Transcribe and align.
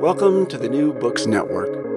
Welcome 0.00 0.46
to 0.46 0.56
the 0.56 0.68
New 0.68 0.94
Books 0.94 1.26
Network. 1.26 1.90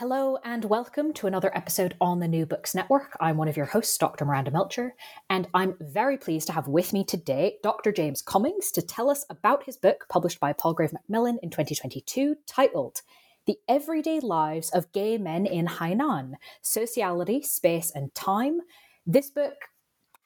Hello, 0.00 0.38
and 0.44 0.64
welcome 0.64 1.12
to 1.14 1.26
another 1.26 1.54
episode 1.56 1.94
on 2.00 2.20
the 2.20 2.28
New 2.28 2.46
Books 2.46 2.74
Network. 2.74 3.16
I'm 3.20 3.36
one 3.36 3.48
of 3.48 3.56
your 3.56 3.66
hosts, 3.66 3.98
Dr. 3.98 4.24
Miranda 4.24 4.50
Melcher, 4.50 4.94
and 5.28 5.48
I'm 5.52 5.74
very 5.80 6.16
pleased 6.16 6.46
to 6.46 6.52
have 6.52 6.68
with 6.68 6.92
me 6.92 7.04
today 7.04 7.58
Dr. 7.62 7.92
James 7.92 8.22
Cummings 8.22 8.70
to 8.72 8.80
tell 8.80 9.10
us 9.10 9.26
about 9.28 9.64
his 9.64 9.76
book 9.76 10.06
published 10.08 10.40
by 10.40 10.52
Palgrave 10.54 10.92
Macmillan 10.92 11.38
in 11.42 11.50
2022 11.50 12.36
titled 12.46 13.02
The 13.46 13.58
Everyday 13.68 14.20
Lives 14.20 14.70
of 14.70 14.92
Gay 14.92 15.18
Men 15.18 15.44
in 15.44 15.66
Hainan 15.66 16.34
Sociality, 16.62 17.42
Space, 17.42 17.90
and 17.94 18.14
Time. 18.14 18.60
This 19.06 19.30
book 19.30 19.54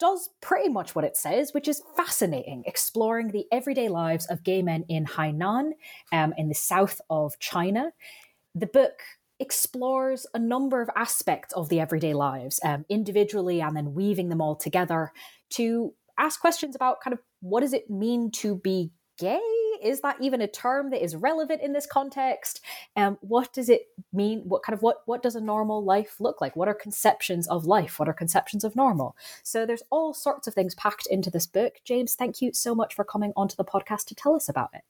does 0.02 0.30
pretty 0.40 0.68
much 0.68 0.96
what 0.96 1.04
it 1.04 1.16
says, 1.16 1.54
which 1.54 1.68
is 1.68 1.80
fascinating, 1.96 2.64
exploring 2.66 3.28
the 3.28 3.46
everyday 3.52 3.88
lives 3.88 4.26
of 4.26 4.42
gay 4.42 4.60
men 4.60 4.84
in 4.88 5.06
Hainan, 5.06 5.74
um, 6.10 6.34
in 6.36 6.48
the 6.48 6.56
south 6.56 7.00
of 7.08 7.38
China. 7.38 7.92
The 8.52 8.66
book 8.66 8.94
explores 9.38 10.26
a 10.34 10.40
number 10.40 10.82
of 10.82 10.90
aspects 10.96 11.54
of 11.54 11.68
the 11.68 11.78
everyday 11.78 12.14
lives 12.14 12.58
um, 12.64 12.84
individually 12.88 13.60
and 13.60 13.76
then 13.76 13.94
weaving 13.94 14.28
them 14.28 14.40
all 14.40 14.56
together 14.56 15.12
to 15.50 15.94
ask 16.18 16.40
questions 16.40 16.74
about 16.74 17.00
kind 17.00 17.14
of 17.14 17.20
what 17.38 17.60
does 17.60 17.72
it 17.72 17.88
mean 17.88 18.32
to 18.32 18.56
be 18.56 18.90
gay 19.20 19.61
is 19.82 20.00
that 20.00 20.16
even 20.20 20.40
a 20.40 20.48
term 20.48 20.90
that 20.90 21.02
is 21.02 21.16
relevant 21.16 21.62
in 21.62 21.72
this 21.72 21.86
context? 21.86 22.60
Um, 22.96 23.18
what 23.20 23.52
does 23.52 23.68
it 23.68 23.88
mean? 24.12 24.42
What 24.44 24.62
kind 24.62 24.74
of 24.74 24.82
what 24.82 25.02
what 25.06 25.22
does 25.22 25.34
a 25.34 25.40
normal 25.40 25.84
life 25.84 26.16
look 26.20 26.40
like? 26.40 26.56
What 26.56 26.68
are 26.68 26.74
conceptions 26.74 27.48
of 27.48 27.64
life? 27.64 27.98
What 27.98 28.08
are 28.08 28.14
conceptions 28.14 28.64
of 28.64 28.76
normal? 28.76 29.16
So 29.42 29.66
there's 29.66 29.82
all 29.90 30.14
sorts 30.14 30.46
of 30.46 30.54
things 30.54 30.74
packed 30.74 31.06
into 31.06 31.30
this 31.30 31.46
book. 31.46 31.80
James, 31.84 32.14
thank 32.14 32.40
you 32.40 32.52
so 32.52 32.74
much 32.74 32.94
for 32.94 33.04
coming 33.04 33.32
onto 33.36 33.56
the 33.56 33.64
podcast 33.64 34.06
to 34.06 34.14
tell 34.14 34.34
us 34.34 34.48
about 34.48 34.70
it. 34.72 34.82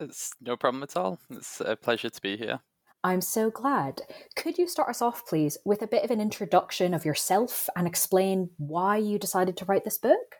It's 0.00 0.32
no 0.40 0.56
problem 0.56 0.82
at 0.82 0.96
all. 0.96 1.18
It's 1.30 1.60
a 1.60 1.76
pleasure 1.76 2.10
to 2.10 2.20
be 2.20 2.36
here. 2.36 2.60
I'm 3.04 3.20
so 3.20 3.50
glad. 3.50 4.02
Could 4.36 4.58
you 4.58 4.66
start 4.66 4.88
us 4.88 5.00
off, 5.00 5.26
please, 5.26 5.56
with 5.64 5.82
a 5.82 5.86
bit 5.86 6.04
of 6.04 6.10
an 6.10 6.20
introduction 6.20 6.94
of 6.94 7.04
yourself 7.04 7.68
and 7.76 7.86
explain 7.86 8.50
why 8.58 8.96
you 8.96 9.18
decided 9.18 9.56
to 9.56 9.64
write 9.64 9.84
this 9.84 9.98
book? 9.98 10.36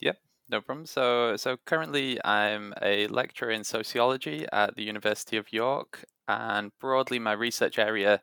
Yep, 0.00 0.16
no 0.48 0.60
problem. 0.60 0.86
So, 0.86 1.36
so 1.36 1.56
currently 1.66 2.18
I'm 2.24 2.74
a 2.82 3.06
lecturer 3.08 3.50
in 3.50 3.64
sociology 3.64 4.46
at 4.52 4.76
the 4.76 4.84
University 4.84 5.36
of 5.36 5.52
York, 5.52 6.04
and 6.28 6.72
broadly 6.80 7.18
my 7.18 7.32
research 7.32 7.78
area, 7.78 8.14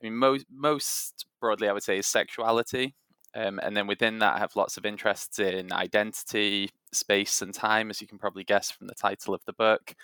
I 0.00 0.02
mean, 0.02 0.16
most 0.16 0.46
most 0.50 1.26
broadly 1.40 1.68
I 1.68 1.72
would 1.72 1.82
say 1.82 1.98
is 1.98 2.06
sexuality, 2.06 2.94
um, 3.34 3.60
and 3.62 3.76
then 3.76 3.86
within 3.86 4.18
that 4.20 4.36
I 4.36 4.38
have 4.40 4.56
lots 4.56 4.76
of 4.76 4.86
interests 4.86 5.38
in 5.38 5.72
identity, 5.72 6.70
space, 6.92 7.42
and 7.42 7.54
time, 7.54 7.90
as 7.90 8.00
you 8.00 8.06
can 8.08 8.18
probably 8.18 8.44
guess 8.44 8.70
from 8.70 8.86
the 8.88 8.94
title 8.94 9.34
of 9.34 9.42
the 9.46 9.52
book. 9.54 9.94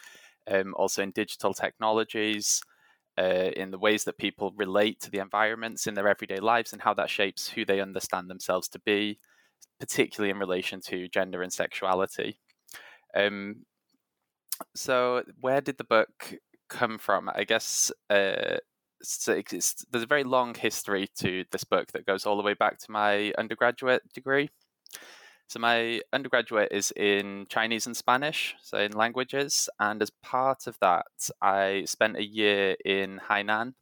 Um, 0.49 0.75
also 0.77 1.03
in 1.03 1.11
digital 1.13 1.55
technologies, 1.55 2.63
uh, 3.19 3.51
in 3.57 3.71
the 3.73 3.79
ways 3.79 4.05
that 4.05 4.19
people 4.19 4.53
relate 4.57 5.01
to 5.01 5.11
the 5.11 5.19
environments 5.19 5.87
in 5.87 5.95
their 5.95 6.09
everyday 6.09 6.39
lives, 6.41 6.73
and 6.73 6.83
how 6.83 6.95
that 6.95 7.11
shapes 7.11 7.49
who 7.49 7.65
they 7.65 7.81
understand 7.81 8.31
themselves 8.31 8.69
to 8.71 8.81
be 8.81 9.19
particularly 9.81 10.31
in 10.31 10.39
relation 10.39 10.81
to 10.81 11.09
gender 11.09 11.43
and 11.43 11.53
sexuality. 11.53 12.39
Um, 13.15 13.67
so, 14.75 15.23
where 15.41 15.61
did 15.61 15.79
the 15.79 15.85
book 15.85 16.35
come 16.69 16.99
from? 16.99 17.31
I 17.35 17.45
guess 17.45 17.93
uh, 18.11 18.57
so 19.03 19.41
there's 19.51 20.03
a 20.03 20.07
very 20.07 20.25
long 20.25 20.55
history 20.55 21.09
to 21.19 21.45
this 21.51 21.65
book 21.65 21.93
that 21.93 22.07
goes 22.07 22.27
all 22.27 22.37
the 22.37 22.43
way 22.43 22.55
back 22.55 22.79
to 22.79 22.91
my 22.91 23.33
undergraduate 23.39 24.03
degree. 24.13 24.51
So, 25.49 25.61
my 25.61 26.01
undergraduate 26.13 26.73
is 26.73 26.93
in 26.97 27.47
Chinese 27.49 27.87
and 27.87 27.97
Spanish, 27.97 28.57
so 28.63 28.79
in 28.79 28.93
languages. 28.93 29.69
And 29.79 30.03
as 30.03 30.11
part 30.23 30.67
of 30.67 30.77
that, 30.81 31.07
I 31.41 31.85
spent 31.87 32.17
a 32.17 32.25
year 32.25 32.77
in 32.85 33.21
Hainan, 33.29 33.75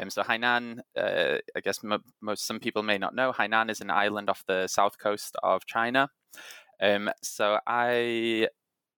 um, 0.00 0.10
so 0.10 0.22
Hainan, 0.22 0.80
uh, 0.96 1.38
I 1.56 1.60
guess 1.62 1.80
most 2.20 2.46
some 2.46 2.60
people 2.60 2.82
may 2.82 2.98
not 2.98 3.14
know, 3.14 3.32
Hainan 3.32 3.70
is 3.70 3.80
an 3.80 3.90
island 3.90 4.30
off 4.30 4.44
the 4.46 4.66
south 4.66 4.98
coast 4.98 5.36
of 5.42 5.66
China. 5.66 6.08
Um, 6.82 7.10
so 7.22 7.58
I 7.66 8.48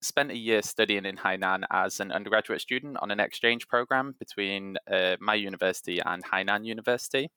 spent 0.01 0.31
a 0.31 0.37
year 0.37 0.63
studying 0.63 1.05
in 1.05 1.17
Hainan 1.17 1.65
as 1.71 2.01
an 2.01 2.13
undergraduate 2.13 2.61
student 2.61 2.97
on 3.01 3.11
an 3.11 3.21
exchange 3.21 3.69
program 3.69 4.15
between 4.19 4.77
uh, 4.91 5.17
my 5.21 5.35
university 5.35 6.01
and 6.05 6.25
Hainan 6.25 6.65
University. 6.65 7.31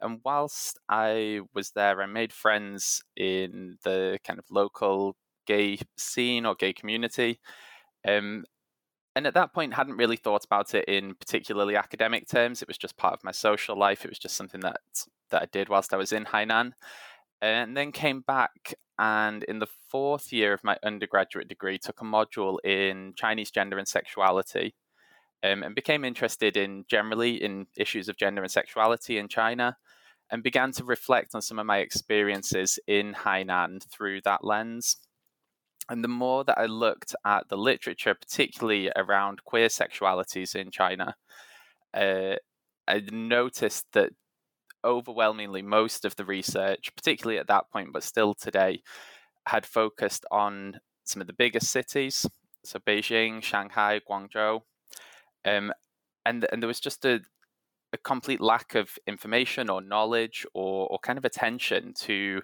And 0.00 0.20
whilst 0.24 0.78
I 0.88 1.40
was 1.54 1.70
there, 1.70 2.02
I 2.02 2.06
made 2.06 2.32
friends 2.32 3.02
in 3.16 3.78
the 3.84 4.18
kind 4.26 4.38
of 4.38 4.44
local 4.50 5.16
gay 5.46 5.78
scene 5.96 6.46
or 6.46 6.54
gay 6.54 6.72
community. 6.72 7.40
Um, 8.06 8.44
and 9.16 9.26
at 9.26 9.34
that 9.34 9.54
point 9.54 9.74
hadn't 9.74 9.96
really 9.96 10.16
thought 10.16 10.44
about 10.44 10.74
it 10.74 10.86
in 10.86 11.14
particularly 11.14 11.76
academic 11.76 12.28
terms. 12.28 12.62
It 12.62 12.68
was 12.68 12.78
just 12.78 12.96
part 12.96 13.14
of 13.14 13.24
my 13.24 13.30
social 13.30 13.78
life. 13.78 14.04
It 14.04 14.10
was 14.10 14.18
just 14.18 14.36
something 14.36 14.60
that 14.60 14.80
that 15.30 15.42
i 15.42 15.46
did 15.46 15.68
whilst 15.68 15.92
i 15.92 15.96
was 15.96 16.12
in 16.12 16.24
hainan 16.24 16.72
and 17.42 17.76
then 17.76 17.92
came 17.92 18.20
back 18.20 18.74
and 18.98 19.42
in 19.44 19.58
the 19.58 19.66
fourth 19.90 20.32
year 20.32 20.52
of 20.52 20.62
my 20.62 20.78
undergraduate 20.84 21.48
degree 21.48 21.78
took 21.78 22.00
a 22.00 22.04
module 22.04 22.58
in 22.64 23.12
chinese 23.16 23.50
gender 23.50 23.78
and 23.78 23.88
sexuality 23.88 24.74
um, 25.42 25.62
and 25.62 25.74
became 25.74 26.04
interested 26.04 26.56
in 26.56 26.84
generally 26.88 27.42
in 27.42 27.66
issues 27.76 28.08
of 28.08 28.16
gender 28.16 28.42
and 28.42 28.50
sexuality 28.50 29.18
in 29.18 29.28
china 29.28 29.76
and 30.30 30.42
began 30.42 30.72
to 30.72 30.84
reflect 30.84 31.34
on 31.34 31.42
some 31.42 31.58
of 31.58 31.66
my 31.66 31.78
experiences 31.78 32.78
in 32.86 33.12
hainan 33.12 33.80
through 33.90 34.20
that 34.24 34.44
lens 34.44 34.96
and 35.88 36.02
the 36.02 36.08
more 36.08 36.44
that 36.44 36.58
I 36.58 36.66
looked 36.66 37.14
at 37.24 37.48
the 37.48 37.56
literature, 37.56 38.14
particularly 38.14 38.90
around 38.96 39.44
queer 39.44 39.68
sexualities 39.68 40.54
in 40.54 40.70
China, 40.70 41.14
uh, 41.92 42.36
I 42.86 43.02
noticed 43.10 43.86
that 43.92 44.10
overwhelmingly 44.84 45.62
most 45.62 46.04
of 46.04 46.16
the 46.16 46.24
research, 46.24 46.90
particularly 46.96 47.38
at 47.38 47.48
that 47.48 47.70
point, 47.70 47.90
but 47.92 48.02
still 48.02 48.34
today, 48.34 48.82
had 49.46 49.66
focused 49.66 50.24
on 50.30 50.80
some 51.04 51.20
of 51.20 51.26
the 51.26 51.32
biggest 51.32 51.70
cities, 51.70 52.26
so 52.64 52.78
Beijing, 52.80 53.42
Shanghai, 53.42 54.00
Guangzhou, 54.08 54.60
um, 55.44 55.72
and 56.24 56.46
and 56.50 56.62
there 56.62 56.68
was 56.68 56.80
just 56.80 57.04
a, 57.04 57.20
a 57.92 57.98
complete 57.98 58.40
lack 58.40 58.74
of 58.74 58.98
information 59.06 59.68
or 59.68 59.82
knowledge 59.82 60.46
or, 60.54 60.88
or 60.88 60.98
kind 60.98 61.18
of 61.18 61.24
attention 61.24 61.92
to 61.94 62.42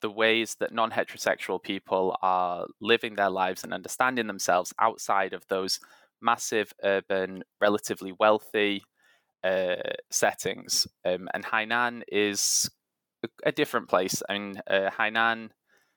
the 0.00 0.10
ways 0.10 0.56
that 0.60 0.72
non 0.72 0.90
heterosexual 0.90 1.62
people 1.62 2.16
are 2.22 2.66
living 2.80 3.14
their 3.14 3.30
lives 3.30 3.64
and 3.64 3.74
understanding 3.74 4.26
themselves 4.26 4.72
outside 4.78 5.32
of 5.32 5.46
those 5.48 5.80
massive 6.20 6.72
urban, 6.84 7.42
relatively 7.60 8.12
wealthy 8.18 8.82
uh, 9.44 9.76
settings. 10.10 10.86
Um, 11.04 11.28
and 11.32 11.44
Hainan 11.44 12.02
is 12.08 12.70
a, 13.44 13.52
different 13.52 13.88
place. 13.88 14.22
I 14.28 14.32
mean, 14.34 14.60
uh, 14.68 14.90
Hainan. 14.98 15.50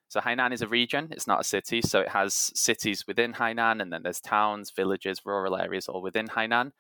So 0.10 0.20
Hainan 0.20 0.54
is 0.54 0.62
a 0.62 0.68
region; 0.68 1.10
it's 1.12 1.28
not 1.28 1.42
a 1.42 1.44
city. 1.44 1.82
So 1.82 2.00
it 2.02 2.10
has 2.10 2.34
cities 2.34 3.06
within 3.08 3.34
Hainan, 3.34 3.82
and 3.82 3.92
then 3.92 4.04
there's 4.04 4.22
towns, 4.22 4.72
villages, 4.72 5.22
rural 5.26 5.58
areas 5.58 5.88
all 5.88 6.02
within 6.02 6.28
Hainan. 6.28 6.72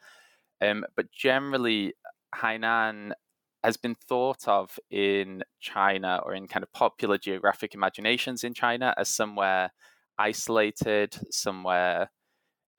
Um, 0.61 0.85
but 0.95 1.11
generally, 1.11 1.93
Hainan 2.35 3.13
has 3.63 3.77
been 3.77 3.95
thought 3.95 4.47
of 4.47 4.77
in 4.91 5.43
China 5.59 6.21
or 6.25 6.33
in 6.33 6.47
kind 6.47 6.63
of 6.63 6.71
popular 6.73 7.17
geographic 7.17 7.73
imaginations 7.73 8.43
in 8.43 8.53
China 8.53 8.93
as 8.97 9.09
somewhere 9.09 9.71
isolated, 10.17 11.15
somewhere 11.31 12.09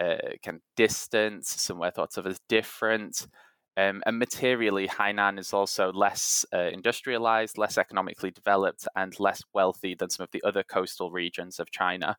uh, 0.00 0.16
kind 0.44 0.56
of 0.56 0.62
distant, 0.76 1.46
somewhere 1.46 1.90
thought 1.90 2.16
of 2.16 2.26
as 2.26 2.40
different. 2.48 3.26
Um, 3.76 4.02
and 4.06 4.19
materially, 4.19 4.86
Hainan 4.86 5.38
is 5.38 5.52
also 5.52 5.92
less 5.92 6.46
uh, 6.52 6.69
industrialized, 6.72 7.58
less 7.58 7.76
economically 7.76 8.31
developed, 8.31 8.86
and 8.94 9.19
less 9.19 9.42
wealthy 9.52 9.94
than 9.94 10.10
some 10.10 10.25
of 10.25 10.31
the 10.31 10.42
other 10.44 10.62
coastal 10.62 11.10
regions 11.10 11.58
of 11.58 11.72
China, 11.72 12.16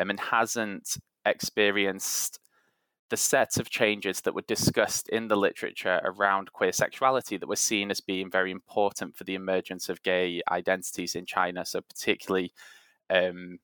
um, 0.00 0.08
and 0.08 0.20
hasn't 0.20 0.96
experienced 1.26 2.38
the 3.08 3.16
sets 3.16 3.56
of 3.58 3.70
changes 3.70 4.20
that 4.22 4.34
were 4.34 4.42
discussed 4.42 5.08
in 5.10 5.28
the 5.28 5.36
literature 5.36 6.00
around 6.04 6.52
queer 6.52 6.72
sexuality 6.72 7.36
that 7.36 7.48
were 7.48 7.56
seen 7.56 7.90
as 7.90 8.00
being 8.00 8.30
very 8.30 8.50
important 8.50 9.16
for 9.16 9.24
the 9.24 9.34
emergence 9.34 9.88
of 9.88 10.02
gay 10.02 10.42
identities 10.50 11.14
in 11.14 11.24
China. 11.24 11.64
So, 11.64 11.80
particularly 11.80 12.52
um, 13.08 13.58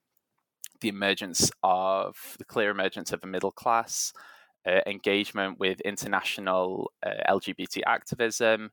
the 0.80 0.88
emergence 0.88 1.50
of 1.62 2.36
the 2.38 2.44
clear 2.44 2.70
emergence 2.70 3.12
of 3.12 3.24
a 3.24 3.26
middle 3.26 3.52
class, 3.52 4.12
uh, 4.66 4.80
engagement 4.86 5.58
with 5.58 5.80
international 5.80 6.92
uh, 7.04 7.10
LGBT 7.28 7.82
activism, 7.86 8.70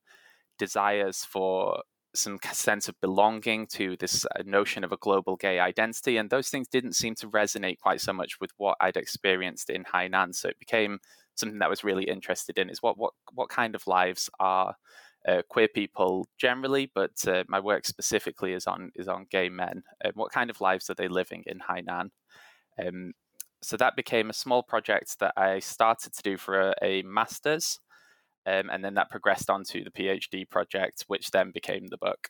desires 0.60 1.26
for 1.26 1.82
some 2.16 2.40
sense 2.52 2.88
of 2.88 3.00
belonging 3.02 3.68
to 3.68 3.96
this 3.98 4.26
uh, 4.26 4.44
notion 4.46 4.84
of 4.84 4.92
a 4.92 4.98
global 4.98 5.36
gay 5.36 5.60
identity. 5.60 6.18
And 6.18 6.30
those 6.30 6.50
things 6.50 6.68
didn't 6.68 6.94
seem 6.94 7.16
to 7.16 7.28
resonate 7.30 7.80
quite 7.80 8.02
so 8.02 8.14
much 8.14 8.40
with 8.40 8.52
what 8.58 8.78
I'd 8.82 8.98
experienced 8.98 9.70
in 9.70 9.84
Hainan. 9.84 10.34
So 10.34 10.50
it 10.50 10.60
became 10.60 11.00
something 11.36 11.60
that 11.60 11.66
I 11.66 11.70
was 11.70 11.84
really 11.84 12.06
interested 12.06 12.58
in 12.58 12.70
is 12.70 12.82
what, 12.82 12.98
what, 12.98 13.14
what 13.34 13.50
kind 13.50 13.76
of 13.76 13.88
lives 13.88 14.30
are 14.40 14.76
uh, 15.28 15.42
queer 15.50 15.68
people 15.68 16.28
generally, 16.38 16.92
but 16.94 17.12
uh, 17.28 17.44
my 17.48 17.60
work 17.60 17.86
specifically 17.86 18.54
is 18.54 18.68
on 18.68 18.92
is 18.96 19.08
on 19.08 19.28
gay 19.30 19.50
men. 19.50 19.84
Uh, 20.04 20.12
what 20.14 20.32
kind 20.32 20.50
of 20.50 20.62
lives 20.62 20.90
are 20.90 20.96
they 20.96 21.08
living 21.08 21.44
in 21.46 21.60
Hainan? 21.60 22.10
Um, 22.84 23.14
so 23.62 23.76
that 23.78 23.96
became 23.96 24.30
a 24.30 24.34
small 24.34 24.64
project 24.64 25.20
that 25.20 25.34
I 25.36 25.60
started 25.60 26.14
to 26.14 26.24
do 26.24 26.38
for 26.38 26.70
a, 26.70 26.74
a 26.82 27.02
master's. 27.04 27.80
Um, 28.46 28.70
and 28.70 28.84
then 28.84 28.96
that 28.96 29.10
progressed 29.10 29.50
onto 29.50 29.84
the 29.84 29.92
PhD 29.92 30.50
project, 30.50 31.04
which 31.08 31.32
then 31.32 31.52
became 31.52 31.88
the 31.88 31.98
book. 31.98 32.30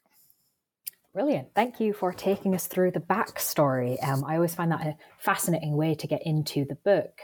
Brilliant. 1.13 1.55
Thank 1.55 1.79
you 1.79 1.91
for 1.93 2.13
taking 2.13 2.53
us 2.53 2.67
through 2.67 2.91
the 2.91 2.99
backstory. 2.99 4.01
Um, 4.07 4.23
I 4.23 4.35
always 4.35 4.53
find 4.53 4.71
that 4.71 4.81
a 4.85 4.97
fascinating 5.17 5.75
way 5.75 5.95
to 5.95 6.07
get 6.07 6.25
into 6.25 6.65
the 6.65 6.75
book. 6.75 7.21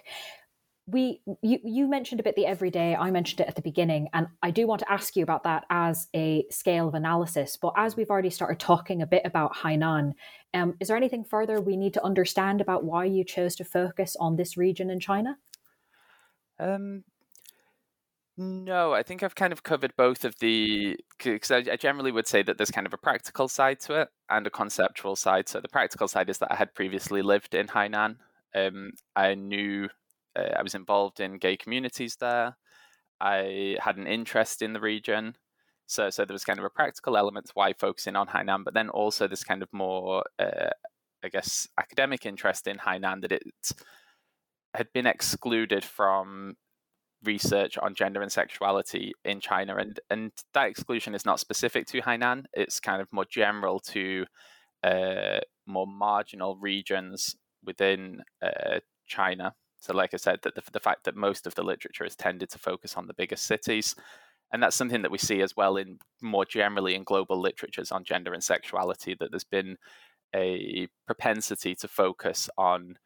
We 0.87 1.21
you, 1.41 1.59
you 1.63 1.87
mentioned 1.87 2.19
a 2.19 2.23
bit 2.23 2.35
the 2.35 2.45
everyday, 2.45 2.95
I 2.95 3.09
mentioned 3.09 3.41
it 3.41 3.47
at 3.47 3.55
the 3.55 3.61
beginning, 3.61 4.09
and 4.13 4.27
I 4.41 4.51
do 4.51 4.67
want 4.67 4.79
to 4.79 4.91
ask 4.91 5.15
you 5.15 5.23
about 5.23 5.43
that 5.43 5.65
as 5.69 6.07
a 6.15 6.45
scale 6.49 6.87
of 6.87 6.93
analysis. 6.93 7.57
But 7.59 7.73
as 7.77 7.95
we've 7.95 8.09
already 8.09 8.29
started 8.29 8.59
talking 8.59 9.01
a 9.01 9.07
bit 9.07 9.23
about 9.25 9.55
Hainan, 9.55 10.13
um, 10.53 10.75
is 10.79 10.87
there 10.87 10.97
anything 10.97 11.23
further 11.23 11.59
we 11.61 11.77
need 11.77 11.93
to 11.93 12.03
understand 12.03 12.61
about 12.61 12.83
why 12.83 13.05
you 13.05 13.23
chose 13.23 13.55
to 13.55 13.63
focus 13.63 14.15
on 14.19 14.35
this 14.35 14.57
region 14.57 14.89
in 14.89 14.99
China? 14.99 15.37
Um, 16.59 17.03
no, 18.37 18.93
I 18.93 19.03
think 19.03 19.23
I've 19.23 19.35
kind 19.35 19.53
of 19.53 19.63
covered 19.63 19.93
both 19.95 20.25
of 20.25 20.35
the 20.39 20.97
because 21.23 21.51
I, 21.51 21.57
I 21.71 21.75
generally 21.77 22.11
would 22.11 22.27
say 22.27 22.43
that 22.43 22.57
there's 22.57 22.71
kind 22.71 22.85
of 22.85 22.93
a 22.93 22.97
practical 22.97 23.47
side 23.47 23.79
to 23.81 24.01
it 24.01 24.09
and 24.29 24.45
a 24.45 24.49
conceptual 24.49 25.15
side. 25.15 25.47
So 25.47 25.61
the 25.61 25.69
practical 25.69 26.07
side 26.07 26.29
is 26.29 26.39
that 26.39 26.51
I 26.51 26.55
had 26.55 26.73
previously 26.73 27.21
lived 27.21 27.55
in 27.55 27.67
Hainan. 27.67 28.17
Um, 28.53 28.91
I 29.15 29.35
knew 29.35 29.89
uh, 30.35 30.49
I 30.57 30.63
was 30.63 30.75
involved 30.75 31.19
in 31.19 31.37
gay 31.37 31.55
communities 31.55 32.17
there. 32.17 32.57
I 33.21 33.77
had 33.79 33.97
an 33.97 34.07
interest 34.07 34.61
in 34.61 34.73
the 34.73 34.81
region. 34.81 35.35
So, 35.87 36.09
so 36.09 36.25
there 36.25 36.33
was 36.33 36.43
kind 36.43 36.59
of 36.59 36.65
a 36.65 36.69
practical 36.69 37.15
element 37.15 37.45
to 37.47 37.51
why 37.53 37.73
focusing 37.73 38.15
on 38.15 38.27
Hainan, 38.27 38.63
but 38.65 38.73
then 38.73 38.89
also 38.89 39.27
this 39.27 39.43
kind 39.43 39.61
of 39.61 39.69
more, 39.71 40.23
uh, 40.39 40.71
I 41.23 41.29
guess, 41.29 41.67
academic 41.79 42.25
interest 42.25 42.67
in 42.67 42.77
Hainan 42.77 43.21
that 43.21 43.31
it 43.31 43.43
had 44.73 44.91
been 44.93 45.05
excluded 45.05 45.85
from 45.85 46.55
research 47.25 47.77
on 47.77 47.95
gender 47.95 48.21
and 48.21 48.31
sexuality 48.31 49.13
in 49.23 49.39
China, 49.39 49.75
and 49.77 49.99
and 50.09 50.31
that 50.53 50.69
exclusion 50.69 51.15
is 51.15 51.25
not 51.25 51.39
specific 51.39 51.87
to 51.87 52.01
Hainan. 52.01 52.45
It's 52.53 52.79
kind 52.79 53.01
of 53.01 53.11
more 53.11 53.25
general 53.25 53.79
to 53.91 54.25
uh, 54.83 55.39
more 55.65 55.87
marginal 55.87 56.57
regions 56.57 57.35
within 57.63 58.21
uh, 58.41 58.79
China. 59.07 59.53
So, 59.79 59.93
like 59.93 60.13
I 60.13 60.17
said, 60.17 60.39
that 60.43 60.55
the, 60.55 60.63
the 60.71 60.79
fact 60.79 61.03
that 61.05 61.15
most 61.15 61.45
of 61.45 61.55
the 61.55 61.63
literature 61.63 62.05
has 62.05 62.15
tended 62.15 62.49
to 62.51 62.59
focus 62.59 62.95
on 62.95 63.07
the 63.07 63.13
biggest 63.13 63.45
cities, 63.45 63.95
and 64.51 64.61
that's 64.61 64.75
something 64.75 65.01
that 65.01 65.11
we 65.11 65.17
see 65.17 65.41
as 65.41 65.55
well 65.55 65.77
in 65.77 65.99
more 66.21 66.45
generally 66.45 66.95
in 66.95 67.03
global 67.03 67.39
literatures 67.39 67.91
on 67.91 68.03
gender 68.03 68.33
and 68.33 68.43
sexuality. 68.43 69.15
That 69.19 69.31
there's 69.31 69.43
been 69.43 69.77
a 70.35 70.87
propensity 71.05 71.75
to 71.75 71.87
focus 71.87 72.49
on 72.57 72.97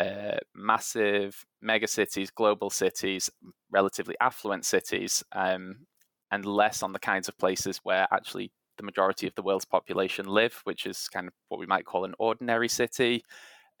uh, 0.00 0.38
massive 0.54 1.44
mega 1.60 1.86
cities, 1.86 2.30
global 2.30 2.70
cities, 2.70 3.30
relatively 3.70 4.16
affluent 4.20 4.64
cities, 4.64 5.22
um, 5.32 5.86
and 6.30 6.44
less 6.44 6.82
on 6.82 6.92
the 6.92 6.98
kinds 6.98 7.28
of 7.28 7.38
places 7.38 7.80
where 7.82 8.06
actually 8.12 8.50
the 8.78 8.82
majority 8.82 9.26
of 9.26 9.34
the 9.34 9.42
world's 9.42 9.64
population 9.64 10.26
live, 10.26 10.60
which 10.64 10.86
is 10.86 11.08
kind 11.08 11.28
of 11.28 11.34
what 11.48 11.60
we 11.60 11.66
might 11.66 11.84
call 11.84 12.04
an 12.04 12.14
ordinary 12.18 12.68
city. 12.68 13.22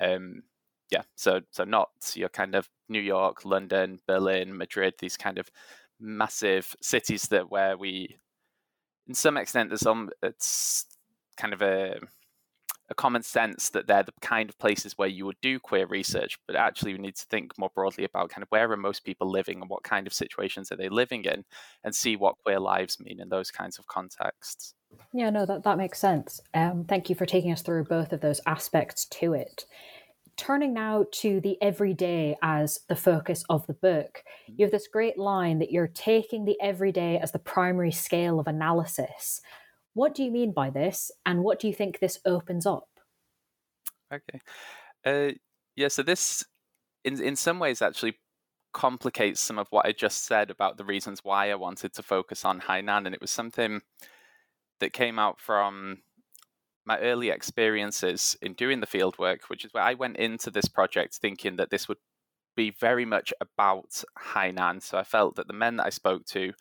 Um, 0.00 0.42
yeah, 0.90 1.02
so 1.16 1.40
so 1.50 1.64
not 1.64 1.88
your 2.14 2.28
kind 2.28 2.54
of 2.54 2.68
New 2.88 3.00
York, 3.00 3.44
London, 3.44 3.98
Berlin, 4.06 4.56
Madrid, 4.56 4.94
these 4.98 5.16
kind 5.16 5.38
of 5.38 5.50
massive 5.98 6.74
cities 6.82 7.22
that 7.28 7.50
where 7.50 7.76
we, 7.78 8.18
in 9.08 9.14
some 9.14 9.38
extent, 9.38 9.70
there's 9.70 9.80
some 9.80 10.10
it's 10.22 10.84
kind 11.38 11.54
of 11.54 11.62
a 11.62 11.98
a 12.92 12.94
common 12.94 13.22
sense 13.22 13.70
that 13.70 13.86
they're 13.86 14.02
the 14.02 14.12
kind 14.20 14.50
of 14.50 14.58
places 14.58 14.96
where 14.96 15.08
you 15.08 15.24
would 15.24 15.40
do 15.40 15.58
queer 15.58 15.86
research, 15.86 16.38
but 16.46 16.54
actually 16.54 16.92
we 16.92 17.00
need 17.00 17.16
to 17.16 17.24
think 17.26 17.58
more 17.58 17.70
broadly 17.74 18.04
about 18.04 18.28
kind 18.28 18.42
of 18.42 18.50
where 18.50 18.70
are 18.70 18.76
most 18.76 19.02
people 19.02 19.28
living 19.28 19.60
and 19.60 19.70
what 19.70 19.82
kind 19.82 20.06
of 20.06 20.12
situations 20.12 20.70
are 20.70 20.76
they 20.76 20.90
living 20.90 21.24
in 21.24 21.44
and 21.82 21.94
see 21.94 22.16
what 22.16 22.36
queer 22.44 22.60
lives 22.60 23.00
mean 23.00 23.18
in 23.18 23.30
those 23.30 23.50
kinds 23.50 23.78
of 23.78 23.86
contexts. 23.86 24.74
Yeah, 25.14 25.30
no, 25.30 25.46
that, 25.46 25.64
that 25.64 25.78
makes 25.78 25.98
sense. 25.98 26.40
Um, 26.52 26.84
thank 26.84 27.08
you 27.08 27.16
for 27.16 27.24
taking 27.24 27.50
us 27.50 27.62
through 27.62 27.84
both 27.84 28.12
of 28.12 28.20
those 28.20 28.42
aspects 28.46 29.06
to 29.06 29.32
it. 29.32 29.64
Turning 30.36 30.74
now 30.74 31.06
to 31.12 31.40
the 31.40 31.56
everyday 31.62 32.36
as 32.42 32.80
the 32.88 32.96
focus 32.96 33.42
of 33.48 33.66
the 33.66 33.74
book, 33.74 34.22
mm-hmm. 34.22 34.54
you 34.58 34.64
have 34.66 34.72
this 34.72 34.88
great 34.88 35.18
line 35.18 35.58
that 35.60 35.72
you're 35.72 35.88
taking 35.88 36.44
the 36.44 36.60
everyday 36.60 37.18
as 37.18 37.32
the 37.32 37.38
primary 37.38 37.92
scale 37.92 38.38
of 38.38 38.46
analysis. 38.46 39.40
What 39.94 40.14
do 40.14 40.22
you 40.24 40.30
mean 40.30 40.52
by 40.52 40.70
this, 40.70 41.10
and 41.26 41.42
what 41.42 41.58
do 41.58 41.68
you 41.68 41.74
think 41.74 41.98
this 41.98 42.18
opens 42.24 42.66
up? 42.66 42.88
Okay, 44.12 44.40
uh, 45.04 45.34
yeah. 45.76 45.88
So 45.88 46.02
this, 46.02 46.44
in 47.04 47.22
in 47.22 47.36
some 47.36 47.58
ways, 47.58 47.82
actually 47.82 48.18
complicates 48.72 49.40
some 49.40 49.58
of 49.58 49.68
what 49.70 49.86
I 49.86 49.92
just 49.92 50.24
said 50.24 50.50
about 50.50 50.78
the 50.78 50.84
reasons 50.84 51.20
why 51.22 51.50
I 51.50 51.54
wanted 51.56 51.92
to 51.94 52.02
focus 52.02 52.44
on 52.44 52.60
Hainan, 52.60 53.06
and 53.06 53.14
it 53.14 53.20
was 53.20 53.30
something 53.30 53.82
that 54.80 54.92
came 54.92 55.18
out 55.18 55.40
from 55.40 56.02
my 56.84 56.98
early 56.98 57.30
experiences 57.30 58.36
in 58.42 58.54
doing 58.54 58.80
the 58.80 58.86
field 58.86 59.18
work, 59.18 59.48
which 59.48 59.64
is 59.64 59.72
where 59.72 59.84
I 59.84 59.94
went 59.94 60.16
into 60.16 60.50
this 60.50 60.66
project 60.66 61.14
thinking 61.14 61.56
that 61.56 61.70
this 61.70 61.86
would 61.88 61.98
be 62.56 62.70
very 62.70 63.04
much 63.04 63.32
about 63.40 64.02
Hainan. 64.18 64.82
So 64.82 64.98
I 64.98 65.04
felt 65.04 65.36
that 65.36 65.46
the 65.46 65.52
men 65.52 65.76
that 65.76 65.86
I 65.86 65.90
spoke 65.90 66.26
to 66.26 66.52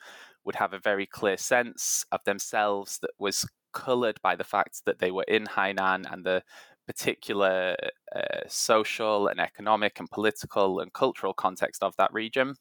would 0.46 0.56
have 0.56 0.74
a 0.74 0.80
very 0.80 1.06
clear 1.06 1.38
sense 1.38 2.06
of 2.12 2.24
themselves 2.26 3.00
that 3.02 3.12
was 3.20 3.46
colored 3.74 4.20
by 4.22 4.36
the 4.36 4.44
fact 4.44 4.82
that 4.86 5.00
they 5.00 5.12
were 5.12 5.26
in 5.28 5.46
Hainan 5.46 6.12
and 6.12 6.26
the 6.26 6.44
particular 6.88 7.76
uh, 8.16 8.42
social 8.48 9.28
and 9.28 9.40
economic 9.40 10.00
and 10.00 10.10
political 10.10 10.80
and 10.80 10.92
cultural 10.94 11.34
context 11.34 11.84
of 11.84 11.96
that 11.98 12.12
region. 12.14 12.56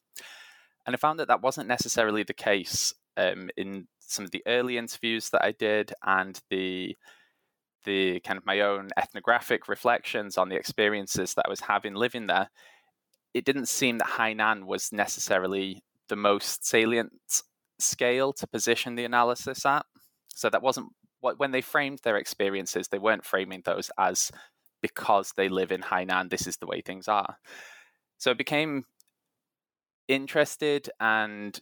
And 0.86 0.94
I 0.94 0.98
found 0.98 1.18
that 1.20 1.28
that 1.28 1.42
wasn't 1.42 1.68
necessarily 1.68 2.22
the 2.22 2.34
case 2.34 2.92
um, 3.16 3.50
in 3.56 3.88
some 4.00 4.24
of 4.24 4.30
the 4.30 4.42
early 4.46 4.76
interviews 4.76 5.30
that 5.30 5.44
I 5.44 5.52
did 5.52 5.92
and 6.04 6.40
the 6.50 6.96
the 7.86 8.20
kind 8.20 8.36
of 8.36 8.44
my 8.44 8.60
own 8.60 8.90
ethnographic 8.98 9.66
reflections 9.66 10.36
on 10.36 10.50
the 10.50 10.56
experiences 10.56 11.32
that 11.32 11.46
I 11.46 11.50
was 11.50 11.60
having 11.60 11.94
living 11.94 12.26
there. 12.26 12.50
It 13.32 13.46
didn't 13.46 13.68
seem 13.68 13.96
that 13.98 14.08
Hainan 14.18 14.64
was 14.64 14.92
necessarily 14.92 15.82
the 16.08 16.16
most 16.16 16.66
salient 16.66 17.42
scale 17.80 18.32
to 18.34 18.46
position 18.46 18.94
the 18.94 19.04
analysis 19.04 19.64
at. 19.66 19.86
So 20.28 20.50
that 20.50 20.62
wasn't 20.62 20.88
what 21.20 21.38
when 21.38 21.50
they 21.50 21.60
framed 21.60 22.00
their 22.02 22.16
experiences, 22.16 22.88
they 22.88 22.98
weren't 22.98 23.24
framing 23.24 23.62
those 23.64 23.90
as 23.98 24.30
because 24.80 25.32
they 25.36 25.48
live 25.48 25.72
in 25.72 25.82
Hainan, 25.82 26.30
this 26.30 26.46
is 26.46 26.56
the 26.56 26.66
way 26.66 26.80
things 26.80 27.08
are. 27.08 27.36
So 28.18 28.30
it 28.30 28.38
became 28.38 28.84
interested 30.08 30.90
and 30.98 31.58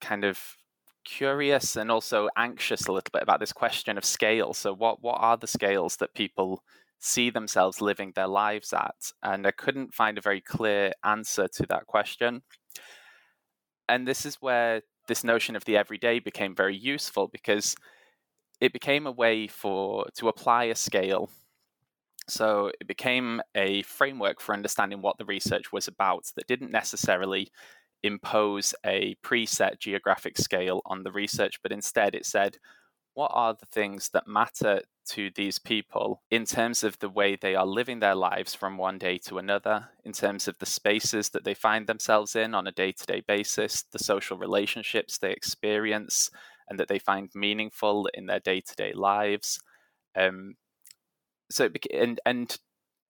kind 0.00 0.24
of 0.24 0.40
curious 1.04 1.76
and 1.76 1.90
also 1.90 2.28
anxious 2.36 2.86
a 2.86 2.92
little 2.92 3.10
bit 3.12 3.22
about 3.22 3.40
this 3.40 3.52
question 3.52 3.98
of 3.98 4.04
scale. 4.04 4.54
So, 4.54 4.72
what 4.72 5.02
what 5.02 5.18
are 5.20 5.36
the 5.36 5.46
scales 5.46 5.96
that 5.96 6.14
people 6.14 6.62
see 6.98 7.30
themselves 7.30 7.80
living 7.80 8.12
their 8.14 8.28
lives 8.28 8.72
at? 8.72 9.12
And 9.22 9.46
I 9.46 9.50
couldn't 9.50 9.94
find 9.94 10.18
a 10.18 10.22
very 10.22 10.40
clear 10.40 10.92
answer 11.04 11.48
to 11.48 11.66
that 11.66 11.86
question. 11.86 12.42
And 13.88 14.06
this 14.06 14.24
is 14.24 14.36
where 14.36 14.82
this 15.06 15.24
notion 15.24 15.56
of 15.56 15.64
the 15.64 15.76
everyday 15.76 16.18
became 16.18 16.54
very 16.54 16.76
useful 16.76 17.28
because 17.28 17.74
it 18.60 18.72
became 18.72 19.06
a 19.06 19.12
way 19.12 19.46
for 19.46 20.06
to 20.16 20.28
apply 20.28 20.64
a 20.64 20.74
scale. 20.74 21.30
So 22.28 22.70
it 22.80 22.86
became 22.86 23.40
a 23.54 23.82
framework 23.82 24.40
for 24.40 24.54
understanding 24.54 25.02
what 25.02 25.18
the 25.18 25.24
research 25.24 25.72
was 25.72 25.88
about 25.88 26.26
that 26.36 26.46
didn't 26.46 26.70
necessarily 26.70 27.50
impose 28.02 28.74
a 28.86 29.16
preset 29.24 29.78
geographic 29.78 30.38
scale 30.38 30.80
on 30.86 31.02
the 31.02 31.12
research, 31.12 31.60
but 31.62 31.72
instead 31.72 32.14
it 32.14 32.24
said, 32.24 32.56
what 33.14 33.30
are 33.34 33.54
the 33.54 33.66
things 33.66 34.10
that 34.12 34.28
matter 34.28 34.80
to 35.08 35.30
these 35.34 35.58
people 35.58 36.22
in 36.30 36.44
terms 36.44 36.84
of 36.84 36.98
the 36.98 37.08
way 37.08 37.36
they 37.36 37.54
are 37.54 37.66
living 37.66 38.00
their 38.00 38.14
lives 38.14 38.54
from 38.54 38.76
one 38.76 38.98
day 38.98 39.18
to 39.18 39.38
another, 39.38 39.88
in 40.04 40.12
terms 40.12 40.46
of 40.46 40.58
the 40.58 40.66
spaces 40.66 41.30
that 41.30 41.44
they 41.44 41.54
find 41.54 41.86
themselves 41.86 42.36
in 42.36 42.54
on 42.54 42.66
a 42.66 42.72
day 42.72 42.92
to 42.92 43.06
day 43.06 43.22
basis, 43.26 43.82
the 43.92 43.98
social 43.98 44.36
relationships 44.38 45.18
they 45.18 45.32
experience 45.32 46.30
and 46.68 46.78
that 46.78 46.88
they 46.88 46.98
find 46.98 47.30
meaningful 47.34 48.08
in 48.14 48.26
their 48.26 48.40
day 48.40 48.60
to 48.60 48.74
day 48.76 48.92
lives. 48.92 49.60
Um, 50.16 50.54
so, 51.50 51.68
and, 51.92 52.20
and 52.24 52.56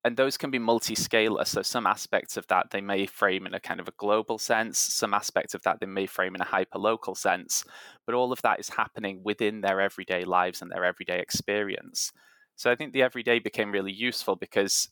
and 0.05 0.17
those 0.17 0.37
can 0.37 0.51
be 0.51 0.59
multi-scalar 0.59 1.47
so 1.47 1.63
some 1.63 1.87
aspects 1.87 2.37
of 2.37 2.47
that 2.47 2.71
they 2.71 2.81
may 2.81 3.07
frame 3.07 3.47
in 3.47 3.55
a 3.55 3.61
kind 3.61 3.81
of 3.81 3.89
a 3.89 3.95
global 3.99 4.39
sense 4.39 4.79
some 4.79 5.13
aspects 5.13 5.55
of 5.55 5.63
that 5.63 5.79
they 5.81 5.87
may 5.87 6.07
frame 6.07 6.35
in 6.35 6.41
a 6.41 6.45
hyper-local 6.45 7.15
sense 7.15 7.65
but 8.07 8.15
all 8.15 8.33
of 8.33 8.43
that 8.43 8.59
is 8.59 8.69
happening 8.69 9.21
within 9.23 9.61
their 9.61 9.81
everyday 9.81 10.25
lives 10.25 10.63
and 10.63 10.71
their 10.71 10.85
everyday 10.85 11.19
experience. 11.21 12.13
So 12.57 12.71
i 12.71 12.77
think 12.77 12.93
the 12.93 13.03
everyday 13.03 13.39
became 13.39 13.73
really 13.73 13.93
useful 13.93 14.37
because 14.37 14.89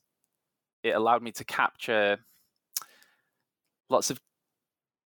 it 0.82 0.94
allowed 0.94 1.22
me 1.22 1.32
to 1.32 1.44
capture 1.44 2.18
lots 3.90 4.10
of 4.10 4.20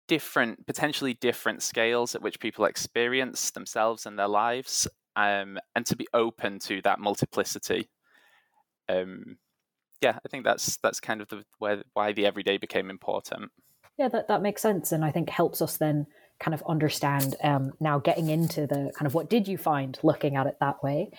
different 0.07 0.65
potentially 0.65 1.13
different 1.13 1.63
scales 1.63 2.15
at 2.15 2.21
which 2.21 2.39
people 2.39 2.65
experience 2.65 3.51
themselves 3.51 4.05
and 4.05 4.19
their 4.19 4.27
lives 4.27 4.87
um, 5.15 5.57
and 5.75 5.85
to 5.85 5.95
be 5.95 6.07
open 6.13 6.59
to 6.59 6.81
that 6.81 6.99
multiplicity. 6.99 7.89
Um, 8.89 9.37
yeah, 10.01 10.19
I 10.25 10.29
think 10.29 10.43
that's 10.43 10.77
that's 10.77 10.99
kind 10.99 11.21
of 11.21 11.29
the 11.29 11.43
where 11.59 11.83
why 11.93 12.11
the 12.11 12.25
everyday 12.25 12.57
became 12.57 12.89
important. 12.89 13.51
Yeah, 13.97 14.09
that 14.09 14.27
that 14.27 14.41
makes 14.41 14.61
sense, 14.61 14.91
and 14.91 15.05
I 15.05 15.11
think 15.11 15.29
helps 15.29 15.61
us 15.61 15.77
then 15.77 16.07
kind 16.39 16.55
of 16.55 16.63
understand 16.67 17.35
um, 17.43 17.71
now 17.79 17.99
getting 17.99 18.29
into 18.29 18.65
the 18.65 18.91
kind 18.95 19.05
of 19.05 19.13
what 19.13 19.29
did 19.29 19.47
you 19.47 19.57
find 19.57 19.99
looking 20.01 20.35
at 20.35 20.47
it 20.47 20.57
that 20.59 20.83
way. 20.83 21.11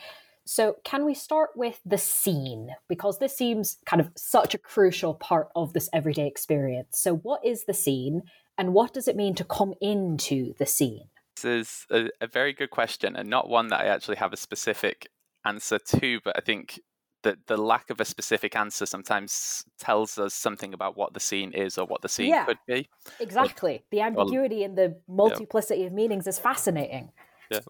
So, 0.44 0.76
can 0.84 1.04
we 1.04 1.14
start 1.14 1.50
with 1.54 1.80
the 1.86 1.98
scene? 1.98 2.70
Because 2.88 3.20
this 3.20 3.36
seems 3.36 3.78
kind 3.86 4.00
of 4.00 4.10
such 4.16 4.54
a 4.54 4.58
crucial 4.58 5.14
part 5.14 5.48
of 5.54 5.72
this 5.72 5.88
everyday 5.92 6.26
experience. 6.26 6.98
So, 6.98 7.14
what 7.14 7.44
is 7.44 7.64
the 7.64 7.74
scene 7.74 8.22
and 8.58 8.74
what 8.74 8.92
does 8.92 9.06
it 9.06 9.16
mean 9.16 9.36
to 9.36 9.44
come 9.44 9.74
into 9.80 10.54
the 10.58 10.66
scene? 10.66 11.04
This 11.36 11.44
is 11.44 11.86
a, 11.90 12.08
a 12.20 12.26
very 12.26 12.52
good 12.52 12.70
question 12.70 13.14
and 13.14 13.30
not 13.30 13.48
one 13.48 13.68
that 13.68 13.80
I 13.80 13.86
actually 13.86 14.16
have 14.16 14.32
a 14.32 14.36
specific 14.36 15.08
answer 15.44 15.78
to, 15.78 16.20
but 16.24 16.36
I 16.36 16.40
think 16.40 16.80
the 17.22 17.38
the 17.46 17.56
lack 17.56 17.90
of 17.90 18.00
a 18.00 18.04
specific 18.04 18.56
answer 18.56 18.86
sometimes 18.86 19.64
tells 19.78 20.18
us 20.18 20.34
something 20.34 20.74
about 20.74 20.96
what 20.96 21.14
the 21.14 21.20
scene 21.20 21.52
is 21.52 21.78
or 21.78 21.86
what 21.86 22.02
the 22.02 22.08
scene 22.08 22.28
yeah, 22.28 22.44
could 22.44 22.58
be. 22.66 22.88
Exactly. 23.20 23.76
Or, 23.76 23.82
the 23.90 24.00
ambiguity 24.00 24.64
and 24.64 24.76
the 24.76 24.96
multiplicity 25.08 25.80
yeah. 25.80 25.86
of 25.86 25.92
meanings 25.92 26.26
is 26.26 26.38
fascinating. 26.38 27.12
Yeah. 27.50 27.60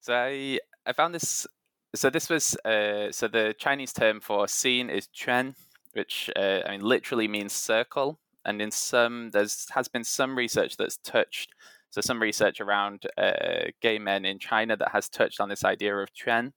So 0.00 0.14
I 0.14 0.58
I 0.86 0.92
found 0.92 1.14
this 1.14 1.46
so 1.94 2.10
this 2.10 2.28
was 2.28 2.56
uh, 2.64 3.10
so 3.10 3.28
the 3.28 3.54
Chinese 3.58 3.92
term 3.92 4.20
for 4.20 4.46
scene 4.48 4.90
is 4.90 5.08
quan, 5.12 5.54
which 5.92 6.30
uh, 6.36 6.60
I 6.66 6.72
mean 6.72 6.82
literally 6.82 7.28
means 7.28 7.52
circle, 7.52 8.18
and 8.44 8.60
in 8.60 8.70
some 8.70 9.30
there's 9.30 9.66
has 9.70 9.88
been 9.88 10.04
some 10.04 10.36
research 10.36 10.76
that's 10.76 10.98
touched. 10.98 11.54
So 11.90 12.00
some 12.02 12.20
research 12.20 12.60
around 12.60 13.06
uh, 13.16 13.70
gay 13.80 13.98
men 13.98 14.26
in 14.26 14.38
China 14.38 14.76
that 14.76 14.90
has 14.92 15.08
touched 15.08 15.40
on 15.40 15.48
this 15.48 15.64
idea 15.64 15.96
of 15.96 16.10
quan. 16.12 16.52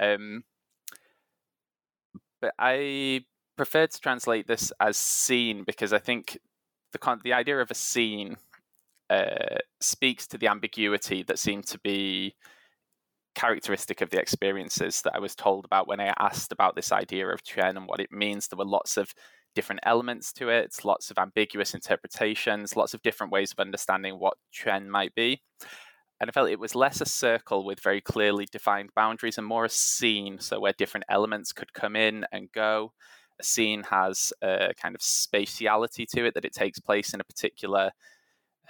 Um, 0.00 0.44
but 2.44 2.52
I 2.58 3.24
prefer 3.56 3.86
to 3.86 4.00
translate 4.00 4.46
this 4.46 4.70
as 4.78 4.98
scene 4.98 5.64
because 5.64 5.94
I 5.94 5.98
think 5.98 6.38
the 6.92 6.98
con- 6.98 7.22
the 7.24 7.32
idea 7.32 7.58
of 7.58 7.70
a 7.70 7.74
scene 7.74 8.36
uh, 9.08 9.56
speaks 9.80 10.26
to 10.26 10.36
the 10.36 10.48
ambiguity 10.48 11.22
that 11.22 11.38
seemed 11.38 11.66
to 11.68 11.78
be 11.78 12.34
characteristic 13.34 14.02
of 14.02 14.10
the 14.10 14.20
experiences 14.20 15.00
that 15.02 15.14
I 15.14 15.20
was 15.20 15.34
told 15.34 15.64
about 15.64 15.88
when 15.88 16.00
I 16.00 16.12
asked 16.18 16.52
about 16.52 16.76
this 16.76 16.92
idea 16.92 17.28
of 17.28 17.40
quan 17.50 17.78
and 17.78 17.86
what 17.86 18.00
it 18.00 18.12
means. 18.12 18.46
There 18.46 18.58
were 18.58 18.66
lots 18.66 18.98
of 18.98 19.14
different 19.54 19.80
elements 19.84 20.30
to 20.34 20.50
it, 20.50 20.76
lots 20.84 21.10
of 21.10 21.16
ambiguous 21.16 21.72
interpretations, 21.72 22.76
lots 22.76 22.92
of 22.92 23.00
different 23.00 23.32
ways 23.32 23.52
of 23.52 23.58
understanding 23.58 24.18
what 24.18 24.36
quan 24.54 24.90
might 24.90 25.14
be 25.14 25.40
and 26.20 26.30
I 26.30 26.32
felt 26.32 26.50
it 26.50 26.60
was 26.60 26.74
less 26.74 27.00
a 27.00 27.06
circle 27.06 27.64
with 27.64 27.80
very 27.80 28.00
clearly 28.00 28.46
defined 28.50 28.90
boundaries 28.94 29.38
and 29.38 29.46
more 29.46 29.64
a 29.64 29.68
scene, 29.70 30.38
so 30.38 30.60
where 30.60 30.72
different 30.72 31.06
elements 31.08 31.52
could 31.52 31.72
come 31.72 31.96
in 31.96 32.24
and 32.32 32.52
go. 32.52 32.92
A 33.40 33.44
scene 33.44 33.82
has 33.90 34.32
a 34.42 34.72
kind 34.80 34.94
of 34.94 35.00
spatiality 35.00 36.06
to 36.14 36.24
it 36.24 36.34
that 36.34 36.44
it 36.44 36.52
takes 36.52 36.78
place 36.78 37.14
in 37.14 37.20
a 37.20 37.24
particular 37.24 37.90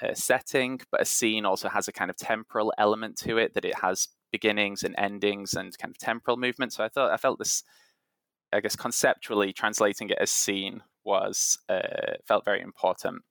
uh, 0.02 0.14
setting, 0.14 0.80
but 0.90 1.02
a 1.02 1.04
scene 1.04 1.44
also 1.44 1.68
has 1.68 1.86
a 1.86 1.92
kind 1.92 2.10
of 2.10 2.16
temporal 2.16 2.72
element 2.78 3.16
to 3.18 3.36
it 3.38 3.54
that 3.54 3.64
it 3.64 3.78
has 3.78 4.08
beginnings 4.32 4.82
and 4.82 4.94
endings 4.98 5.54
and 5.54 5.76
kind 5.78 5.92
of 5.92 5.98
temporal 5.98 6.36
movement. 6.36 6.72
So 6.72 6.82
I 6.82 6.88
thought 6.88 7.12
I 7.12 7.16
felt 7.16 7.38
this, 7.38 7.62
I 8.52 8.60
guess, 8.60 8.74
conceptually 8.74 9.52
translating 9.52 10.08
it 10.08 10.18
as 10.18 10.30
scene 10.30 10.82
was 11.04 11.58
uh, 11.68 12.14
felt 12.26 12.44
very 12.44 12.62
important. 12.62 13.22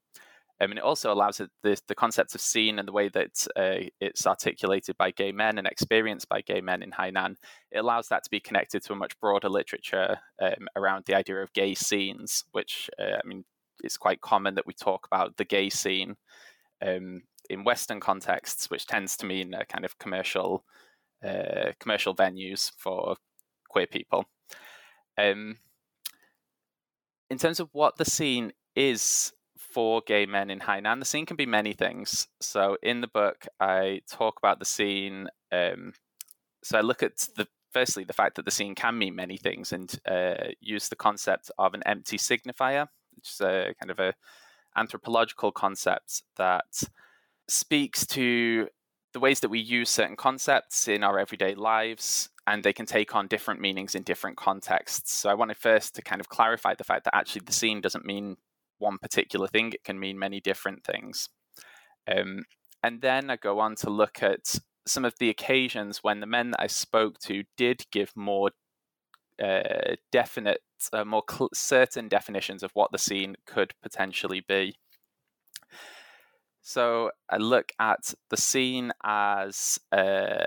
I 0.61 0.67
mean, 0.67 0.77
it 0.77 0.83
also 0.83 1.11
allows 1.11 1.41
the, 1.63 1.77
the 1.87 1.95
concept 1.95 2.35
of 2.35 2.41
scene 2.41 2.79
and 2.79 2.87
the 2.87 2.93
way 2.93 3.09
that 3.09 3.47
uh, 3.55 3.89
it's 3.99 4.25
articulated 4.25 4.95
by 4.97 5.11
gay 5.11 5.31
men 5.31 5.57
and 5.57 5.67
experienced 5.67 6.29
by 6.29 6.41
gay 6.41 6.61
men 6.61 6.83
in 6.83 6.91
Hainan, 6.91 7.35
it 7.71 7.79
allows 7.79 8.07
that 8.07 8.23
to 8.23 8.29
be 8.29 8.39
connected 8.39 8.83
to 8.83 8.93
a 8.93 8.95
much 8.95 9.19
broader 9.19 9.49
literature 9.49 10.19
um, 10.41 10.67
around 10.75 11.05
the 11.05 11.15
idea 11.15 11.41
of 11.41 11.51
gay 11.53 11.73
scenes, 11.73 12.45
which, 12.51 12.89
uh, 12.99 13.17
I 13.23 13.27
mean, 13.27 13.43
it's 13.83 13.97
quite 13.97 14.21
common 14.21 14.55
that 14.55 14.67
we 14.67 14.73
talk 14.73 15.07
about 15.11 15.37
the 15.37 15.45
gay 15.45 15.69
scene 15.69 16.15
um, 16.85 17.23
in 17.49 17.63
Western 17.63 17.99
contexts, 17.99 18.69
which 18.69 18.85
tends 18.85 19.17
to 19.17 19.25
mean 19.25 19.53
a 19.53 19.65
kind 19.65 19.85
of 19.85 19.97
commercial, 19.97 20.63
uh, 21.25 21.71
commercial 21.79 22.15
venues 22.15 22.71
for 22.77 23.15
queer 23.69 23.87
people. 23.87 24.25
Um, 25.17 25.57
in 27.29 27.37
terms 27.37 27.59
of 27.59 27.69
what 27.73 27.97
the 27.97 28.05
scene 28.05 28.53
is 28.75 29.33
for 29.73 30.01
gay 30.05 30.25
men 30.25 30.49
in 30.49 30.59
Hainan. 30.59 30.99
The 30.99 31.05
scene 31.05 31.25
can 31.25 31.37
be 31.37 31.45
many 31.45 31.73
things. 31.73 32.27
So 32.39 32.77
in 32.83 33.01
the 33.01 33.07
book, 33.07 33.47
I 33.59 34.01
talk 34.09 34.35
about 34.37 34.59
the 34.59 34.65
scene. 34.65 35.27
Um, 35.51 35.93
so 36.63 36.77
I 36.77 36.81
look 36.81 37.03
at 37.03 37.27
the 37.35 37.47
firstly 37.71 38.03
the 38.03 38.13
fact 38.13 38.35
that 38.35 38.45
the 38.45 38.51
scene 38.51 38.75
can 38.75 38.97
mean 38.97 39.15
many 39.15 39.37
things, 39.37 39.73
and 39.73 39.99
uh, 40.07 40.51
use 40.61 40.89
the 40.89 40.95
concept 40.95 41.49
of 41.57 41.73
an 41.73 41.83
empty 41.85 42.17
signifier, 42.17 42.87
which 43.15 43.29
is 43.31 43.41
a 43.41 43.73
kind 43.81 43.91
of 43.91 43.99
a 43.99 44.13
anthropological 44.77 45.51
concept 45.51 46.23
that 46.37 46.83
speaks 47.47 48.05
to 48.07 48.67
the 49.13 49.19
ways 49.19 49.39
that 49.41 49.49
we 49.49 49.59
use 49.59 49.89
certain 49.89 50.15
concepts 50.15 50.87
in 50.87 51.03
our 51.03 51.19
everyday 51.19 51.53
lives 51.53 52.29
and 52.47 52.63
they 52.63 52.73
can 52.73 52.85
take 52.85 53.15
on 53.15 53.27
different 53.27 53.61
meanings 53.61 53.95
in 53.95 54.01
different 54.03 54.37
contexts. 54.37 55.13
So 55.13 55.29
I 55.29 55.35
wanted 55.35 55.57
first 55.57 55.95
to 55.95 56.01
kind 56.01 56.19
of 56.19 56.29
clarify 56.29 56.73
the 56.73 56.83
fact 56.83 57.05
that 57.05 57.15
actually 57.15 57.43
the 57.45 57.53
scene 57.53 57.79
doesn't 57.79 58.05
mean 58.05 58.37
one 58.83 58.97
particular 58.99 59.47
thing, 59.47 59.73
it 59.73 59.83
can 59.83 59.99
mean 59.99 60.19
many 60.19 60.39
different 60.39 60.83
things. 60.83 61.29
Um, 62.07 62.45
and 62.83 63.01
then 63.01 63.29
I 63.29 63.37
go 63.37 63.59
on 63.59 63.75
to 63.77 63.89
look 63.89 64.21
at 64.21 64.59
some 64.85 65.05
of 65.05 65.15
the 65.19 65.29
occasions 65.29 66.03
when 66.03 66.19
the 66.19 66.25
men 66.25 66.51
that 66.51 66.61
I 66.61 66.67
spoke 66.67 67.17
to 67.19 67.43
did 67.57 67.85
give 67.91 68.11
more 68.15 68.51
uh, 69.41 69.95
definite, 70.11 70.61
uh, 70.91 71.05
more 71.05 71.23
cl- 71.29 71.49
certain 71.53 72.07
definitions 72.07 72.63
of 72.63 72.71
what 72.73 72.91
the 72.91 72.97
scene 72.97 73.35
could 73.45 73.73
potentially 73.81 74.43
be. 74.47 74.75
So 76.61 77.11
I 77.29 77.37
look 77.37 77.71
at 77.79 78.13
the 78.29 78.37
scene 78.37 78.91
as 79.03 79.79
uh, 79.91 80.45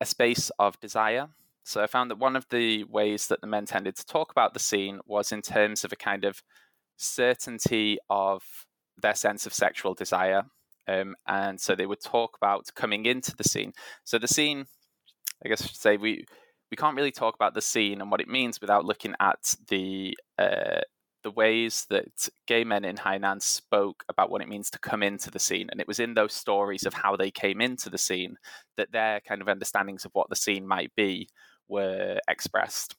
a 0.00 0.06
space 0.06 0.50
of 0.58 0.78
desire. 0.80 1.28
So 1.64 1.82
I 1.82 1.86
found 1.86 2.10
that 2.10 2.18
one 2.18 2.36
of 2.36 2.46
the 2.50 2.84
ways 2.84 3.28
that 3.28 3.40
the 3.40 3.46
men 3.46 3.66
tended 3.66 3.96
to 3.96 4.06
talk 4.06 4.30
about 4.30 4.54
the 4.54 4.60
scene 4.60 5.00
was 5.06 5.32
in 5.32 5.42
terms 5.42 5.84
of 5.84 5.92
a 5.92 5.96
kind 5.96 6.24
of 6.24 6.42
certainty 7.00 7.98
of 8.08 8.42
their 9.00 9.14
sense 9.14 9.46
of 9.46 9.54
sexual 9.54 9.94
desire. 9.94 10.42
Um, 10.88 11.14
and 11.26 11.60
so 11.60 11.74
they 11.74 11.86
would 11.86 12.02
talk 12.02 12.36
about 12.36 12.66
coming 12.74 13.06
into 13.06 13.34
the 13.36 13.44
scene. 13.44 13.72
So 14.04 14.18
the 14.18 14.28
scene, 14.28 14.66
I 15.44 15.48
guess 15.48 15.62
I 15.62 15.66
should 15.66 15.76
say, 15.76 15.96
we 15.96 16.24
we 16.70 16.76
can't 16.76 16.96
really 16.96 17.10
talk 17.10 17.34
about 17.34 17.54
the 17.54 17.62
scene 17.62 18.00
and 18.00 18.10
what 18.10 18.20
it 18.20 18.28
means 18.28 18.60
without 18.60 18.84
looking 18.84 19.14
at 19.20 19.56
the 19.68 20.16
uh, 20.38 20.80
the 21.22 21.30
ways 21.30 21.86
that 21.90 22.28
gay 22.46 22.64
men 22.64 22.84
in 22.84 22.96
Hainan 22.96 23.42
spoke 23.42 24.04
about 24.08 24.30
what 24.30 24.40
it 24.40 24.48
means 24.48 24.70
to 24.70 24.78
come 24.78 25.02
into 25.02 25.30
the 25.30 25.38
scene. 25.38 25.68
And 25.70 25.80
it 25.80 25.88
was 25.88 26.00
in 26.00 26.14
those 26.14 26.32
stories 26.32 26.86
of 26.86 26.94
how 26.94 27.16
they 27.16 27.30
came 27.30 27.60
into 27.60 27.90
the 27.90 27.98
scene 27.98 28.36
that 28.76 28.92
their 28.92 29.20
kind 29.20 29.42
of 29.42 29.48
understandings 29.48 30.04
of 30.04 30.12
what 30.14 30.30
the 30.30 30.36
scene 30.36 30.66
might 30.66 30.94
be 30.96 31.28
were 31.68 32.18
expressed. 32.28 32.96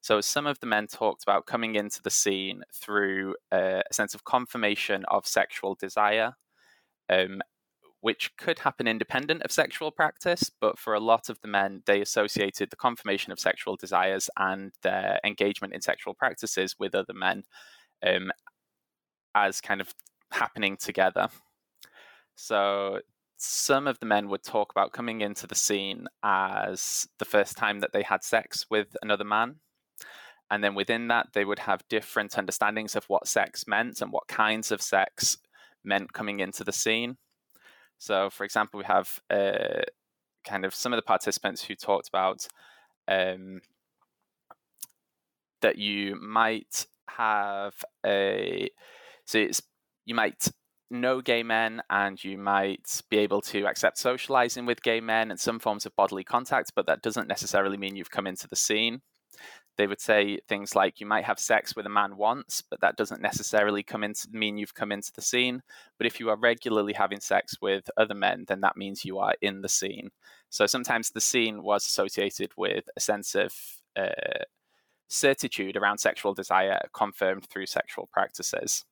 So 0.00 0.20
some 0.20 0.46
of 0.46 0.60
the 0.60 0.66
men 0.66 0.86
talked 0.86 1.22
about 1.22 1.46
coming 1.46 1.74
into 1.74 2.02
the 2.02 2.10
scene 2.10 2.62
through 2.72 3.36
a 3.52 3.82
sense 3.92 4.14
of 4.14 4.24
confirmation 4.24 5.04
of 5.08 5.26
sexual 5.26 5.74
desire, 5.74 6.36
um, 7.10 7.42
which 8.00 8.34
could 8.38 8.60
happen 8.60 8.88
independent 8.88 9.42
of 9.42 9.52
sexual 9.52 9.90
practice, 9.90 10.50
but 10.60 10.78
for 10.78 10.94
a 10.94 11.00
lot 11.00 11.28
of 11.28 11.38
the 11.42 11.48
men, 11.48 11.82
they 11.84 12.00
associated 12.00 12.70
the 12.70 12.76
confirmation 12.76 13.30
of 13.30 13.38
sexual 13.38 13.76
desires 13.76 14.30
and 14.38 14.72
their 14.82 15.20
engagement 15.22 15.74
in 15.74 15.82
sexual 15.82 16.14
practices 16.14 16.76
with 16.78 16.94
other 16.94 17.12
men 17.12 17.42
um, 18.02 18.32
as 19.34 19.60
kind 19.60 19.82
of 19.82 19.94
happening 20.32 20.78
together. 20.78 21.28
So 22.36 23.00
some 23.36 23.86
of 23.86 23.98
the 24.00 24.06
men 24.06 24.28
would 24.30 24.42
talk 24.42 24.72
about 24.72 24.92
coming 24.92 25.20
into 25.20 25.46
the 25.46 25.54
scene 25.54 26.06
as 26.22 27.06
the 27.18 27.26
first 27.26 27.58
time 27.58 27.80
that 27.80 27.92
they 27.92 28.02
had 28.02 28.24
sex 28.24 28.64
with 28.70 28.96
another 29.02 29.24
man. 29.24 29.56
And 30.50 30.64
then 30.64 30.74
within 30.74 31.08
that, 31.08 31.28
they 31.32 31.44
would 31.44 31.60
have 31.60 31.86
different 31.88 32.36
understandings 32.36 32.96
of 32.96 33.04
what 33.04 33.28
sex 33.28 33.66
meant 33.66 34.00
and 34.00 34.10
what 34.10 34.26
kinds 34.26 34.72
of 34.72 34.82
sex 34.82 35.38
meant 35.84 36.12
coming 36.12 36.40
into 36.40 36.64
the 36.64 36.72
scene. 36.72 37.16
So, 37.98 38.30
for 38.30 38.44
example, 38.44 38.78
we 38.78 38.84
have 38.84 39.20
uh, 39.30 39.82
kind 40.44 40.64
of 40.64 40.74
some 40.74 40.92
of 40.92 40.96
the 40.96 41.02
participants 41.02 41.62
who 41.62 41.74
talked 41.74 42.08
about 42.08 42.48
um, 43.06 43.60
that 45.60 45.76
you 45.76 46.16
might 46.20 46.86
have 47.08 47.74
a 48.06 48.70
so 49.24 49.38
it's 49.38 49.62
you 50.06 50.14
might 50.14 50.48
know 50.90 51.20
gay 51.20 51.42
men 51.42 51.82
and 51.90 52.22
you 52.22 52.38
might 52.38 53.02
be 53.10 53.18
able 53.18 53.40
to 53.40 53.66
accept 53.66 53.98
socializing 53.98 54.66
with 54.66 54.82
gay 54.82 55.00
men 55.00 55.30
and 55.30 55.38
some 55.38 55.58
forms 55.58 55.86
of 55.86 55.94
bodily 55.94 56.24
contact, 56.24 56.72
but 56.74 56.86
that 56.86 57.02
doesn't 57.02 57.28
necessarily 57.28 57.76
mean 57.76 57.94
you've 57.94 58.10
come 58.10 58.26
into 58.26 58.48
the 58.48 58.56
scene 58.56 59.02
they 59.80 59.86
would 59.86 60.00
say 60.00 60.38
things 60.46 60.76
like 60.76 61.00
you 61.00 61.06
might 61.06 61.24
have 61.24 61.38
sex 61.38 61.74
with 61.74 61.86
a 61.86 61.88
man 61.88 62.18
once, 62.18 62.62
but 62.68 62.82
that 62.82 62.98
doesn't 62.98 63.22
necessarily 63.22 63.82
come 63.82 64.04
into 64.04 64.28
mean 64.30 64.58
you've 64.58 64.74
come 64.74 64.92
into 64.92 65.10
the 65.14 65.22
scene. 65.22 65.62
But 65.96 66.06
if 66.06 66.20
you 66.20 66.28
are 66.28 66.36
regularly 66.36 66.92
having 66.92 67.18
sex 67.20 67.56
with 67.62 67.90
other 67.96 68.14
men, 68.14 68.44
then 68.46 68.60
that 68.60 68.76
means 68.76 69.06
you 69.06 69.18
are 69.20 69.34
in 69.40 69.62
the 69.62 69.70
scene. 69.70 70.10
So 70.50 70.66
sometimes 70.66 71.08
the 71.08 71.20
scene 71.22 71.62
was 71.62 71.86
associated 71.86 72.50
with 72.58 72.90
a 72.94 73.00
sense 73.00 73.34
of 73.34 73.54
uh, 73.96 74.44
certitude 75.08 75.78
around 75.78 75.96
sexual 75.96 76.34
desire 76.34 76.82
confirmed 76.92 77.46
through 77.48 77.64
sexual 77.64 78.06
practices. 78.12 78.84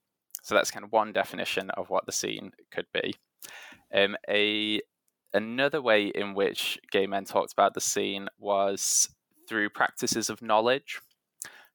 So 0.43 0.55
that's 0.55 0.71
kind 0.71 0.87
of 0.87 0.93
one 0.93 1.13
definition 1.13 1.69
of 1.73 1.91
what 1.91 2.07
the 2.07 2.13
scene 2.13 2.53
could 2.71 2.87
be. 2.95 3.15
Um, 3.93 4.17
a 4.27 4.81
another 5.35 5.83
way 5.83 6.07
in 6.07 6.33
which 6.33 6.79
gay 6.91 7.07
men 7.07 7.27
talked 7.27 7.53
about 7.53 7.75
the 7.75 7.83
scene 7.83 8.27
was 8.39 9.11
through 9.49 9.71
practices 9.71 10.31
of 10.31 10.43
knowledge. 10.43 11.01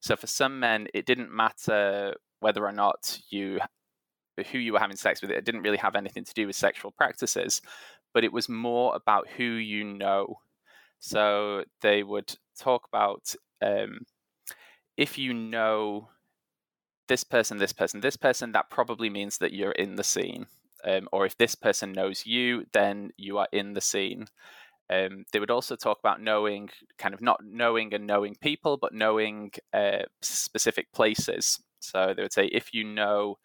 So 0.00 0.16
for 0.16 0.26
some 0.26 0.60
men, 0.60 0.88
it 0.94 1.06
didn't 1.06 1.34
matter 1.34 2.14
whether 2.40 2.64
or 2.64 2.72
not 2.72 3.18
you 3.30 3.58
who 4.50 4.58
you 4.58 4.72
were 4.72 4.80
having 4.80 4.96
sex 4.96 5.22
with. 5.22 5.30
It 5.30 5.44
didn't 5.44 5.62
really 5.62 5.78
have 5.78 5.94
anything 5.94 6.24
to 6.24 6.34
do 6.34 6.46
with 6.46 6.56
sexual 6.56 6.90
practices, 6.90 7.62
but 8.12 8.24
it 8.24 8.32
was 8.32 8.48
more 8.48 8.94
about 8.94 9.28
who 9.36 9.44
you 9.44 9.84
know. 9.84 10.40
So 10.98 11.64
they 11.82 12.02
would 12.02 12.36
talk 12.58 12.88
about 12.92 13.34
um, 13.62 14.00
if 14.96 15.18
you 15.18 15.34
know 15.34 16.08
this 17.08 17.24
person, 17.24 17.58
this 17.58 17.72
person, 17.72 18.00
this 18.00 18.16
person, 18.16 18.52
that 18.52 18.70
probably 18.70 19.10
means 19.10 19.38
that 19.38 19.52
you're 19.52 19.72
in 19.72 19.96
the 19.96 20.04
scene. 20.04 20.46
Um, 20.84 21.08
or 21.12 21.24
if 21.24 21.36
this 21.36 21.54
person 21.54 21.92
knows 21.92 22.26
you, 22.26 22.66
then 22.72 23.10
you 23.16 23.38
are 23.38 23.48
in 23.52 23.72
the 23.72 23.80
scene. 23.80 24.26
Um, 24.90 25.24
they 25.32 25.40
would 25.40 25.50
also 25.50 25.76
talk 25.76 25.98
about 25.98 26.20
knowing, 26.20 26.68
kind 26.98 27.14
of 27.14 27.22
not 27.22 27.40
knowing 27.42 27.94
and 27.94 28.06
knowing 28.06 28.36
people, 28.40 28.76
but 28.76 28.92
knowing 28.92 29.52
uh, 29.72 30.02
specific 30.20 30.92
places. 30.92 31.60
So 31.80 32.12
they 32.14 32.22
would 32.22 32.32
say 32.32 32.46
if 32.46 32.74
you 32.74 32.84
know 32.84 33.38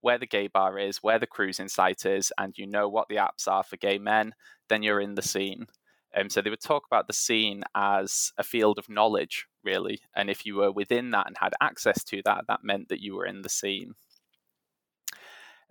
where 0.00 0.18
the 0.18 0.26
gay 0.26 0.48
bar 0.48 0.78
is, 0.78 1.02
where 1.02 1.18
the 1.18 1.26
cruising 1.26 1.68
site 1.68 2.04
is, 2.04 2.32
and 2.38 2.56
you 2.58 2.66
know 2.66 2.88
what 2.88 3.08
the 3.08 3.16
apps 3.16 3.48
are 3.48 3.62
for 3.62 3.76
gay 3.76 3.98
men, 3.98 4.34
then 4.68 4.82
you're 4.82 5.00
in 5.00 5.14
the 5.14 5.22
scene. 5.22 5.66
Um, 6.14 6.28
so 6.28 6.42
they 6.42 6.50
would 6.50 6.60
talk 6.60 6.84
about 6.86 7.06
the 7.06 7.14
scene 7.14 7.62
as 7.74 8.32
a 8.36 8.42
field 8.42 8.78
of 8.78 8.90
knowledge, 8.90 9.46
really. 9.64 10.00
And 10.14 10.28
if 10.28 10.44
you 10.44 10.56
were 10.56 10.72
within 10.72 11.10
that 11.12 11.26
and 11.26 11.36
had 11.38 11.54
access 11.62 12.04
to 12.04 12.20
that, 12.26 12.44
that 12.48 12.64
meant 12.64 12.88
that 12.90 13.00
you 13.00 13.16
were 13.16 13.24
in 13.24 13.40
the 13.42 13.48
scene. 13.48 13.94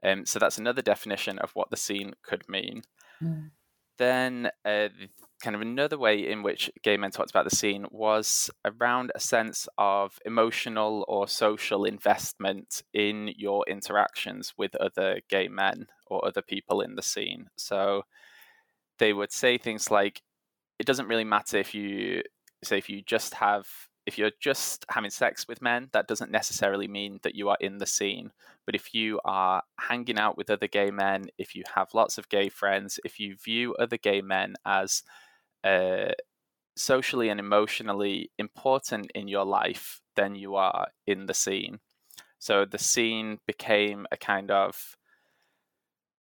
Um, 0.03 0.25
so 0.25 0.39
that's 0.39 0.57
another 0.57 0.81
definition 0.81 1.38
of 1.38 1.51
what 1.51 1.69
the 1.69 1.77
scene 1.77 2.13
could 2.23 2.49
mean. 2.49 2.81
Mm 3.21 3.51
then 3.97 4.49
uh, 4.65 4.89
kind 5.41 5.56
of 5.56 5.62
another 5.62 5.97
way 5.97 6.30
in 6.30 6.43
which 6.43 6.69
gay 6.84 6.97
men 6.97 7.12
talked 7.12 7.32
about 7.32 7.49
the 7.49 7.56
scene 7.56 7.86
was 7.91 8.49
around 8.65 9.12
a 9.15 9.19
sense 9.19 9.67
of 9.77 10.19
emotional 10.25 11.04
or 11.08 11.27
social 11.27 11.84
investment 11.84 12.84
in 12.93 13.34
your 13.36 13.63
interactions 13.67 14.54
with 14.58 14.75
other 14.75 15.19
gay 15.30 15.47
men 15.47 15.88
or 16.08 16.25
other 16.25 16.41
people 16.41 16.82
in 16.82 16.95
the 16.95 17.01
scene. 17.01 17.47
So 17.58 18.04
they 18.99 19.13
would 19.13 19.32
say 19.32 19.58
things 19.58 19.89
like, 19.89 20.21
it 20.80 20.86
doesn't 20.86 21.08
really 21.08 21.23
matter 21.23 21.58
if 21.58 21.73
you 21.73 22.23
say 22.63 22.77
if 22.77 22.89
you 22.89 23.01
just 23.01 23.36
have 23.36 23.67
if 24.05 24.17
you're 24.17 24.31
just 24.39 24.85
having 24.89 25.11
sex 25.11 25.47
with 25.47 25.61
men, 25.61 25.89
that 25.93 26.07
doesn't 26.07 26.31
necessarily 26.31 26.87
mean 26.87 27.19
that 27.23 27.35
you 27.35 27.49
are 27.49 27.57
in 27.59 27.77
the 27.77 27.85
scene. 27.85 28.31
But 28.65 28.75
if 28.75 28.93
you 28.93 29.19
are 29.25 29.63
hanging 29.79 30.17
out 30.17 30.37
with 30.37 30.49
other 30.49 30.67
gay 30.67 30.91
men, 30.91 31.27
if 31.37 31.55
you 31.55 31.63
have 31.75 31.93
lots 31.93 32.17
of 32.17 32.29
gay 32.29 32.49
friends, 32.49 32.99
if 33.05 33.19
you 33.19 33.35
view 33.35 33.75
other 33.75 33.97
gay 33.97 34.21
men 34.21 34.55
as 34.65 35.03
uh, 35.63 36.13
socially 36.75 37.29
and 37.29 37.39
emotionally 37.39 38.31
important 38.37 39.11
in 39.13 39.27
your 39.27 39.45
life, 39.45 40.01
then 40.15 40.35
you 40.35 40.55
are 40.55 40.87
in 41.05 41.27
the 41.27 41.33
scene. 41.33 41.79
So 42.39 42.65
the 42.65 42.79
scene 42.79 43.39
became 43.45 44.07
a 44.11 44.17
kind 44.17 44.49
of 44.49 44.95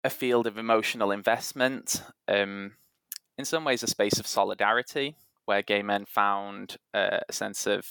a 0.03 0.09
field 0.09 0.47
of 0.47 0.57
emotional 0.57 1.11
investment, 1.11 2.03
um, 2.27 2.77
in 3.37 3.45
some 3.45 3.65
ways, 3.65 3.83
a 3.83 3.87
space 3.87 4.19
of 4.19 4.27
solidarity 4.27 5.17
where 5.47 5.63
gay 5.63 5.83
men 5.83 6.05
found 6.07 6.77
uh, 6.95 7.19
a 7.29 7.33
sense 7.33 7.67
of 7.67 7.87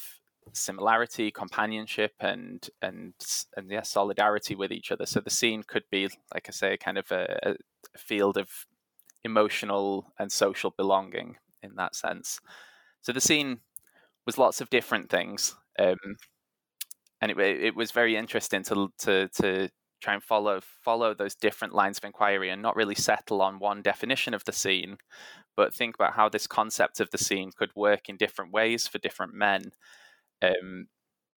similarity, 0.53 1.31
companionship, 1.31 2.13
and 2.19 2.69
and 2.81 3.13
and 3.57 3.69
yeah, 3.69 3.81
solidarity 3.81 4.55
with 4.55 4.71
each 4.71 4.91
other. 4.91 5.05
So 5.05 5.19
the 5.19 5.29
scene 5.29 5.63
could 5.63 5.83
be, 5.89 6.09
like 6.33 6.47
I 6.47 6.51
say, 6.51 6.77
kind 6.77 6.97
of 6.97 7.11
a, 7.11 7.39
a 7.43 7.97
field 7.97 8.37
of 8.37 8.49
emotional 9.23 10.13
and 10.19 10.31
social 10.31 10.71
belonging 10.77 11.37
in 11.63 11.75
that 11.75 11.95
sense. 11.95 12.39
So 13.01 13.11
the 13.11 13.21
scene 13.21 13.59
was 14.25 14.37
lots 14.37 14.61
of 14.61 14.69
different 14.69 15.09
things, 15.09 15.55
um, 15.79 15.97
and 17.21 17.31
it 17.31 17.39
it 17.39 17.75
was 17.75 17.91
very 17.91 18.15
interesting 18.15 18.63
to 18.63 18.89
to 18.99 19.29
to 19.29 19.69
try 20.05 20.13
and 20.13 20.23
follow 20.23 20.61
follow 20.61 21.13
those 21.13 21.35
different 21.35 21.73
lines 21.73 21.97
of 21.97 22.03
inquiry 22.03 22.49
and 22.49 22.61
not 22.61 22.75
really 22.75 22.95
settle 22.95 23.41
on 23.41 23.59
one 23.59 23.81
definition 23.81 24.33
of 24.33 24.43
the 24.45 24.51
scene, 24.51 24.97
but 25.57 25.73
think 25.73 25.95
about 25.95 26.13
how 26.13 26.29
this 26.29 26.47
concept 26.47 26.99
of 26.99 27.09
the 27.09 27.17
scene 27.17 27.51
could 27.57 27.71
work 27.75 28.07
in 28.07 28.15
different 28.15 28.53
ways 28.53 28.87
for 28.87 28.99
different 28.99 29.33
men 29.33 29.71
um, 30.43 30.87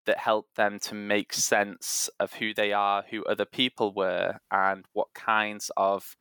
that 0.04 0.18
help 0.18 0.46
them 0.54 0.78
to 0.80 0.94
make 0.94 1.32
sense 1.32 2.10
of 2.20 2.34
who 2.34 2.52
they 2.52 2.72
are, 2.72 3.04
who 3.10 3.24
other 3.24 3.46
people 3.46 3.92
were, 3.94 4.38
and 4.50 4.84
what 4.92 5.08
kinds 5.14 5.70
of 5.76 6.16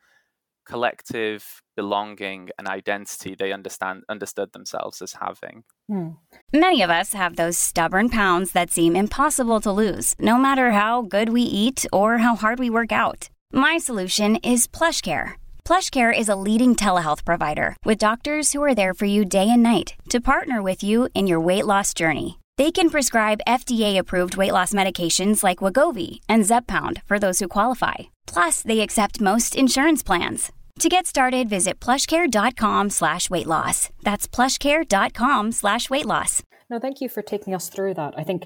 collective 0.67 1.61
belonging 1.75 2.49
and 2.57 2.67
identity 2.67 3.35
they 3.35 3.51
understand 3.53 4.03
understood 4.09 4.51
themselves 4.53 5.01
as 5.01 5.13
having. 5.13 5.63
Hmm. 5.89 6.09
Many 6.53 6.81
of 6.81 6.89
us 6.89 7.13
have 7.13 7.35
those 7.35 7.57
stubborn 7.57 8.09
pounds 8.09 8.51
that 8.51 8.71
seem 8.71 8.95
impossible 8.95 9.61
to 9.61 9.71
lose, 9.71 10.15
no 10.19 10.37
matter 10.37 10.71
how 10.71 11.01
good 11.01 11.29
we 11.29 11.41
eat 11.41 11.85
or 11.93 12.17
how 12.19 12.35
hard 12.35 12.59
we 12.59 12.69
work 12.69 12.91
out. 12.91 13.29
My 13.51 13.77
solution 13.77 14.37
is 14.37 14.67
PlushCare. 14.67 15.33
PlushCare 15.65 16.17
is 16.17 16.29
a 16.29 16.35
leading 16.47 16.75
telehealth 16.75 17.23
provider 17.25 17.75
with 17.85 17.97
doctors 17.97 18.53
who 18.53 18.63
are 18.63 18.75
there 18.75 18.93
for 18.93 19.05
you 19.05 19.25
day 19.25 19.49
and 19.49 19.63
night 19.63 19.95
to 20.09 20.21
partner 20.21 20.61
with 20.61 20.81
you 20.83 21.09
in 21.13 21.27
your 21.27 21.41
weight 21.41 21.65
loss 21.65 21.93
journey. 21.93 22.39
They 22.57 22.71
can 22.71 22.89
prescribe 22.89 23.41
FDA-approved 23.47 24.35
weight 24.35 24.53
loss 24.53 24.73
medications 24.73 25.43
like 25.43 25.59
Wegovy 25.59 26.21
and 26.27 26.43
Zepbound 26.43 27.03
for 27.03 27.19
those 27.19 27.39
who 27.39 27.47
qualify. 27.47 27.97
Plus, 28.25 28.61
they 28.61 28.79
accept 28.79 29.21
most 29.21 29.55
insurance 29.55 30.01
plans. 30.01 30.51
To 30.79 30.89
get 30.89 31.07
started, 31.07 31.49
visit 31.49 31.79
plushcare.com 31.79 32.91
slash 32.91 33.31
weight 33.31 33.47
loss. 33.47 33.89
That's 34.03 34.27
plushcare.com 34.27 35.51
slash 35.51 35.89
weight 35.89 36.05
loss. 36.05 36.43
No, 36.69 36.77
thank 36.79 37.01
you 37.01 37.09
for 37.09 37.23
taking 37.23 37.55
us 37.55 37.67
through 37.67 37.95
that. 37.95 38.13
I 38.15 38.23
think 38.23 38.43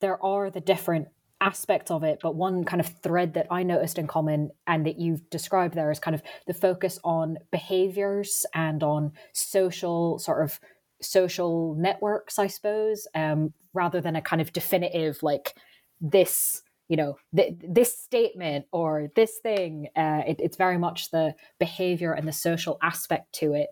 there 0.00 0.22
are 0.24 0.50
the 0.50 0.62
different 0.62 1.08
aspects 1.38 1.90
of 1.90 2.02
it, 2.02 2.20
but 2.22 2.34
one 2.34 2.64
kind 2.64 2.80
of 2.80 2.88
thread 3.02 3.34
that 3.34 3.46
I 3.50 3.62
noticed 3.62 3.98
in 3.98 4.06
common 4.06 4.50
and 4.66 4.86
that 4.86 4.98
you've 4.98 5.28
described 5.28 5.74
there 5.74 5.90
is 5.90 5.98
kind 5.98 6.14
of 6.14 6.22
the 6.46 6.54
focus 6.54 6.98
on 7.04 7.36
behaviors 7.50 8.46
and 8.54 8.82
on 8.82 9.12
social 9.34 10.18
sort 10.18 10.42
of 10.42 10.58
social 11.02 11.74
networks, 11.74 12.38
I 12.38 12.46
suppose, 12.46 13.06
um, 13.14 13.52
rather 13.74 14.00
than 14.00 14.16
a 14.16 14.22
kind 14.22 14.40
of 14.40 14.54
definitive 14.54 15.22
like 15.22 15.54
this 16.00 16.62
you 16.90 16.96
know 16.96 17.16
th- 17.34 17.54
this 17.62 17.96
statement 17.96 18.66
or 18.72 19.10
this 19.14 19.38
thing 19.38 19.88
uh, 19.96 20.22
it, 20.26 20.40
it's 20.40 20.56
very 20.56 20.76
much 20.76 21.10
the 21.12 21.34
behavior 21.58 22.12
and 22.12 22.28
the 22.28 22.32
social 22.32 22.76
aspect 22.82 23.32
to 23.32 23.54
it. 23.54 23.68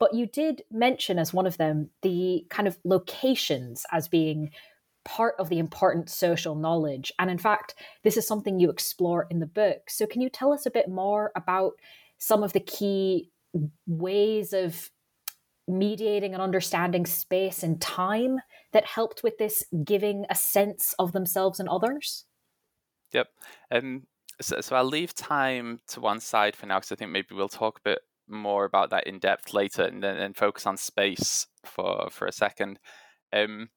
But 0.00 0.14
you 0.14 0.26
did 0.26 0.62
mention 0.72 1.18
as 1.18 1.32
one 1.32 1.46
of 1.46 1.58
them 1.58 1.90
the 2.00 2.44
kind 2.48 2.66
of 2.66 2.78
locations 2.82 3.84
as 3.92 4.08
being 4.08 4.50
part 5.04 5.34
of 5.38 5.48
the 5.48 5.58
important 5.58 6.08
social 6.08 6.54
knowledge. 6.54 7.12
And 7.18 7.30
in 7.30 7.38
fact 7.38 7.74
this 8.02 8.16
is 8.16 8.26
something 8.26 8.58
you 8.58 8.70
explore 8.70 9.26
in 9.30 9.38
the 9.38 9.46
book. 9.46 9.90
So 9.90 10.06
can 10.06 10.22
you 10.22 10.30
tell 10.30 10.52
us 10.52 10.64
a 10.64 10.70
bit 10.70 10.88
more 10.88 11.30
about 11.36 11.74
some 12.18 12.42
of 12.42 12.54
the 12.54 12.60
key 12.60 13.30
ways 13.86 14.54
of 14.54 14.90
mediating 15.68 16.32
and 16.32 16.42
understanding 16.42 17.04
space 17.04 17.62
and 17.62 17.80
time 17.82 18.38
that 18.72 18.86
helped 18.86 19.22
with 19.22 19.36
this 19.36 19.62
giving 19.84 20.24
a 20.30 20.34
sense 20.34 20.94
of 20.98 21.12
themselves 21.12 21.60
and 21.60 21.68
others 21.68 22.24
Yep. 23.12 23.28
Um, 23.70 24.02
so, 24.40 24.60
so 24.60 24.76
I'll 24.76 24.84
leave 24.84 25.14
time 25.14 25.80
to 25.88 26.00
one 26.00 26.20
side 26.20 26.56
for 26.56 26.66
now 26.66 26.78
because 26.78 26.92
I 26.92 26.96
think 26.96 27.10
maybe 27.10 27.34
we'll 27.34 27.48
talk 27.48 27.78
a 27.78 27.88
bit 27.90 28.00
more 28.28 28.64
about 28.64 28.90
that 28.90 29.06
in 29.06 29.18
depth 29.18 29.52
later, 29.52 29.82
and 29.84 30.02
then 30.02 30.16
and 30.16 30.36
focus 30.36 30.66
on 30.66 30.76
space 30.76 31.46
for 31.64 32.08
for 32.10 32.26
a 32.26 32.32
second. 32.32 32.78
Um, 33.32 33.68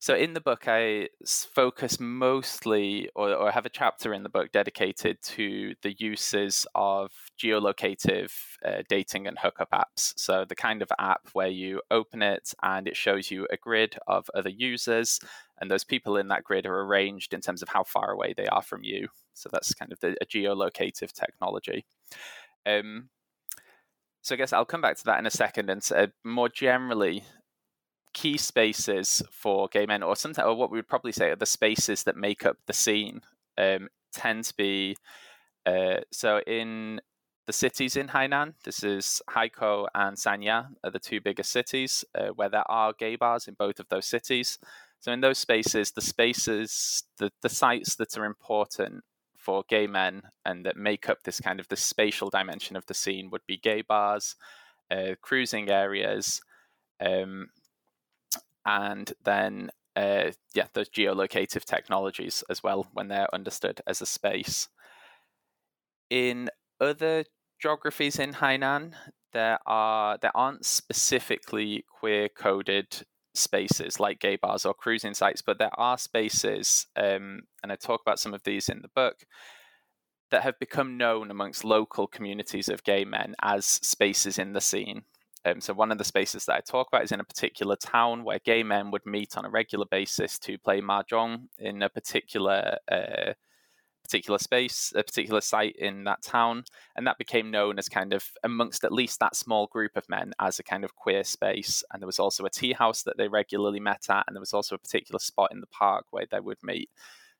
so 0.00 0.14
in 0.14 0.32
the 0.32 0.40
book, 0.40 0.64
I 0.66 1.10
focus 1.54 2.00
mostly, 2.00 3.10
or, 3.14 3.34
or 3.34 3.50
have 3.50 3.66
a 3.66 3.70
chapter 3.70 4.14
in 4.14 4.22
the 4.22 4.30
book 4.30 4.50
dedicated 4.50 5.20
to 5.22 5.74
the 5.82 5.94
uses 5.98 6.66
of 6.74 7.12
geolocative 7.38 8.32
uh, 8.64 8.82
dating 8.88 9.26
and 9.26 9.38
hookup 9.38 9.70
apps. 9.72 10.14
So 10.16 10.46
the 10.48 10.54
kind 10.54 10.80
of 10.80 10.90
app 10.98 11.28
where 11.34 11.48
you 11.48 11.82
open 11.90 12.22
it 12.22 12.54
and 12.62 12.88
it 12.88 12.96
shows 12.96 13.30
you 13.30 13.46
a 13.50 13.58
grid 13.58 13.98
of 14.06 14.30
other 14.34 14.48
users, 14.48 15.20
and 15.60 15.70
those 15.70 15.84
people 15.84 16.16
in 16.16 16.28
that 16.28 16.44
grid 16.44 16.64
are 16.64 16.80
arranged 16.80 17.34
in 17.34 17.42
terms 17.42 17.60
of 17.60 17.68
how 17.68 17.84
far 17.84 18.10
away 18.10 18.32
they 18.34 18.46
are 18.46 18.62
from 18.62 18.82
you. 18.82 19.08
So 19.34 19.50
that's 19.52 19.74
kind 19.74 19.92
of 19.92 20.00
the, 20.00 20.16
a 20.22 20.24
geolocative 20.24 21.12
technology. 21.12 21.84
Um, 22.64 23.10
so 24.22 24.34
I 24.34 24.38
guess 24.38 24.54
I'll 24.54 24.64
come 24.64 24.80
back 24.80 24.96
to 24.96 25.04
that 25.04 25.18
in 25.18 25.26
a 25.26 25.30
second. 25.30 25.68
And 25.68 25.86
uh, 25.94 26.06
more 26.24 26.48
generally, 26.48 27.24
key 28.12 28.36
spaces 28.36 29.22
for 29.30 29.68
gay 29.68 29.86
men, 29.86 30.02
or 30.02 30.16
something, 30.16 30.44
or 30.44 30.54
what 30.54 30.70
we 30.70 30.78
would 30.78 30.88
probably 30.88 31.12
say 31.12 31.30
are 31.30 31.36
the 31.36 31.46
spaces 31.46 32.04
that 32.04 32.16
make 32.16 32.44
up 32.44 32.56
the 32.66 32.72
scene, 32.72 33.22
um, 33.58 33.88
tend 34.12 34.44
to 34.44 34.54
be 34.56 34.96
uh, 35.66 36.00
so 36.10 36.40
in 36.46 37.00
the 37.46 37.52
cities 37.52 37.96
in 37.96 38.08
Hainan. 38.08 38.54
This 38.64 38.84
is 38.84 39.20
Haikou 39.28 39.88
and 39.94 40.16
Sanya 40.16 40.68
are 40.84 40.90
the 40.90 40.98
two 40.98 41.20
biggest 41.20 41.50
cities 41.50 42.04
uh, 42.14 42.28
where 42.28 42.48
there 42.48 42.70
are 42.70 42.92
gay 42.92 43.16
bars 43.16 43.48
in 43.48 43.54
both 43.54 43.80
of 43.80 43.88
those 43.88 44.06
cities. 44.06 44.58
So 45.00 45.12
in 45.12 45.20
those 45.20 45.38
spaces, 45.38 45.90
the 45.90 46.00
spaces, 46.00 47.04
the, 47.18 47.32
the 47.42 47.48
sites 47.48 47.96
that 47.96 48.16
are 48.16 48.24
important 48.24 49.02
for 49.36 49.64
gay 49.68 49.86
men 49.86 50.22
and 50.44 50.64
that 50.66 50.76
make 50.76 51.08
up 51.08 51.22
this 51.22 51.40
kind 51.40 51.58
of 51.58 51.68
the 51.68 51.76
spatial 51.76 52.30
dimension 52.30 52.76
of 52.76 52.86
the 52.86 52.94
scene 52.94 53.30
would 53.30 53.46
be 53.46 53.56
gay 53.56 53.82
bars, 53.82 54.36
uh, 54.90 55.14
cruising 55.20 55.70
areas, 55.70 56.42
um, 57.00 57.48
and 58.64 59.12
then 59.24 59.70
uh, 59.96 60.30
yeah, 60.54 60.66
those 60.72 60.88
geolocative 60.88 61.64
technologies 61.64 62.44
as 62.48 62.62
well 62.62 62.86
when 62.92 63.08
they're 63.08 63.34
understood 63.34 63.80
as 63.86 64.00
a 64.00 64.06
space. 64.06 64.68
In 66.08 66.48
other 66.80 67.24
geographies 67.60 68.18
in 68.18 68.34
Hainan, 68.34 68.94
there 69.32 69.58
are 69.66 70.18
there 70.20 70.36
aren't 70.36 70.64
specifically 70.64 71.84
queer 71.98 72.28
coded 72.28 73.04
spaces 73.34 74.00
like 74.00 74.18
gay 74.20 74.36
bars 74.36 74.64
or 74.64 74.74
cruising 74.74 75.14
sites, 75.14 75.42
but 75.42 75.58
there 75.58 75.78
are 75.78 75.98
spaces, 75.98 76.86
um, 76.96 77.42
and 77.62 77.70
I 77.70 77.76
talk 77.76 78.00
about 78.00 78.18
some 78.18 78.34
of 78.34 78.42
these 78.42 78.68
in 78.68 78.82
the 78.82 78.88
book, 78.88 79.24
that 80.30 80.42
have 80.42 80.58
become 80.58 80.96
known 80.96 81.30
amongst 81.30 81.64
local 81.64 82.06
communities 82.06 82.68
of 82.68 82.84
gay 82.84 83.04
men 83.04 83.34
as 83.42 83.66
spaces 83.66 84.38
in 84.38 84.52
the 84.52 84.60
scene. 84.60 85.02
Um, 85.44 85.60
so 85.60 85.72
one 85.72 85.90
of 85.90 85.98
the 85.98 86.04
spaces 86.04 86.44
that 86.44 86.56
I 86.56 86.60
talk 86.60 86.88
about 86.88 87.04
is 87.04 87.12
in 87.12 87.20
a 87.20 87.24
particular 87.24 87.76
town 87.76 88.24
where 88.24 88.38
gay 88.44 88.62
men 88.62 88.90
would 88.90 89.06
meet 89.06 89.38
on 89.38 89.44
a 89.44 89.50
regular 89.50 89.86
basis 89.90 90.38
to 90.40 90.58
play 90.58 90.80
mahjong 90.80 91.48
in 91.58 91.82
a 91.82 91.88
particular 91.88 92.76
uh, 92.90 93.32
particular 94.02 94.38
space, 94.38 94.92
a 94.96 95.02
particular 95.04 95.40
site 95.40 95.76
in 95.76 96.04
that 96.04 96.22
town, 96.22 96.64
and 96.96 97.06
that 97.06 97.16
became 97.16 97.50
known 97.50 97.78
as 97.78 97.88
kind 97.88 98.12
of 98.12 98.24
amongst 98.42 98.82
at 98.82 98.92
least 98.92 99.20
that 99.20 99.36
small 99.36 99.68
group 99.68 99.96
of 99.96 100.08
men 100.08 100.32
as 100.40 100.58
a 100.58 100.64
kind 100.64 100.84
of 100.84 100.96
queer 100.96 101.22
space. 101.22 101.84
And 101.92 102.02
there 102.02 102.08
was 102.08 102.18
also 102.18 102.44
a 102.44 102.50
tea 102.50 102.72
house 102.72 103.04
that 103.04 103.16
they 103.16 103.28
regularly 103.28 103.78
met 103.78 104.06
at, 104.10 104.24
and 104.26 104.34
there 104.34 104.40
was 104.40 104.52
also 104.52 104.74
a 104.74 104.78
particular 104.78 105.20
spot 105.20 105.52
in 105.52 105.60
the 105.60 105.66
park 105.68 106.06
where 106.10 106.26
they 106.28 106.40
would 106.40 106.58
meet. 106.62 106.90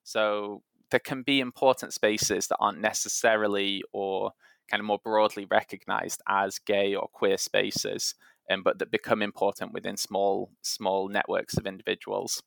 So 0.05 0.63
there 0.91 1.01
can 1.01 1.23
be 1.23 1.41
important 1.41 1.93
spaces 1.93 2.47
that 2.47 2.59
aren't 2.61 2.81
necessarily 2.81 3.83
or 3.93 4.33
kind 4.71 4.81
of 4.81 4.87
more 4.87 5.01
broadly 5.03 5.47
recognized 5.51 6.23
as 6.29 6.59
gay 6.59 6.95
or 6.95 7.09
queer 7.09 7.37
spaces, 7.37 8.15
um, 8.51 8.63
but 8.63 8.79
that 8.79 8.91
become 8.91 9.23
important 9.23 9.73
within 9.73 9.97
small 9.97 10.51
small 10.63 11.09
networks 11.09 11.57
of 11.57 11.67
individuals. 11.67 12.43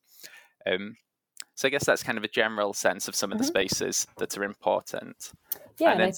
Um, 0.66 0.96
so 1.54 1.68
I 1.68 1.70
guess 1.70 1.84
that's 1.84 2.02
kind 2.02 2.18
of 2.18 2.24
a 2.24 2.28
general 2.28 2.72
sense 2.72 3.06
of 3.08 3.14
some 3.14 3.30
of 3.30 3.38
the 3.38 3.44
mm-hmm. 3.44 3.50
spaces 3.50 4.06
that 4.18 4.36
are 4.36 4.44
important. 4.44 5.32
Yeah, 5.78 5.92
and 5.92 6.00
then, 6.00 6.12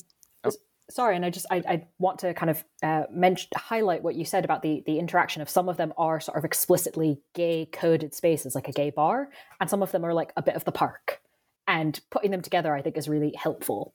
I, 0.45 0.49
oh. 0.49 0.53
sorry, 0.89 1.17
and 1.17 1.25
I 1.25 1.31
just 1.31 1.47
I, 1.51 1.63
I 1.69 1.87
want 1.99 2.21
to 2.21 2.33
kind 2.35 2.51
of 2.51 2.65
uh, 2.83 3.03
mention 3.11 3.49
highlight 3.57 4.03
what 4.03 4.15
you 4.15 4.25
said 4.25 4.45
about 4.45 4.63
the 4.63 4.83
the 4.87 4.99
interaction 4.99 5.43
of 5.43 5.51
some 5.51 5.69
of 5.69 5.77
them 5.77 5.93
are 5.99 6.21
sort 6.21 6.39
of 6.39 6.45
explicitly 6.45 7.21
gay 7.35 7.67
coded 7.67 8.15
spaces, 8.15 8.55
like 8.55 8.69
a 8.69 8.73
gay 8.73 8.91
bar, 8.91 9.29
and 9.61 9.69
some 9.69 9.83
of 9.83 9.93
them 9.93 10.05
are 10.05 10.15
like 10.15 10.33
a 10.37 10.43
bit 10.43 10.57
of 10.57 10.65
the 10.65 10.73
park. 10.73 11.21
And 11.69 12.01
putting 12.11 12.31
them 12.31 12.43
together, 12.43 12.77
I 12.77 12.81
think, 12.81 12.97
is 12.97 13.09
really 13.09 13.35
helpful. 13.37 13.93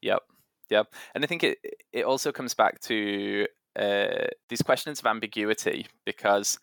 Yep. 0.00 0.22
Yep. 0.70 0.94
And 1.14 1.24
I 1.24 1.26
think 1.26 1.44
it 1.44 1.58
it 1.92 2.04
also 2.04 2.32
comes 2.32 2.54
back 2.54 2.80
to 2.82 3.46
uh, 3.78 4.26
these 4.48 4.62
questions 4.62 5.00
of 5.00 5.06
ambiguity 5.06 5.86
because 6.04 6.58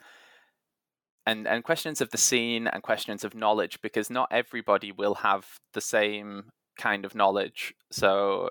and 1.26 1.48
and 1.48 1.64
questions 1.64 2.02
of 2.02 2.10
the 2.12 2.18
scene 2.18 2.68
and 2.68 2.82
questions 2.84 3.24
of 3.24 3.36
knowledge 3.36 3.80
because 3.82 4.10
not 4.10 4.30
everybody 4.32 4.92
will 4.92 5.16
have 5.16 5.46
the 5.74 5.82
same 5.82 6.46
kind 6.78 7.06
of 7.06 7.16
knowledge. 7.16 7.74
So 7.92 8.50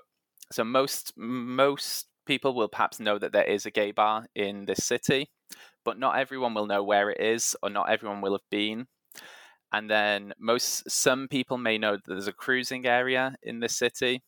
so 0.51 0.63
most 0.63 1.13
most 1.17 2.07
people 2.25 2.53
will 2.53 2.67
perhaps 2.69 2.99
know 2.99 3.17
that 3.19 3.33
there 3.33 3.43
is 3.43 3.65
a 3.65 3.71
gay 3.71 3.91
bar 3.91 4.25
in 4.35 4.65
this 4.65 4.85
city, 4.85 5.29
but 5.83 5.99
not 5.99 6.17
everyone 6.17 6.53
will 6.53 6.67
know 6.67 6.83
where 6.83 7.09
it 7.09 7.19
is 7.19 7.55
or 7.63 7.69
not 7.69 7.89
everyone 7.89 8.21
will 8.21 8.33
have 8.33 8.49
been. 8.51 8.87
And 9.71 9.89
then 9.89 10.33
most 10.39 10.89
some 10.89 11.27
people 11.27 11.57
may 11.57 11.77
know 11.77 11.93
that 11.97 12.03
there's 12.07 12.27
a 12.27 12.33
cruising 12.33 12.85
area 12.85 13.35
in 13.43 13.59
this 13.59 13.77
city, 13.77 14.23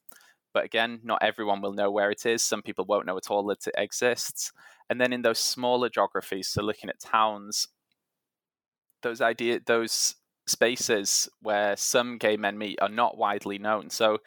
but 0.53 0.65
again, 0.65 0.99
not 1.03 1.21
everyone 1.21 1.61
will 1.61 1.73
know 1.73 1.91
where 1.91 2.11
it 2.11 2.25
is. 2.25 2.43
Some 2.43 2.61
people 2.61 2.85
won't 2.85 3.05
know 3.05 3.17
at 3.17 3.29
all 3.29 3.45
that 3.47 3.67
it 3.67 3.75
exists. 3.77 4.51
And 4.89 4.99
then 4.99 5.13
in 5.13 5.21
those 5.21 5.39
smaller 5.39 5.89
geographies, 5.89 6.49
so 6.49 6.61
looking 6.61 6.89
at 6.89 6.99
towns, 6.99 7.67
those 9.01 9.21
idea 9.21 9.59
those 9.65 10.15
spaces 10.47 11.29
where 11.41 11.75
some 11.77 12.17
gay 12.17 12.37
men 12.37 12.57
meet 12.57 12.79
are 12.81 12.89
not 12.89 13.17
widely 13.17 13.57
known. 13.57 13.89
So 13.89 14.19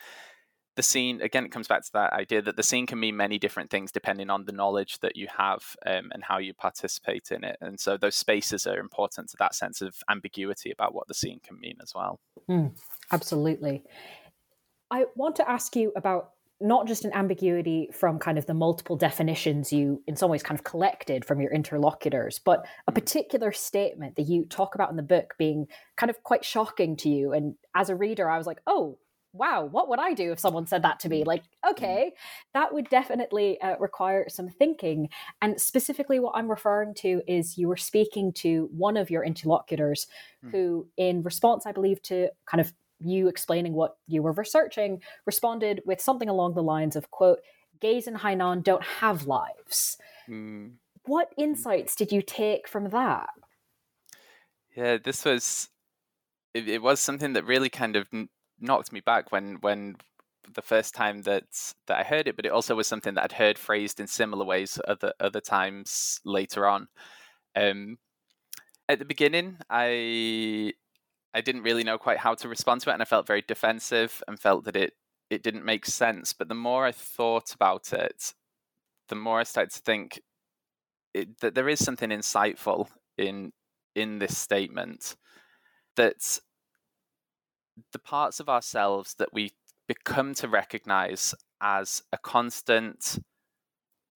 the 0.76 0.82
scene 0.82 1.20
again 1.22 1.44
it 1.44 1.52
comes 1.52 1.68
back 1.68 1.84
to 1.84 1.92
that 1.92 2.12
idea 2.12 2.42
that 2.42 2.56
the 2.56 2.62
scene 2.62 2.86
can 2.86 2.98
mean 2.98 3.16
many 3.16 3.38
different 3.38 3.70
things 3.70 3.92
depending 3.92 4.30
on 4.30 4.44
the 4.44 4.52
knowledge 4.52 4.98
that 5.00 5.16
you 5.16 5.26
have 5.36 5.62
um, 5.86 6.10
and 6.12 6.24
how 6.24 6.38
you 6.38 6.52
participate 6.52 7.30
in 7.30 7.44
it 7.44 7.56
and 7.60 7.78
so 7.78 7.96
those 7.96 8.16
spaces 8.16 8.66
are 8.66 8.78
important 8.78 9.28
to 9.28 9.36
that 9.38 9.54
sense 9.54 9.80
of 9.80 9.94
ambiguity 10.10 10.70
about 10.70 10.94
what 10.94 11.06
the 11.06 11.14
scene 11.14 11.40
can 11.44 11.58
mean 11.60 11.76
as 11.82 11.92
well 11.94 12.18
mm, 12.48 12.70
absolutely 13.12 13.82
I 14.94 15.06
want 15.16 15.34
to 15.36 15.50
ask 15.50 15.74
you 15.74 15.92
about 15.96 16.30
not 16.60 16.86
just 16.86 17.04
an 17.04 17.12
ambiguity 17.14 17.88
from 17.92 18.20
kind 18.20 18.38
of 18.38 18.46
the 18.46 18.54
multiple 18.54 18.94
definitions 18.94 19.72
you, 19.72 20.00
in 20.06 20.14
some 20.14 20.30
ways, 20.30 20.44
kind 20.44 20.56
of 20.56 20.62
collected 20.62 21.24
from 21.24 21.40
your 21.40 21.52
interlocutors, 21.52 22.38
but 22.38 22.64
a 22.86 22.92
mm. 22.92 22.94
particular 22.94 23.50
statement 23.50 24.14
that 24.14 24.28
you 24.28 24.44
talk 24.44 24.76
about 24.76 24.90
in 24.90 24.96
the 24.96 25.02
book 25.02 25.34
being 25.36 25.66
kind 25.96 26.10
of 26.10 26.22
quite 26.22 26.44
shocking 26.44 26.96
to 26.98 27.08
you. 27.08 27.32
And 27.32 27.56
as 27.74 27.90
a 27.90 27.96
reader, 27.96 28.30
I 28.30 28.38
was 28.38 28.46
like, 28.46 28.60
oh, 28.68 28.98
wow, 29.32 29.64
what 29.64 29.88
would 29.88 29.98
I 29.98 30.14
do 30.14 30.30
if 30.30 30.38
someone 30.38 30.68
said 30.68 30.82
that 30.82 31.00
to 31.00 31.08
me? 31.08 31.24
Like, 31.24 31.42
mm. 31.42 31.72
okay, 31.72 32.12
that 32.54 32.72
would 32.72 32.88
definitely 32.88 33.60
uh, 33.60 33.74
require 33.80 34.28
some 34.28 34.48
thinking. 34.48 35.08
And 35.42 35.60
specifically, 35.60 36.20
what 36.20 36.36
I'm 36.36 36.48
referring 36.48 36.94
to 36.98 37.20
is 37.26 37.58
you 37.58 37.66
were 37.66 37.76
speaking 37.76 38.32
to 38.34 38.68
one 38.70 38.96
of 38.96 39.10
your 39.10 39.24
interlocutors 39.24 40.06
mm. 40.46 40.52
who, 40.52 40.86
in 40.96 41.24
response, 41.24 41.66
I 41.66 41.72
believe, 41.72 42.00
to 42.02 42.28
kind 42.46 42.60
of 42.60 42.72
you 43.04 43.28
explaining 43.28 43.74
what 43.74 43.96
you 44.06 44.22
were 44.22 44.32
researching, 44.32 45.00
responded 45.26 45.82
with 45.86 46.00
something 46.00 46.28
along 46.28 46.54
the 46.54 46.62
lines 46.62 46.96
of, 46.96 47.10
quote, 47.10 47.40
gays 47.80 48.06
in 48.06 48.14
Hainan 48.14 48.62
don't 48.62 48.82
have 48.82 49.26
lives. 49.26 49.98
Mm. 50.28 50.72
What 51.06 51.32
insights 51.36 51.94
did 51.94 52.12
you 52.12 52.22
take 52.22 52.66
from 52.66 52.90
that? 52.90 53.28
Yeah, 54.74 54.96
this 55.02 55.24
was 55.24 55.68
it, 56.54 56.68
it 56.68 56.82
was 56.82 57.00
something 57.00 57.34
that 57.34 57.44
really 57.44 57.68
kind 57.68 57.96
of 57.96 58.08
knocked 58.60 58.92
me 58.92 59.00
back 59.00 59.30
when 59.32 59.56
when 59.60 59.96
the 60.54 60.62
first 60.62 60.94
time 60.94 61.22
that 61.22 61.44
that 61.86 61.98
I 61.98 62.04
heard 62.04 62.28
it, 62.28 62.36
but 62.36 62.46
it 62.46 62.52
also 62.52 62.74
was 62.74 62.86
something 62.86 63.14
that 63.14 63.24
I'd 63.24 63.32
heard 63.32 63.58
phrased 63.58 64.00
in 64.00 64.06
similar 64.06 64.44
ways 64.44 64.78
other 64.86 65.12
other 65.20 65.40
times 65.40 66.20
later 66.24 66.66
on. 66.66 66.88
Um, 67.56 67.98
at 68.88 68.98
the 68.98 69.04
beginning, 69.04 69.58
I 69.70 70.72
I 71.34 71.40
didn't 71.40 71.62
really 71.62 71.84
know 71.84 71.98
quite 71.98 72.18
how 72.18 72.34
to 72.34 72.48
respond 72.48 72.82
to 72.82 72.90
it, 72.90 72.94
and 72.94 73.02
I 73.02 73.06
felt 73.06 73.26
very 73.26 73.42
defensive 73.42 74.22
and 74.28 74.38
felt 74.38 74.64
that 74.64 74.76
it 74.76 74.94
it 75.30 75.42
didn't 75.42 75.64
make 75.64 75.86
sense. 75.86 76.32
But 76.32 76.48
the 76.48 76.54
more 76.54 76.86
I 76.86 76.92
thought 76.92 77.54
about 77.54 77.92
it, 77.92 78.34
the 79.08 79.16
more 79.16 79.40
I 79.40 79.44
started 79.44 79.72
to 79.72 79.80
think 79.80 80.20
it, 81.14 81.40
that 81.40 81.54
there 81.54 81.68
is 81.68 81.84
something 81.84 82.10
insightful 82.10 82.88
in 83.18 83.52
in 83.94 84.18
this 84.18 84.36
statement 84.38 85.16
that 85.96 86.38
the 87.92 87.98
parts 87.98 88.40
of 88.40 88.48
ourselves 88.48 89.14
that 89.18 89.32
we 89.32 89.52
become 89.88 90.34
to 90.34 90.48
recognize 90.48 91.34
as 91.60 92.02
a 92.12 92.18
constant 92.18 93.18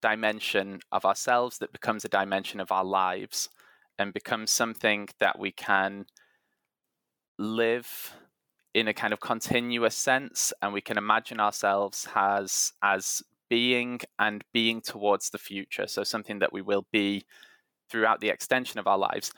dimension 0.01 0.81
of 0.93 1.05
ourselves 1.05 1.59
that 1.59 1.73
becomes 1.73 2.05
a 2.05 2.09
dimension 2.09 2.61
of 2.61 2.71
our 2.71 2.85
lives 2.85 3.49
and 3.99 4.15
becomes 4.15 4.51
something 4.51 5.09
that 5.19 5.39
we 5.39 5.51
can 5.51 6.07
live 7.39 8.15
in 8.75 8.89
a 8.89 8.95
kind 8.95 9.13
of 9.13 9.21
continuous 9.21 9.97
sense 9.97 10.53
and 10.61 10.73
we 10.73 10.81
can 10.81 10.99
imagine 10.99 11.41
ourselves 11.41 12.07
as 12.15 12.73
as 12.83 13.23
being 13.49 14.01
and 14.19 14.45
being 14.53 14.81
towards 14.81 15.31
the 15.31 15.39
future 15.39 15.87
so 15.87 16.05
something 16.05 16.39
that 16.39 16.53
we 16.53 16.61
will 16.61 16.87
be 16.93 17.25
throughout 17.91 18.21
the 18.21 18.29
extension 18.29 18.79
of 18.79 18.87
our 18.87 18.99
lives. 18.99 19.33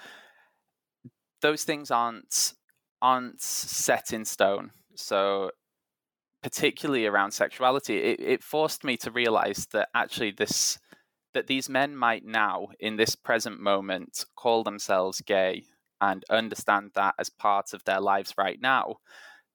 Those 1.42 1.64
things 1.64 1.90
aren't 1.90 2.54
aren't 3.00 3.40
set 3.40 4.12
in 4.12 4.24
stone 4.24 4.72
so 4.94 5.50
particularly 6.42 7.06
around 7.06 7.30
sexuality 7.30 7.98
it, 7.98 8.20
it 8.20 8.42
forced 8.42 8.84
me 8.84 8.96
to 8.96 9.10
realize 9.10 9.66
that 9.72 9.88
actually 9.94 10.32
this 10.32 10.78
that 11.32 11.46
these 11.46 11.68
men 11.68 11.96
might 11.96 12.24
now 12.24 12.68
in 12.80 12.96
this 12.96 13.14
present 13.14 13.60
moment 13.60 14.24
call 14.36 14.64
themselves 14.64 15.20
gay 15.22 15.62
and 16.00 16.24
understand 16.30 16.90
that 16.94 17.14
as 17.18 17.30
part 17.30 17.72
of 17.72 17.84
their 17.84 18.00
lives 18.00 18.34
right 18.38 18.60
now 18.60 18.96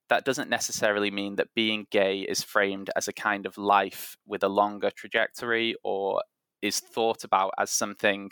that 0.08 0.24
doesn't 0.24 0.50
necessarily 0.50 1.10
mean 1.10 1.36
that 1.36 1.54
being 1.54 1.86
gay 1.90 2.20
is 2.20 2.42
framed 2.42 2.90
as 2.96 3.08
a 3.08 3.12
kind 3.12 3.44
of 3.44 3.58
life 3.58 4.16
with 4.26 4.42
a 4.44 4.48
longer 4.48 4.90
trajectory 4.90 5.74
or 5.82 6.22
is 6.62 6.80
thought 6.80 7.24
about 7.24 7.52
as 7.58 7.70
something 7.70 8.30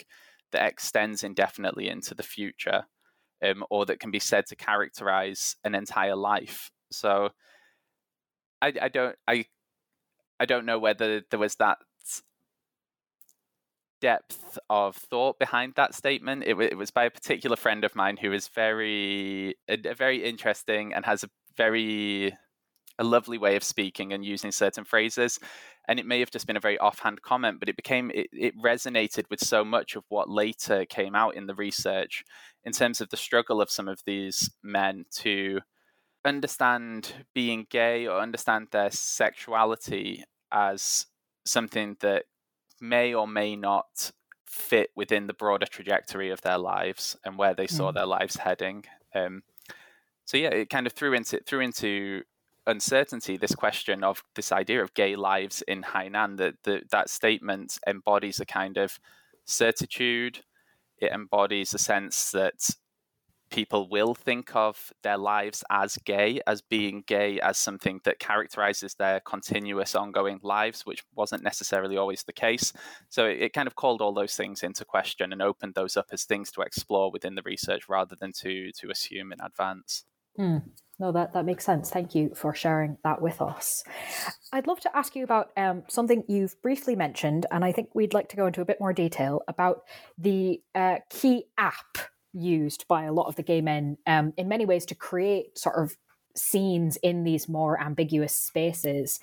that 0.53 0.67
extends 0.67 1.25
indefinitely 1.25 1.89
into 1.89 2.15
the 2.15 2.23
future 2.23 2.85
um, 3.45 3.65
or 3.71 3.85
that 3.87 4.01
can 4.01 4.11
be 4.11 4.21
said 4.21 4.47
to 4.47 4.57
characterize 4.57 5.57
an 5.65 5.75
entire 5.75 6.17
life. 6.17 6.71
So 6.93 7.31
I, 8.63 8.73
I 8.81 8.89
don't 8.89 9.17
I 9.27 9.47
I 10.39 10.47
don't 10.47 10.67
know 10.67 10.79
whether 10.79 11.23
there 11.31 11.41
was 11.41 11.57
that 11.57 11.79
depth 14.05 14.59
of 14.69 14.97
thought 14.97 15.39
behind 15.39 15.73
that 15.77 15.95
statement. 15.95 16.45
It, 16.47 16.61
it 16.61 16.77
was 16.77 16.91
by 16.91 17.05
a 17.05 17.11
particular 17.11 17.57
friend 17.57 17.85
of 17.85 17.97
mine 17.97 18.19
who 18.19 18.35
is 18.35 18.49
very, 18.49 19.55
a 19.67 19.95
very 19.95 20.23
interesting 20.23 20.93
and 20.93 21.07
has 21.07 21.25
a 21.25 21.31
very 21.57 22.37
a 22.99 23.05
lovely 23.05 23.39
way 23.39 23.57
of 23.57 23.65
speaking 23.65 24.13
and 24.13 24.25
using 24.25 24.53
certain 24.53 24.85
phrases 24.85 25.41
and 25.89 25.99
it 25.99 26.07
may 26.07 26.21
have 26.21 26.31
just 26.31 26.47
been 26.47 26.57
a 26.57 26.61
very 26.61 26.79
offhand 26.79 27.21
comment 27.23 27.59
but 27.59 27.69
it 27.69 27.77
became 27.77 28.09
it, 28.15 28.29
it, 28.33 28.55
resonated 28.63 29.25
with 29.31 29.41
so 29.41 29.65
much 29.65 29.97
of 29.97 30.05
what 30.11 30.31
later 30.31 30.85
came 30.85 31.17
out 31.17 31.35
in 31.35 31.47
the 31.47 31.57
research 31.57 32.23
in 32.63 32.73
terms 32.73 33.01
of 33.01 33.09
the 33.09 33.17
struggle 33.17 33.61
of 33.61 33.69
some 33.69 33.89
of 33.89 34.01
these 34.07 34.49
men 34.63 35.05
to 35.11 35.61
understand 36.25 37.13
being 37.35 37.67
gay 37.69 38.07
or 38.07 38.21
understand 38.21 38.69
their 38.71 38.93
sexuality 38.93 40.23
as 40.53 41.07
something 41.45 41.97
that 41.99 42.27
may 42.81 43.15
or 43.15 43.27
may 43.27 43.57
not 43.57 44.11
fit 44.47 44.91
within 44.95 45.27
the 45.27 45.35
broader 45.35 45.67
trajectory 45.67 46.31
of 46.31 46.41
their 46.43 46.59
lives 46.59 47.17
and 47.25 47.37
where 47.37 47.55
they 47.55 47.67
saw 47.67 47.91
mm. 47.91 47.95
their 47.95 48.07
lives 48.07 48.37
heading 48.37 48.85
um, 49.15 49.43
so 50.25 50.37
yeah, 50.37 50.49
it 50.49 50.71
kind 50.71 50.87
of 50.87 50.93
threw 50.93 51.13
into 51.13 51.41
threw 51.47 51.61
into 51.61 52.23
uncertainty 52.67 53.37
this 53.37 53.55
question 53.55 54.03
of 54.03 54.23
this 54.35 54.53
idea 54.53 54.83
of 54.83 54.95
gay 54.95 55.17
lives 55.17 55.63
in 55.63 55.83
Hainan. 55.83 56.39
That 56.39 56.55
that 56.65 56.91
that 56.91 57.11
statement 57.11 57.79
embodies 57.87 58.41
a 58.41 58.47
kind 58.47 58.77
of 58.79 58.99
certitude. 59.45 60.41
It 60.99 61.13
embodies 61.13 61.75
a 61.75 61.79
sense 61.79 62.31
that 62.31 62.71
people 63.51 63.89
will 63.89 64.15
think 64.15 64.55
of 64.57 64.93
their 65.03 65.17
lives 65.17 65.63
as 65.71 65.97
gay, 66.05 66.41
as 66.47 66.61
being 66.61 67.05
gay, 67.07 67.41
as 67.41 67.59
something 67.59 68.01
that 68.05 68.19
characterizes 68.19 68.95
their 68.95 69.21
continuous, 69.21 69.95
ongoing 69.95 70.41
lives, 70.43 70.85
which 70.85 71.05
wasn't 71.15 71.43
necessarily 71.43 71.97
always 71.97 72.25
the 72.25 72.33
case. 72.33 72.73
So 73.09 73.27
it, 73.27 73.43
it, 73.43 73.53
kind 73.53 73.69
of 73.69 73.77
called 73.77 74.03
all 74.03 74.13
those 74.13 74.35
things 74.35 74.63
into 74.63 74.85
question 74.85 75.33
and 75.33 75.41
opened 75.41 75.75
those 75.75 75.97
up 75.97 76.07
as 76.11 76.25
things 76.25 76.51
to 76.53 76.63
explore 76.63 77.11
within 77.13 77.35
the 77.35 77.43
research 77.45 77.89
rather 77.89 78.17
than 78.19 78.33
to 78.41 78.73
to 78.73 78.91
assume 78.91 79.33
in 79.33 79.41
advance. 79.41 80.05
Mm. 80.39 80.63
No, 80.99 81.11
that, 81.11 81.33
that 81.33 81.45
makes 81.45 81.65
sense. 81.65 81.91
Thank 81.91 82.15
you 82.15 82.33
for 82.37 82.55
sharing 82.55 82.99
that 83.03 83.21
with 83.21 83.43
us. 83.43 83.83
I'd 84.53 84.69
love 84.69 84.79
to 84.81 84.97
ask 84.97 85.17
you 85.17 85.25
about 85.25 85.51
um, 85.57 85.83
something 85.89 86.23
you've 86.29 86.61
briefly 86.63 86.95
mentioned, 86.95 87.47
and 87.51 87.65
I 87.65 87.73
think 87.73 87.91
we'd 87.95 88.15
like 88.15 88.29
to 88.29 88.37
go 88.37 88.47
into 88.47 88.61
a 88.61 88.65
bit 88.65 88.79
more 88.81 88.93
detail 88.93 89.43
about 89.49 89.83
the 90.19 90.61
uh, 90.75 90.99
key 91.11 91.47
app 91.59 91.99
used 92.35 92.87
by 92.89 93.05
a 93.05 93.13
lot 93.13 93.27
of 93.27 93.37
the 93.37 93.43
gay 93.43 93.61
men 93.61 93.97
um, 94.07 94.33
in 94.37 94.49
many 94.49 94.67
ways 94.67 94.85
to 94.87 94.95
create 94.95 95.59
sort 95.59 95.77
of 95.77 95.97
scenes 96.37 96.97
in 96.99 97.25
these 97.25 97.49
more 97.49 97.81
ambiguous 97.81 98.35
spaces. 98.35 99.21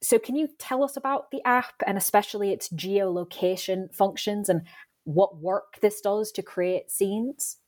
So, 0.00 0.18
can 0.18 0.36
you 0.36 0.48
tell 0.58 0.82
us 0.82 0.96
about 0.96 1.30
the 1.30 1.42
app 1.44 1.74
and 1.86 1.98
especially 1.98 2.52
its 2.52 2.68
geolocation 2.70 3.94
functions 3.94 4.48
and 4.48 4.62
what 5.04 5.38
work 5.38 5.78
this 5.80 6.00
does 6.00 6.32
to 6.32 6.42
create 6.42 6.90
scenes? 6.90 7.58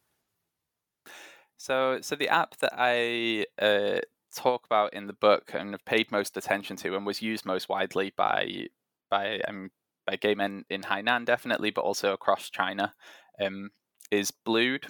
So, 1.56 2.00
so 2.00 2.16
the 2.16 2.28
app 2.28 2.56
that 2.58 2.74
I 2.76 3.46
uh, 3.60 4.00
talk 4.34 4.66
about 4.66 4.94
in 4.94 5.06
the 5.06 5.12
book 5.12 5.52
and 5.54 5.72
have 5.72 5.84
paid 5.84 6.10
most 6.10 6.36
attention 6.36 6.76
to 6.78 6.96
and 6.96 7.06
was 7.06 7.22
used 7.22 7.46
most 7.46 7.68
widely 7.68 8.12
by 8.16 8.66
by 9.10 9.40
um, 9.48 9.70
by 10.06 10.16
gay 10.16 10.34
men 10.34 10.64
in 10.68 10.82
Hainan, 10.82 11.24
definitely, 11.24 11.70
but 11.70 11.82
also 11.82 12.12
across 12.12 12.50
China, 12.50 12.92
um, 13.40 13.70
is 14.14 14.30
Blued. 14.30 14.86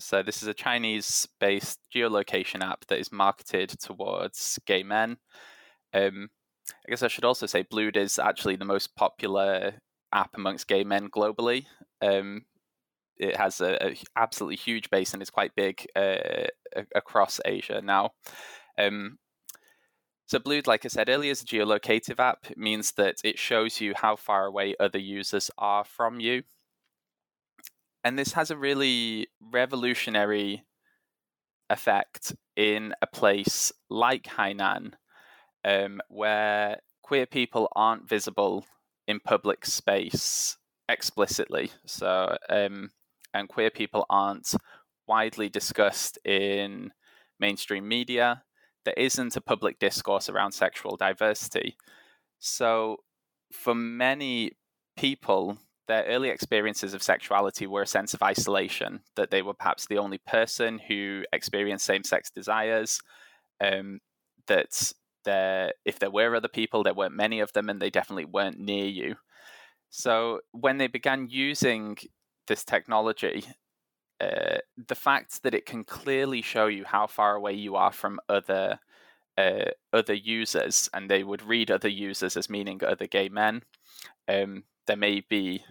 So 0.00 0.22
this 0.22 0.42
is 0.42 0.48
a 0.48 0.54
Chinese-based 0.54 1.78
geolocation 1.94 2.62
app 2.62 2.84
that 2.86 2.98
is 2.98 3.12
marketed 3.12 3.70
towards 3.70 4.58
gay 4.66 4.82
men. 4.82 5.16
Um, 5.92 6.28
I 6.86 6.90
guess 6.90 7.02
I 7.02 7.08
should 7.08 7.24
also 7.24 7.46
say 7.46 7.62
Blued 7.62 7.96
is 7.96 8.18
actually 8.18 8.56
the 8.56 8.64
most 8.64 8.96
popular 8.96 9.74
app 10.12 10.30
amongst 10.34 10.68
gay 10.68 10.84
men 10.84 11.08
globally. 11.08 11.66
Um, 12.02 12.44
it 13.16 13.36
has 13.36 13.60
a, 13.60 13.94
absolutely 14.16 14.56
huge 14.56 14.90
base 14.90 15.12
and 15.12 15.22
is 15.22 15.30
quite 15.30 15.54
big 15.54 15.86
uh, 15.94 16.48
across 16.94 17.40
Asia 17.44 17.80
now. 17.80 18.10
Um, 18.76 19.18
so 20.26 20.38
Blued, 20.38 20.66
like 20.66 20.84
I 20.84 20.88
said 20.88 21.08
earlier, 21.08 21.30
is 21.30 21.42
a 21.42 21.46
geolocative 21.46 22.18
app. 22.18 22.46
It 22.50 22.58
means 22.58 22.92
that 22.92 23.16
it 23.22 23.38
shows 23.38 23.80
you 23.80 23.92
how 23.94 24.16
far 24.16 24.46
away 24.46 24.74
other 24.80 24.98
users 24.98 25.50
are 25.58 25.84
from 25.84 26.18
you. 26.18 26.42
And 28.04 28.18
this 28.18 28.32
has 28.34 28.50
a 28.50 28.56
really 28.56 29.28
revolutionary 29.40 30.64
effect 31.70 32.34
in 32.54 32.94
a 33.00 33.06
place 33.06 33.72
like 33.88 34.24
Hainan, 34.24 34.92
um, 35.64 36.00
where 36.08 36.80
queer 37.02 37.26
people 37.26 37.68
aren't 37.74 38.08
visible 38.08 38.66
in 39.08 39.20
public 39.20 39.64
space 39.64 40.58
explicitly. 40.88 41.70
So 41.86 42.36
um, 42.50 42.90
and 43.32 43.48
queer 43.48 43.70
people 43.70 44.06
aren't 44.08 44.54
widely 45.06 45.48
discussed 45.48 46.18
in 46.24 46.92
mainstream 47.40 47.86
media. 47.86 48.42
There 48.84 48.94
isn't 48.96 49.36
a 49.36 49.40
public 49.40 49.78
discourse 49.78 50.28
around 50.28 50.52
sexual 50.52 50.96
diversity. 50.96 51.76
So, 52.38 52.98
for 53.52 53.74
many 53.74 54.52
people, 54.96 55.58
their 55.86 56.04
early 56.04 56.30
experiences 56.30 56.94
of 56.94 57.02
sexuality 57.02 57.66
were 57.66 57.82
a 57.82 57.86
sense 57.86 58.14
of 58.14 58.22
isolation, 58.22 59.00
that 59.16 59.30
they 59.30 59.42
were 59.42 59.54
perhaps 59.54 59.86
the 59.86 59.98
only 59.98 60.18
person 60.18 60.78
who 60.78 61.24
experienced 61.32 61.84
same 61.84 62.04
sex 62.04 62.30
desires, 62.30 63.00
um, 63.60 64.00
that 64.46 64.92
there, 65.24 65.72
if 65.84 65.98
there 65.98 66.10
were 66.10 66.34
other 66.34 66.48
people, 66.48 66.82
there 66.82 66.94
weren't 66.94 67.16
many 67.16 67.40
of 67.40 67.52
them, 67.52 67.68
and 67.68 67.80
they 67.80 67.90
definitely 67.90 68.24
weren't 68.24 68.58
near 68.58 68.86
you. 68.86 69.16
So, 69.90 70.40
when 70.52 70.78
they 70.78 70.88
began 70.88 71.28
using 71.30 71.96
this 72.46 72.64
technology, 72.64 73.44
uh, 74.20 74.58
the 74.88 74.94
fact 74.94 75.42
that 75.42 75.54
it 75.54 75.66
can 75.66 75.84
clearly 75.84 76.42
show 76.42 76.66
you 76.66 76.84
how 76.84 77.06
far 77.06 77.34
away 77.34 77.52
you 77.52 77.76
are 77.76 77.92
from 77.92 78.20
other 78.28 78.78
uh, 79.36 79.70
other 79.92 80.14
users, 80.14 80.88
and 80.94 81.10
they 81.10 81.24
would 81.24 81.42
read 81.42 81.70
other 81.70 81.88
users 81.88 82.36
as 82.36 82.48
meaning 82.48 82.80
other 82.84 83.06
gay 83.06 83.28
men. 83.28 83.62
Um, 84.28 84.64
there 84.86 84.96
may 84.96 85.22
be 85.28 85.64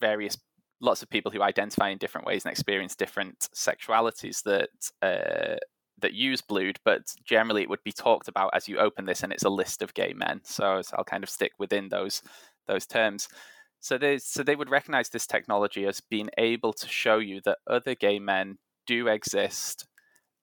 various 0.00 0.36
lots 0.80 1.02
of 1.02 1.10
people 1.10 1.30
who 1.30 1.42
identify 1.42 1.90
in 1.90 1.98
different 1.98 2.26
ways 2.26 2.44
and 2.44 2.52
experience 2.52 2.94
different 2.94 3.48
sexualities 3.54 4.42
that 4.44 4.70
uh, 5.02 5.56
that 6.00 6.14
use 6.14 6.40
Blued, 6.40 6.78
but 6.84 7.14
generally 7.24 7.62
it 7.62 7.68
would 7.68 7.84
be 7.84 7.92
talked 7.92 8.28
about 8.28 8.50
as 8.54 8.68
you 8.68 8.78
open 8.78 9.04
this, 9.04 9.22
and 9.22 9.32
it's 9.32 9.44
a 9.44 9.50
list 9.50 9.82
of 9.82 9.94
gay 9.94 10.14
men. 10.14 10.40
So, 10.44 10.80
so 10.82 10.96
I'll 10.96 11.04
kind 11.04 11.22
of 11.22 11.30
stick 11.30 11.52
within 11.58 11.88
those 11.88 12.22
those 12.66 12.86
terms. 12.86 13.28
So 13.80 13.98
they 13.98 14.18
so 14.18 14.42
they 14.42 14.56
would 14.56 14.70
recognize 14.70 15.08
this 15.10 15.26
technology 15.26 15.86
as 15.86 16.00
being 16.00 16.30
able 16.38 16.72
to 16.74 16.88
show 16.88 17.18
you 17.18 17.40
that 17.44 17.58
other 17.66 17.94
gay 17.94 18.18
men 18.18 18.58
do 18.86 19.08
exist 19.08 19.86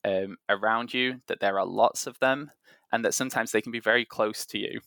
um, 0.06 0.38
around 0.50 0.94
you, 0.94 1.22
that 1.28 1.40
there 1.40 1.60
are 1.60 1.66
lots 1.66 2.08
of 2.08 2.20
them, 2.20 2.52
and 2.92 3.04
that 3.04 3.14
sometimes 3.14 3.52
they 3.52 3.62
can 3.62 3.72
be 3.72 3.80
very 3.80 4.06
close 4.06 4.46
to 4.48 4.60
you. 4.60 4.82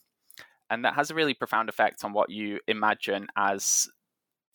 And 0.71 0.85
that 0.85 0.95
has 0.95 1.11
a 1.11 1.15
really 1.15 1.33
profound 1.33 1.69
effect 1.69 2.03
on 2.05 2.13
what 2.13 2.29
you 2.29 2.59
imagine 2.67 3.27
as 3.35 3.89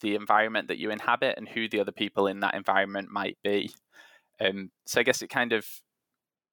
the 0.00 0.14
environment 0.14 0.68
that 0.68 0.78
you 0.78 0.90
inhabit 0.90 1.34
and 1.36 1.48
who 1.48 1.68
the 1.68 1.80
other 1.80 1.92
people 1.92 2.26
in 2.26 2.40
that 2.40 2.54
environment 2.54 3.10
might 3.10 3.36
be. 3.44 3.70
Um, 4.40 4.70
so 4.86 4.98
I 5.00 5.02
guess 5.02 5.22
it 5.22 5.28
kind 5.28 5.52
of 5.52 5.66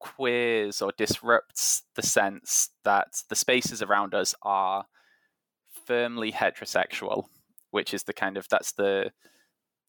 queers 0.00 0.82
or 0.82 0.92
disrupts 0.98 1.82
the 1.96 2.02
sense 2.02 2.70
that 2.84 3.08
the 3.30 3.34
spaces 3.34 3.80
around 3.80 4.14
us 4.14 4.34
are 4.42 4.84
firmly 5.86 6.30
heterosexual, 6.30 7.24
which 7.70 7.94
is 7.94 8.04
the 8.04 8.12
kind 8.12 8.36
of 8.36 8.48
that's 8.48 8.72
the 8.72 9.12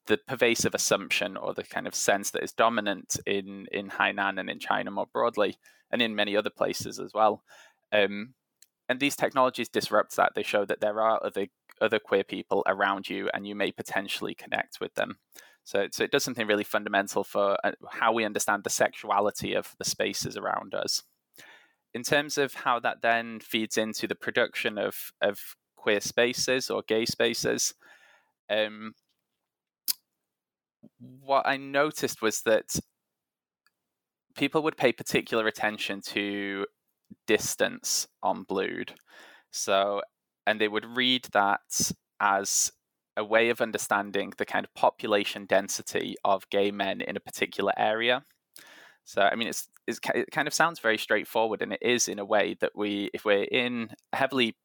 the 0.08 0.18
pervasive 0.18 0.76
assumption 0.76 1.36
or 1.36 1.54
the 1.54 1.64
kind 1.64 1.88
of 1.88 1.96
sense 1.96 2.32
that 2.32 2.44
is 2.44 2.54
dominant 2.54 3.18
in 3.26 3.68
in 3.72 3.90
Hainan 3.90 4.40
and 4.40 4.50
in 4.50 4.60
China 4.60 4.92
more 4.92 5.08
broadly, 5.12 5.58
and 5.92 6.02
in 6.02 6.16
many 6.16 6.38
other 6.38 6.50
places 6.50 7.00
as 7.00 7.12
well. 7.14 7.44
Um, 7.92 8.36
and 8.88 9.00
these 9.00 9.16
technologies 9.16 9.70
disrupt 9.70 10.16
that. 10.16 10.34
They 10.36 10.44
show 10.44 10.66
that 10.66 10.82
there 10.82 11.02
are 11.02 11.24
other 11.24 11.48
other 11.82 12.00
queer 12.00 12.24
people 12.24 12.64
around 12.68 13.10
you, 13.10 13.30
and 13.34 13.48
you 13.48 13.56
may 13.56 13.72
potentially 13.72 14.34
connect 14.34 14.80
with 14.80 14.94
them. 14.96 15.18
So, 15.64 15.88
so 15.92 16.04
it 16.04 16.12
does 16.12 16.24
something 16.24 16.48
really 16.48 16.64
fundamental 16.64 17.24
for 17.24 17.58
uh, 17.64 17.72
how 17.90 18.14
we 18.14 18.24
understand 18.24 18.64
the 18.64 18.70
sexuality 18.70 19.54
of 19.56 19.74
the 19.80 19.84
spaces 19.84 20.38
around 20.38 20.76
us. 20.76 21.02
In 21.94 22.04
terms 22.04 22.38
of 22.38 22.54
how 22.54 22.80
that 22.82 23.02
then 23.02 23.40
feeds 23.40 23.78
into 23.78 24.08
the 24.08 24.16
production 24.16 24.78
of 24.78 25.12
of 25.22 25.40
queer 25.76 26.02
spaces 26.02 26.70
or 26.70 26.84
gay 26.88 27.06
spaces, 27.06 27.74
um, 28.50 28.94
what 31.00 31.48
I 31.48 31.58
noticed 31.58 32.22
was 32.22 32.42
that 32.44 32.76
people 34.36 34.62
would 34.64 34.78
pay 34.78 34.92
particular 34.92 35.48
attention 35.48 36.02
to 36.02 36.66
distance 37.28 38.08
on 38.24 38.44
Blued. 38.44 38.94
So, 39.52 40.02
and 40.46 40.60
they 40.60 40.68
would 40.68 40.86
read 40.86 41.28
that 41.34 41.92
as 42.20 42.72
a 43.18 43.24
way 43.24 43.50
of 43.50 43.62
understanding 43.62 44.34
the 44.38 44.46
kind 44.46 44.66
of 44.66 44.74
population 44.74 45.46
density 45.46 46.16
of 46.24 46.50
gay 46.50 46.72
men 46.72 47.02
in 47.02 47.16
a 47.16 47.22
particular 47.22 47.72
area. 47.78 48.24
So, 49.06 49.22
I 49.22 49.36
mean, 49.36 49.48
it's, 49.48 49.68
it's, 49.88 50.00
it 50.14 50.32
kind 50.32 50.48
of 50.48 50.54
sounds 50.54 50.80
very 50.80 50.98
straightforward, 50.98 51.62
and 51.62 51.74
it 51.74 51.82
is 51.82 52.08
in 52.08 52.20
a 52.20 52.26
way 52.26 52.56
that 52.60 52.72
we, 52.76 53.10
if 53.14 53.24
we're 53.24 53.44
in 53.44 53.90
a 54.12 54.18
heavily 54.18 54.56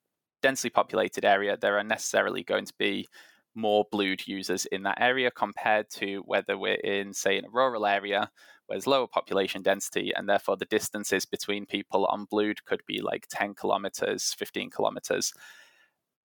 densely 0.42 0.70
populated 0.70 1.24
area, 1.24 1.56
there 1.60 1.78
are 1.78 1.84
necessarily 1.84 2.42
going 2.42 2.64
to 2.64 2.74
be 2.78 3.06
more 3.54 3.84
blued 3.92 4.26
users 4.26 4.64
in 4.66 4.82
that 4.84 5.00
area 5.00 5.30
compared 5.30 5.90
to 5.90 6.22
whether 6.24 6.56
we're 6.56 6.74
in, 6.74 7.12
say, 7.12 7.36
in 7.36 7.44
a 7.44 7.50
rural 7.50 7.86
area 7.86 8.30
where 8.70 8.76
there's 8.76 8.86
lower 8.86 9.08
population 9.08 9.62
density, 9.62 10.12
and 10.14 10.28
therefore 10.28 10.56
the 10.56 10.64
distances 10.64 11.26
between 11.26 11.66
people 11.66 12.06
on 12.06 12.24
blued 12.30 12.64
could 12.64 12.82
be 12.86 13.00
like 13.00 13.26
10 13.28 13.54
kilometers, 13.54 14.32
15 14.38 14.70
kilometers. 14.70 15.32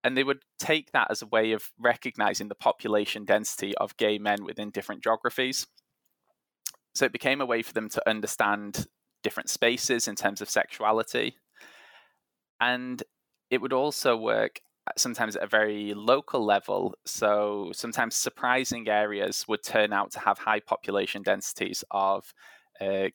And 0.03 0.15
they 0.15 0.23
would 0.23 0.43
take 0.59 0.91
that 0.91 1.07
as 1.09 1.23
a 1.23 1.27
way 1.27 1.53
of 1.53 1.71
recognizing 1.79 2.47
the 2.47 2.53
population 2.53 3.25
density 3.25 3.75
of 3.77 3.97
gay 3.97 4.19
men 4.19 4.45
within 4.45 4.69
different 4.69 5.01
geographies. 5.01 5.65
So 6.93 7.05
it 7.05 7.11
became 7.11 7.41
a 7.41 7.47
way 7.47 7.63
for 7.63 7.73
them 7.73 7.89
to 7.89 8.07
understand 8.07 8.85
different 9.23 9.49
spaces 9.49 10.07
in 10.07 10.13
terms 10.13 10.39
of 10.39 10.47
sexuality. 10.47 11.37
And 12.61 13.01
it 13.49 13.59
would 13.59 13.73
also 13.73 14.15
work 14.15 14.61
sometimes 14.97 15.35
at 15.35 15.43
a 15.43 15.47
very 15.47 15.93
local 15.93 16.45
level. 16.45 16.95
So 17.05 17.71
sometimes 17.73 18.15
surprising 18.15 18.87
areas 18.87 19.45
would 19.47 19.63
turn 19.63 19.93
out 19.93 20.11
to 20.11 20.19
have 20.19 20.37
high 20.37 20.59
population 20.59 21.21
densities 21.23 21.83
of 21.91 22.33
uh, 22.79 23.07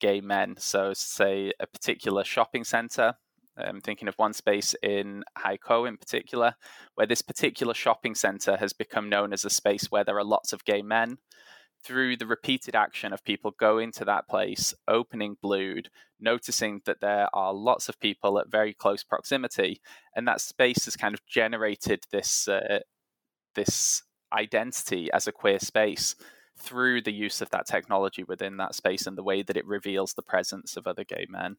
gay 0.00 0.20
men. 0.20 0.56
So, 0.58 0.92
say 0.92 1.52
a 1.60 1.66
particular 1.66 2.24
shopping 2.24 2.64
center. 2.64 3.14
I'm 3.56 3.80
thinking 3.80 4.08
of 4.08 4.14
one 4.16 4.32
space 4.32 4.74
in 4.82 5.24
Haikou 5.38 5.86
in 5.86 5.96
particular, 5.96 6.54
where 6.96 7.06
this 7.06 7.22
particular 7.22 7.74
shopping 7.74 8.14
center 8.14 8.56
has 8.56 8.72
become 8.72 9.08
known 9.08 9.32
as 9.32 9.44
a 9.44 9.50
space 9.50 9.90
where 9.90 10.04
there 10.04 10.18
are 10.18 10.24
lots 10.24 10.52
of 10.52 10.64
gay 10.64 10.82
men 10.82 11.18
through 11.84 12.16
the 12.16 12.26
repeated 12.26 12.74
action 12.76 13.12
of 13.12 13.24
people 13.24 13.52
going 13.58 13.92
to 13.92 14.04
that 14.04 14.28
place, 14.28 14.74
opening 14.86 15.36
Blued, 15.42 15.90
noticing 16.20 16.80
that 16.86 17.00
there 17.00 17.28
are 17.34 17.52
lots 17.52 17.88
of 17.88 17.98
people 17.98 18.38
at 18.38 18.50
very 18.50 18.72
close 18.72 19.02
proximity, 19.02 19.80
and 20.14 20.26
that 20.28 20.40
space 20.40 20.84
has 20.84 20.96
kind 20.96 21.14
of 21.14 21.26
generated 21.26 22.04
this 22.10 22.48
uh, 22.48 22.80
this 23.54 24.02
identity 24.32 25.10
as 25.12 25.26
a 25.26 25.32
queer 25.32 25.58
space 25.58 26.14
through 26.58 27.02
the 27.02 27.12
use 27.12 27.40
of 27.40 27.50
that 27.50 27.66
technology 27.66 28.24
within 28.24 28.56
that 28.56 28.74
space 28.74 29.06
and 29.06 29.18
the 29.18 29.22
way 29.22 29.42
that 29.42 29.56
it 29.56 29.66
reveals 29.66 30.14
the 30.14 30.22
presence 30.22 30.76
of 30.76 30.86
other 30.86 31.04
gay 31.04 31.26
men. 31.28 31.56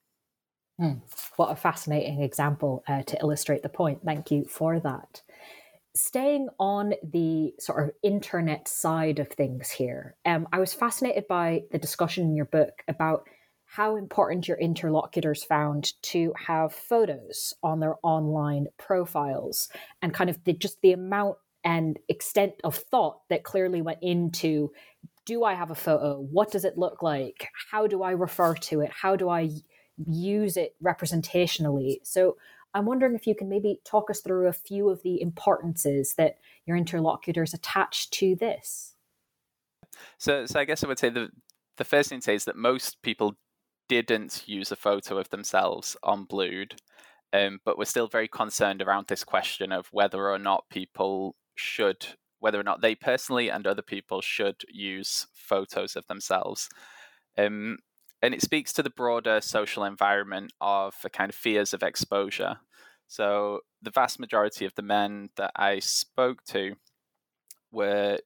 Hmm. 0.79 0.93
What 1.35 1.51
a 1.51 1.55
fascinating 1.55 2.21
example 2.21 2.83
uh, 2.87 3.03
to 3.03 3.19
illustrate 3.19 3.61
the 3.61 3.69
point. 3.69 3.99
Thank 4.03 4.31
you 4.31 4.45
for 4.45 4.79
that 4.79 5.21
staying 5.95 6.49
on 6.59 6.93
the 7.03 7.53
sort 7.59 7.83
of 7.83 7.95
internet 8.01 8.67
side 8.67 9.19
of 9.19 9.29
things 9.29 9.69
here, 9.69 10.15
um, 10.25 10.47
I 10.51 10.59
was 10.59 10.73
fascinated 10.73 11.27
by 11.27 11.63
the 11.71 11.77
discussion 11.77 12.25
in 12.25 12.35
your 12.35 12.45
book 12.45 12.83
about 12.87 13.27
how 13.65 13.95
important 13.95 14.47
your 14.47 14.57
interlocutors 14.57 15.43
found 15.43 15.93
to 16.03 16.33
have 16.47 16.73
photos 16.73 17.53
on 17.63 17.79
their 17.79 17.95
online 18.03 18.67
profiles 18.77 19.69
and 20.01 20.13
kind 20.13 20.29
of 20.29 20.43
the, 20.43 20.53
just 20.53 20.81
the 20.81 20.91
amount 20.91 21.37
and 21.63 21.97
extent 22.09 22.53
of 22.63 22.75
thought 22.75 23.21
that 23.29 23.43
clearly 23.43 23.81
went 23.81 23.99
into 24.01 24.71
do 25.25 25.43
I 25.43 25.53
have 25.53 25.71
a 25.71 25.75
photo? 25.75 26.19
What 26.19 26.51
does 26.51 26.65
it 26.65 26.77
look 26.77 27.01
like? 27.01 27.47
How 27.71 27.87
do 27.87 28.03
I 28.03 28.11
refer 28.11 28.55
to 28.55 28.81
it? 28.81 28.91
How 28.91 29.15
do 29.15 29.29
I 29.29 29.49
use 30.05 30.57
it 30.57 30.75
representationally? 30.83 31.99
So 32.03 32.35
I'm 32.73 32.85
wondering 32.85 33.15
if 33.15 33.27
you 33.27 33.35
can 33.35 33.49
maybe 33.49 33.79
talk 33.85 34.09
us 34.09 34.21
through 34.21 34.47
a 34.47 34.53
few 34.53 34.89
of 34.89 35.03
the 35.03 35.21
importances 35.21 36.15
that 36.15 36.37
your 36.65 36.75
interlocutors 36.75 37.53
attach 37.53 38.09
to 38.11 38.35
this. 38.35 38.93
So, 40.17 40.45
so 40.45 40.59
I 40.59 40.65
guess 40.65 40.83
I 40.83 40.87
would 40.87 40.99
say 40.99 41.09
the 41.09 41.29
the 41.77 41.83
first 41.83 42.09
thing 42.09 42.19
to 42.19 42.23
say 42.23 42.35
is 42.35 42.45
that 42.45 42.55
most 42.55 43.01
people 43.01 43.35
didn't 43.89 44.43
use 44.45 44.71
a 44.71 44.75
photo 44.75 45.17
of 45.17 45.29
themselves 45.29 45.97
on 46.03 46.25
Blued, 46.25 46.75
um, 47.33 47.59
but 47.65 47.77
we're 47.77 47.85
still 47.85 48.07
very 48.07 48.27
concerned 48.27 48.81
around 48.81 49.07
this 49.07 49.23
question 49.23 49.71
of 49.71 49.87
whether 49.91 50.29
or 50.29 50.37
not 50.37 50.69
people 50.69 51.35
should, 51.55 52.05
whether 52.39 52.59
or 52.59 52.63
not 52.63 52.81
they 52.81 52.95
personally 52.95 53.49
and 53.49 53.65
other 53.65 53.81
people 53.81 54.21
should 54.21 54.61
use 54.69 55.27
photos 55.33 55.95
of 55.95 56.05
themselves. 56.07 56.69
Um, 57.37 57.79
and 58.23 58.33
it 58.33 58.41
speaks 58.41 58.71
to 58.73 58.81
the 58.81 58.89
broader 58.89 59.41
social 59.41 59.83
environment 59.83 60.53
of 60.61 60.95
the 61.03 61.09
kind 61.09 61.29
of 61.29 61.35
fears 61.35 61.73
of 61.73 61.83
exposure. 61.83 62.55
So 63.07 63.59
the 63.81 63.91
vast 63.91 64.17
majority 64.17 64.65
of 64.65 64.73
the 64.75 64.81
men 64.81 65.29
that 65.35 65.51
I 65.57 65.79
spoke 65.79 66.45
to 66.45 66.75
were 67.69 68.19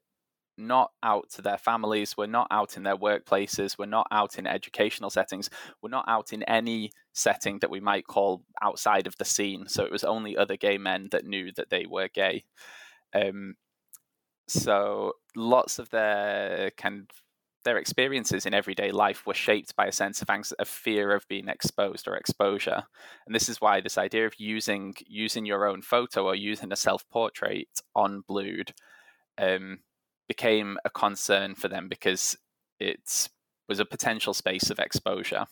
not 0.55 0.91
out 1.01 1.31
to 1.31 1.41
their 1.41 1.57
families, 1.57 2.15
were 2.15 2.27
not 2.27 2.47
out 2.51 2.77
in 2.77 2.83
their 2.83 2.95
workplaces, 2.95 3.77
were 3.77 3.88
not 3.88 4.07
out 4.12 4.38
in 4.38 4.45
educational 4.45 5.10
settings, 5.10 5.49
were 5.81 5.89
not 5.89 6.05
out 6.07 6.31
in 6.31 6.43
any 6.43 6.91
setting 7.13 7.57
that 7.60 7.71
we 7.71 7.79
might 7.79 8.05
call 8.05 8.43
outside 8.62 9.07
of 9.07 9.17
the 9.17 9.25
scene. 9.25 9.67
So 9.67 9.83
it 9.83 9.91
was 9.91 10.03
only 10.03 10.38
other 10.38 10.57
gay 10.57 10.77
men 10.77 11.10
that 11.12 11.25
knew 11.25 11.51
that 11.55 11.71
they 11.71 11.88
were 11.88 12.07
gay. 12.07 12.43
Um, 13.15 13.55
so 14.47 15.13
lots 15.36 15.79
of 15.79 15.89
their 15.89 16.69
kind 16.77 17.07
of 17.10 17.21
their 17.67 17.77
experiences 17.77 18.45
in 18.45 18.53
everyday 18.53 18.91
life 18.91 19.27
were 19.27 19.34
shaped 19.34 19.75
by 19.75 19.88
a 19.88 19.91
sense 19.91 20.21
of, 20.21 20.30
of 20.58 20.67
fear 20.69 21.13
of 21.13 21.27
being 21.27 21.49
exposed 21.49 22.08
or 22.08 22.15
exposure. 22.15 22.84
And 23.25 23.36
this 23.36 23.49
is 23.49 23.60
why 23.60 23.82
this 23.82 23.97
idea 23.97 24.25
of 24.25 24.39
using 24.39 24.95
using 25.06 25.45
your 25.45 25.67
own 25.67 25.82
photo 25.82 26.27
or 26.27 26.34
using 26.34 26.71
a 26.71 26.77
self-portrait 26.77 27.82
on 27.93 28.23
blued 28.25 28.73
um, 29.38 29.80
became 30.30 30.77
a 30.86 30.89
concern 30.89 31.56
for 31.56 31.67
them 31.67 31.89
because 31.89 32.38
it 32.79 33.29
was 33.67 33.81
a 33.81 33.85
potential 33.85 34.33
space 34.33 34.69
of 34.69 34.79
exposure. 34.79 35.46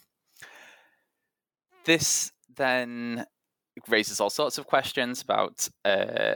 This 1.83 2.31
then 2.55 3.25
raises 3.89 4.21
all 4.21 4.29
sorts 4.29 4.57
of 4.57 4.67
questions 4.67 5.21
about 5.21 5.67
uh, 5.83 6.35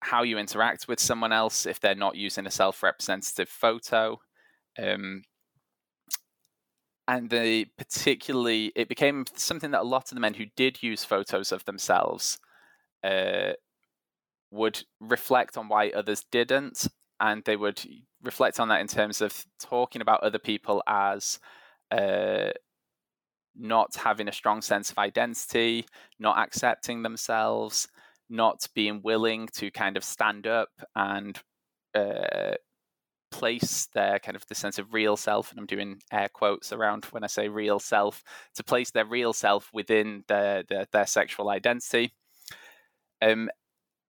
how 0.00 0.22
you 0.22 0.36
interact 0.36 0.86
with 0.86 1.00
someone 1.00 1.32
else 1.32 1.64
if 1.64 1.80
they're 1.80 1.94
not 1.94 2.14
using 2.14 2.46
a 2.46 2.50
self-representative 2.50 3.48
photo 3.48 4.20
um, 4.78 5.22
and 7.08 7.30
they 7.30 7.66
particularly, 7.76 8.72
it 8.76 8.88
became 8.88 9.24
something 9.34 9.72
that 9.72 9.80
a 9.80 9.84
lot 9.84 10.10
of 10.10 10.14
the 10.14 10.20
men 10.20 10.34
who 10.34 10.46
did 10.56 10.82
use 10.82 11.04
photos 11.04 11.52
of 11.52 11.64
themselves 11.64 12.38
uh, 13.02 13.52
would 14.50 14.84
reflect 15.00 15.56
on 15.56 15.68
why 15.68 15.90
others 15.90 16.24
didn't. 16.30 16.86
And 17.20 17.42
they 17.44 17.56
would 17.56 17.82
reflect 18.22 18.58
on 18.58 18.68
that 18.68 18.80
in 18.80 18.88
terms 18.88 19.20
of 19.20 19.44
talking 19.60 20.00
about 20.02 20.22
other 20.22 20.38
people 20.38 20.82
as 20.86 21.38
uh, 21.90 22.50
not 23.56 23.94
having 23.96 24.28
a 24.28 24.32
strong 24.32 24.62
sense 24.62 24.90
of 24.90 24.98
identity, 24.98 25.86
not 26.18 26.38
accepting 26.38 27.02
themselves, 27.02 27.88
not 28.28 28.66
being 28.74 29.02
willing 29.02 29.48
to 29.54 29.70
kind 29.70 29.96
of 29.96 30.04
stand 30.04 30.46
up 30.46 30.70
and 30.96 31.38
uh, 31.94 32.54
place 33.32 33.88
their 33.94 34.18
kind 34.18 34.36
of 34.36 34.46
the 34.46 34.54
sense 34.54 34.78
of 34.78 34.94
real 34.94 35.16
self, 35.16 35.50
and 35.50 35.58
I'm 35.58 35.66
doing 35.66 36.00
air 36.12 36.28
quotes 36.32 36.72
around 36.72 37.06
when 37.06 37.24
I 37.24 37.26
say 37.26 37.48
real 37.48 37.80
self, 37.80 38.22
to 38.54 38.62
place 38.62 38.90
their 38.90 39.06
real 39.06 39.32
self 39.32 39.70
within 39.72 40.24
their 40.28 40.62
their, 40.68 40.86
their 40.92 41.06
sexual 41.06 41.48
identity. 41.48 42.12
Um, 43.20 43.50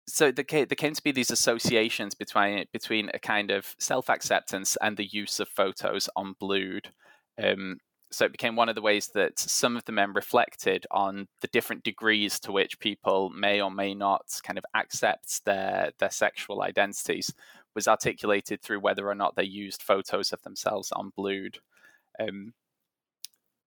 so 0.08 0.32
there 0.32 0.44
came, 0.44 0.66
came 0.68 0.94
to 0.94 1.04
be 1.04 1.12
these 1.12 1.32
associations 1.32 2.16
between 2.16 2.66
between 2.74 3.10
a 3.14 3.20
kind 3.20 3.52
of 3.52 3.76
self 3.80 4.10
acceptance 4.10 4.78
and 4.82 4.98
the 4.98 5.06
use 5.06 5.40
of 5.40 5.48
photos 5.48 6.10
on 6.16 6.36
Blued. 6.40 6.90
Um, 7.42 7.78
so 8.12 8.26
it 8.26 8.34
became 8.34 8.58
one 8.58 8.68
of 8.68 8.76
the 8.76 8.82
ways 8.82 9.10
that 9.14 9.40
some 9.40 9.78
of 9.78 9.86
the 9.86 9.94
men 9.94 10.12
reflected 10.14 10.86
on 10.92 11.28
the 11.40 11.48
different 11.48 11.84
degrees 11.84 12.40
to 12.42 12.52
which 12.52 12.80
people 12.80 13.30
may 13.30 13.62
or 13.62 13.72
may 13.72 13.94
not 13.94 14.24
kind 14.44 14.58
of 14.58 14.66
accept 14.76 15.46
their 15.46 15.92
their 16.00 16.12
sexual 16.12 16.62
identities 16.62 17.34
was 17.76 17.88
articulated 17.88 18.62
through 18.62 18.80
whether 18.80 19.08
or 19.08 19.16
not 19.16 19.36
they 19.36 19.44
used 19.44 19.82
photos 19.82 20.32
of 20.34 20.42
themselves 20.44 20.92
on 20.92 21.12
Blued. 21.16 21.60
Um, 22.20 22.54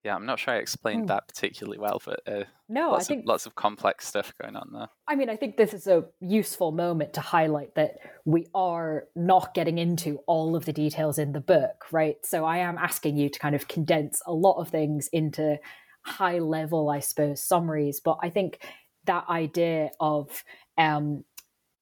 yeah, 0.05 0.15
I'm 0.15 0.27
not 0.27 0.39
sure 0.39 0.53
I 0.53 0.59
explained 0.59 1.05
mm. 1.05 1.09
that 1.09 1.27
particularly 1.27 1.79
well, 1.79 2.01
but 2.05 2.21
uh, 2.27 2.45
no, 2.69 2.91
lots 2.91 3.07
I 3.07 3.09
think 3.09 3.23
of, 3.23 3.27
lots 3.27 3.47
of 3.47 3.55
complex 3.55 4.07
stuff 4.07 4.35
going 4.41 4.55
on 4.55 4.69
there. 4.71 4.89
I 5.09 5.15
mean, 5.15 5.31
I 5.31 5.37
think 5.37 5.57
this 5.57 5.73
is 5.73 5.87
a 5.87 6.05
useful 6.21 6.73
moment 6.73 7.15
to 7.15 7.23
highlight 7.23 7.75
that 7.77 7.97
we 8.27 8.47
are 8.55 9.05
not 9.17 9.55
getting 9.55 9.79
into 9.79 10.19
all 10.27 10.57
of 10.57 10.67
the 10.67 10.75
details 10.75 11.19
in 11.19 11.33
the 11.33 11.41
book, 11.41 11.87
right? 11.91 12.17
So 12.23 12.45
I 12.45 12.59
am 12.59 12.77
asking 12.77 13.17
you 13.17 13.31
to 13.31 13.39
kind 13.39 13.55
of 13.55 13.67
condense 13.67 14.21
a 14.27 14.33
lot 14.33 14.61
of 14.61 14.69
things 14.69 15.09
into 15.11 15.59
high 16.03 16.39
level, 16.39 16.91
I 16.91 17.01
suppose, 17.01 17.43
summaries. 17.43 18.01
But 18.05 18.19
I 18.23 18.29
think 18.29 18.59
that 19.07 19.25
idea 19.31 19.91
of 20.01 20.45
um, 20.77 21.25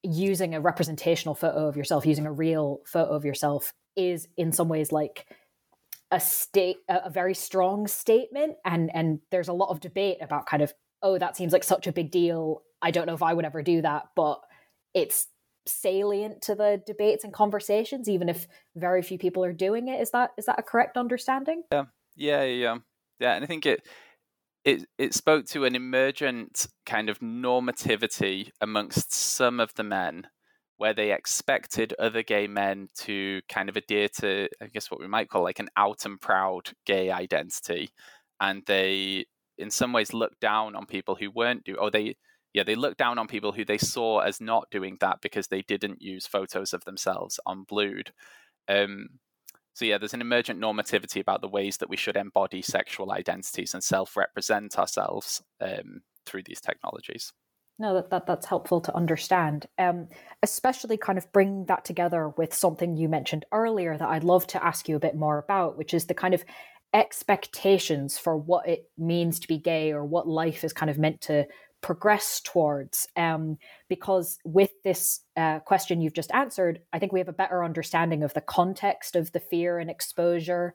using 0.03 0.55
a 0.55 0.61
representational 0.61 1.34
photo 1.34 1.68
of 1.68 1.76
yourself, 1.76 2.07
using 2.07 2.26
a 2.26 2.32
real 2.32 2.80
photo 2.86 3.14
of 3.14 3.24
yourself, 3.24 3.72
is 3.96 4.26
in 4.36 4.53
some 4.53 4.68
ways 4.68 4.90
like 4.90 5.26
a 6.11 6.20
state 6.20 6.76
a 6.88 7.11
very 7.11 7.34
strong 7.34 7.86
statement. 7.86 8.57
And 8.64 8.90
and 8.94 9.20
there's 9.30 9.48
a 9.48 9.53
lot 9.53 9.70
of 9.70 9.80
debate 9.80 10.18
about 10.20 10.46
kind 10.46 10.62
of 10.62 10.72
oh 11.03 11.18
that 11.18 11.36
seems 11.36 11.53
like 11.53 11.64
such 11.64 11.86
a 11.86 11.92
big 11.92 12.11
deal. 12.11 12.62
I 12.80 12.90
don't 12.90 13.07
know 13.07 13.14
if 13.14 13.22
i 13.22 13.32
would 13.32 13.44
ever 13.44 13.62
do 13.62 13.80
that 13.82 14.09
but 14.16 14.40
it's 14.92 15.28
salient 15.66 16.42
to 16.42 16.57
the 16.57 16.82
debates 16.84 17.22
and 17.22 17.32
conversations 17.32 18.09
even 18.09 18.28
if 18.28 18.48
very 18.74 19.03
few 19.03 19.18
people 19.18 19.44
are 19.44 19.53
doing 19.53 19.88
it. 19.88 20.00
Is 20.00 20.11
that 20.11 20.30
is 20.36 20.46
that 20.46 20.59
a 20.59 20.62
correct 20.62 20.96
understanding? 20.96 21.62
Yeah 21.70 21.84
yeah 22.16 22.42
yeah. 22.42 22.76
Yeah 23.20 23.34
and 23.34 23.44
i 23.44 23.46
think 23.46 23.66
it 23.66 23.86
it 24.64 24.86
it 24.98 25.14
spoke 25.14 25.46
to 25.46 25.64
an 25.64 25.74
emergent 25.74 26.66
kind 26.86 27.08
of 27.08 27.18
normativity 27.20 28.50
amongst 28.60 29.12
some 29.12 29.60
of 29.60 29.74
the 29.74 29.82
men 29.82 30.26
where 30.82 30.94
they 30.94 31.12
expected 31.12 31.94
other 31.98 32.24
gay 32.24 32.48
men 32.48 32.88
to 32.96 33.40
kind 33.48 33.68
of 33.68 33.76
adhere 33.76 34.08
to, 34.08 34.48
I 34.60 34.66
guess, 34.66 34.90
what 34.90 34.98
we 34.98 35.06
might 35.06 35.28
call 35.28 35.44
like 35.44 35.60
an 35.60 35.68
out 35.76 36.04
and 36.04 36.20
proud 36.20 36.70
gay 36.86 37.08
identity. 37.10 37.90
And 38.40 38.64
they, 38.66 39.26
in 39.58 39.70
some 39.70 39.92
ways, 39.92 40.12
looked 40.12 40.40
down 40.40 40.74
on 40.74 40.86
people 40.86 41.14
who 41.14 41.30
weren't 41.30 41.62
do, 41.62 41.76
or 41.76 41.92
they, 41.92 42.16
yeah, 42.52 42.64
they 42.64 42.74
looked 42.74 42.98
down 42.98 43.18
on 43.18 43.28
people 43.28 43.52
who 43.52 43.64
they 43.64 43.78
saw 43.78 44.20
as 44.20 44.40
not 44.40 44.70
doing 44.72 44.96
that 45.00 45.18
because 45.22 45.46
they 45.46 45.62
didn't 45.62 46.02
use 46.02 46.26
photos 46.26 46.72
of 46.72 46.84
themselves 46.84 47.38
on 47.46 47.62
Blued. 47.62 48.12
Um, 48.68 49.06
so 49.74 49.84
yeah, 49.84 49.98
there's 49.98 50.14
an 50.14 50.20
emergent 50.20 50.60
normativity 50.60 51.20
about 51.20 51.40
the 51.40 51.48
ways 51.48 51.78
that 51.78 51.88
we 51.88 51.96
should 51.96 52.16
embody 52.16 52.62
sexual 52.62 53.12
identities 53.12 53.74
and 53.74 53.82
self-represent 53.82 54.78
ourselves 54.78 55.42
um, 55.60 56.02
through 56.26 56.42
these 56.44 56.60
technologies. 56.60 57.32
No 57.78 57.94
that, 57.94 58.10
that 58.10 58.26
that's 58.26 58.46
helpful 58.46 58.80
to 58.82 58.94
understand. 58.94 59.66
Um, 59.78 60.08
especially 60.42 60.96
kind 60.96 61.18
of 61.18 61.32
bring 61.32 61.64
that 61.66 61.84
together 61.84 62.28
with 62.36 62.52
something 62.52 62.96
you 62.96 63.08
mentioned 63.08 63.44
earlier 63.52 63.96
that 63.96 64.08
i'd 64.08 64.24
love 64.24 64.46
to 64.48 64.64
ask 64.64 64.88
you 64.88 64.96
a 64.96 65.00
bit 65.00 65.14
more 65.14 65.38
about 65.38 65.78
which 65.78 65.94
is 65.94 66.06
the 66.06 66.14
kind 66.14 66.34
of 66.34 66.44
expectations 66.94 68.18
for 68.18 68.36
what 68.36 68.68
it 68.68 68.90
means 68.98 69.40
to 69.40 69.48
be 69.48 69.58
gay 69.58 69.92
or 69.92 70.04
what 70.04 70.28
life 70.28 70.64
is 70.64 70.72
kind 70.72 70.90
of 70.90 70.98
meant 70.98 71.20
to 71.22 71.46
progress 71.82 72.40
towards 72.42 73.06
um, 73.16 73.58
because 73.88 74.38
with 74.44 74.70
this 74.84 75.20
uh, 75.36 75.58
question 75.60 76.00
you've 76.00 76.14
just 76.14 76.32
answered 76.32 76.80
i 76.92 76.98
think 76.98 77.12
we 77.12 77.18
have 77.18 77.28
a 77.28 77.32
better 77.32 77.64
understanding 77.64 78.22
of 78.22 78.32
the 78.34 78.40
context 78.40 79.16
of 79.16 79.32
the 79.32 79.40
fear 79.40 79.78
and 79.78 79.90
exposure 79.90 80.74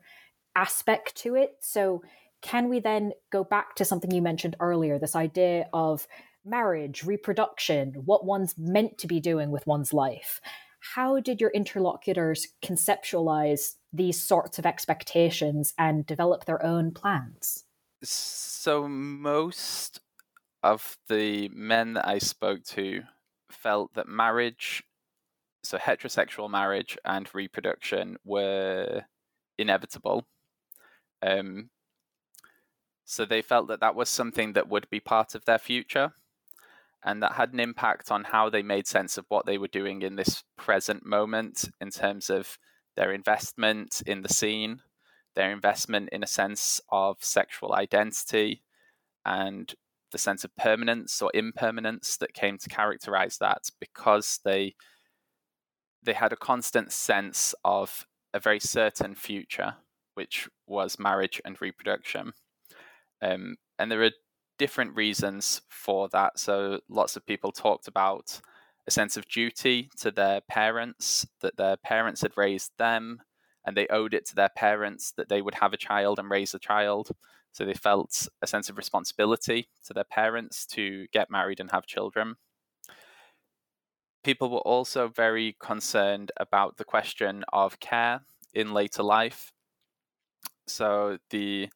aspect 0.56 1.16
to 1.16 1.36
it 1.36 1.56
so 1.62 2.04
can 2.42 2.70
we 2.70 2.80
then 2.80 3.12
go 3.32 3.44
back 3.44 3.76
to 3.76 3.86
something 3.86 4.12
you 4.12 4.22
mentioned 4.22 4.56
earlier 4.60 5.00
this 5.00 5.16
idea 5.16 5.68
of 5.74 6.08
marriage, 6.48 7.04
reproduction, 7.04 7.94
what 8.06 8.26
one's 8.26 8.56
meant 8.58 8.98
to 9.00 9.08
be 9.08 9.20
doing 9.20 9.52
with 9.52 9.68
one's 9.68 9.94
life. 9.94 10.42
How 10.80 11.20
did 11.20 11.42
your 11.42 11.50
interlocutors 11.52 12.48
conceptualize 12.64 13.74
these 13.92 14.22
sorts 14.22 14.58
of 14.58 14.66
expectations 14.66 15.74
and 15.78 16.06
develop 16.06 16.46
their 16.46 16.64
own 16.66 16.92
plans? 16.92 17.66
So, 18.04 18.88
most 18.88 20.00
of 20.64 20.98
the 21.08 21.50
men 21.50 21.94
that 21.94 22.08
I 22.08 22.18
spoke 22.18 22.64
to 22.66 23.04
felt 23.50 23.94
that 23.94 24.08
marriage, 24.08 24.84
so 25.64 25.78
heterosexual 25.78 26.50
marriage 26.50 26.98
and 27.06 27.30
reproduction, 27.34 28.18
were 28.24 29.04
inevitable. 29.58 30.28
Um, 31.22 31.70
so 33.06 33.26
they 33.26 33.42
felt 33.42 33.68
that 33.70 33.80
that 33.80 33.96
was 33.96 34.10
something 34.10 34.54
that 34.54 34.68
would 34.68 34.90
be 34.90 35.00
part 35.00 35.36
of 35.36 35.46
their 35.46 35.58
future 35.58 36.14
and 37.04 37.24
that 37.24 37.34
had 37.34 37.54
an 37.54 37.60
impact 37.60 38.12
on 38.12 38.26
how 38.26 38.50
they 38.50 38.62
made 38.62 38.88
sense 38.88 39.18
of 39.18 39.26
what 39.30 39.46
they 39.46 39.58
were 39.58 39.68
doing 39.68 40.02
in 40.02 40.16
this 40.16 40.44
present 40.58 41.06
moment 41.06 41.70
in 41.80 41.90
terms 41.90 42.30
of 42.30 42.58
their 42.98 43.14
investment 43.14 44.02
in 44.06 44.24
the 44.24 44.34
scene, 44.34 44.82
their 45.36 45.52
investment 45.52 46.10
in 46.12 46.24
a 46.24 46.28
sense 46.28 46.82
of 46.90 47.18
sexual 47.24 47.74
identity, 47.74 48.64
and 49.26 49.74
the 50.12 50.18
sense 50.18 50.44
of 50.44 50.56
permanence 50.56 51.22
or 51.22 51.32
impermanence 51.34 52.18
that 52.18 52.34
came 52.34 52.58
to 52.58 52.70
characterize 52.70 53.38
that 53.40 53.70
because 53.80 54.40
they 54.46 54.76
they 56.04 56.14
had 56.14 56.32
a 56.32 56.38
constant 56.38 56.92
sense 56.92 57.54
of 57.66 58.08
a 58.34 58.40
very 58.40 58.60
certain 58.60 59.16
future, 59.16 59.76
which 60.14 60.48
was 60.66 61.00
marriage 61.00 61.42
and 61.44 61.62
reproduction. 61.62 62.32
Um, 63.22 63.58
and 63.78 63.92
there 63.92 64.04
are 64.04 64.12
different 64.58 64.96
reasons 64.96 65.62
for 65.70 66.08
that. 66.10 66.40
So 66.40 66.80
lots 66.88 67.16
of 67.16 67.26
people 67.26 67.52
talked 67.52 67.88
about 67.88 68.40
a 68.88 68.92
sense 68.92 69.18
of 69.18 69.28
duty 69.28 69.90
to 69.98 70.12
their 70.12 70.42
parents, 70.42 71.28
that 71.42 71.58
their 71.58 71.78
parents 71.78 72.22
had 72.22 72.38
raised 72.38 72.72
them 72.78 73.20
and 73.66 73.76
they 73.76 73.88
owed 73.88 74.14
it 74.14 74.26
to 74.28 74.36
their 74.36 74.50
parents 74.50 75.12
that 75.18 75.28
they 75.28 75.42
would 75.42 75.56
have 75.56 75.74
a 75.74 75.78
child 75.78 76.20
and 76.20 76.30
raise 76.30 76.54
a 76.54 76.60
child. 76.60 77.10
So 77.52 77.66
they 77.66 77.74
felt 77.74 78.28
a 78.42 78.48
sense 78.48 78.70
of 78.70 78.78
responsibility 78.78 79.70
to 79.86 79.94
their 79.94 80.04
parents 80.04 80.66
to 80.68 81.08
get 81.12 81.32
married 81.32 81.60
and 81.60 81.72
have 81.72 81.86
children. 81.86 82.36
People 84.24 84.50
were 84.50 84.60
also 84.60 85.08
very 85.08 85.56
concerned 85.60 86.32
about 86.38 86.78
the 86.78 86.84
question 86.84 87.44
of 87.52 87.80
care 87.80 88.22
in 88.54 88.74
later 88.74 89.04
life. 89.04 89.52
So 90.68 91.18
the 91.30 91.70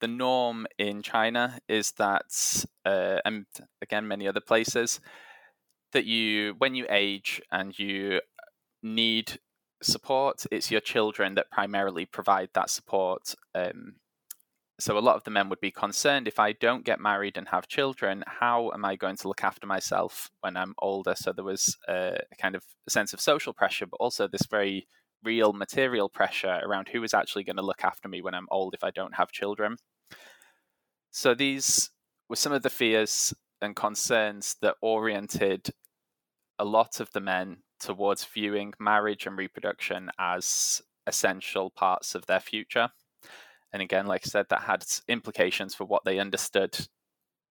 the 0.00 0.08
norm 0.08 0.66
in 0.78 1.02
China 1.02 1.58
is 1.68 1.92
that, 1.92 2.64
uh, 2.84 3.18
and 3.24 3.46
again, 3.80 4.06
many 4.06 4.28
other 4.28 4.40
places, 4.40 5.00
that 5.92 6.04
you, 6.04 6.54
when 6.58 6.74
you 6.74 6.86
age 6.90 7.40
and 7.50 7.78
you 7.78 8.20
need 8.82 9.38
support, 9.82 10.44
it's 10.50 10.70
your 10.70 10.80
children 10.80 11.34
that 11.34 11.50
primarily 11.50 12.04
provide 12.04 12.50
that 12.52 12.68
support. 12.68 13.34
Um, 13.54 13.94
so 14.78 14.98
a 14.98 15.00
lot 15.00 15.16
of 15.16 15.24
the 15.24 15.30
men 15.30 15.48
would 15.48 15.60
be 15.60 15.70
concerned 15.70 16.28
if 16.28 16.38
I 16.38 16.52
don't 16.52 16.84
get 16.84 17.00
married 17.00 17.38
and 17.38 17.48
have 17.48 17.66
children, 17.66 18.22
how 18.26 18.70
am 18.72 18.84
I 18.84 18.96
going 18.96 19.16
to 19.16 19.28
look 19.28 19.42
after 19.42 19.66
myself 19.66 20.30
when 20.40 20.56
I'm 20.56 20.74
older? 20.78 21.14
So 21.16 21.32
there 21.32 21.44
was 21.44 21.76
a, 21.88 22.18
kind 22.38 22.54
of 22.54 22.62
sense 22.88 23.14
of 23.14 23.20
social 23.20 23.54
pressure, 23.54 23.86
but 23.86 23.96
also 23.96 24.28
this 24.28 24.46
very 24.50 24.86
real 25.24 25.54
material 25.54 26.10
pressure 26.10 26.60
around 26.62 26.88
who 26.88 27.02
is 27.02 27.14
actually 27.14 27.44
going 27.44 27.56
to 27.56 27.62
look 27.62 27.84
after 27.84 28.08
me 28.08 28.20
when 28.20 28.34
I'm 28.34 28.48
old 28.50 28.74
if 28.74 28.84
I 28.84 28.90
don't 28.90 29.16
have 29.16 29.32
children. 29.32 29.76
So 31.10 31.34
these 31.34 31.90
were 32.28 32.36
some 32.36 32.52
of 32.52 32.62
the 32.62 32.70
fears 32.70 33.32
and 33.62 33.74
concerns 33.74 34.56
that 34.60 34.76
oriented 34.82 35.70
a 36.58 36.66
lot 36.66 37.00
of 37.00 37.12
the 37.12 37.20
men 37.20 37.58
towards 37.80 38.24
viewing 38.24 38.74
marriage 38.78 39.26
and 39.26 39.38
reproduction 39.38 40.10
as 40.18 40.82
essential 41.06 41.70
parts 41.70 42.14
of 42.14 42.26
their 42.26 42.40
future. 42.40 42.90
And 43.76 43.82
again, 43.82 44.06
like 44.06 44.22
I 44.24 44.30
said, 44.30 44.46
that 44.48 44.62
had 44.62 44.86
implications 45.06 45.74
for 45.74 45.84
what 45.84 46.02
they 46.06 46.18
understood 46.18 46.88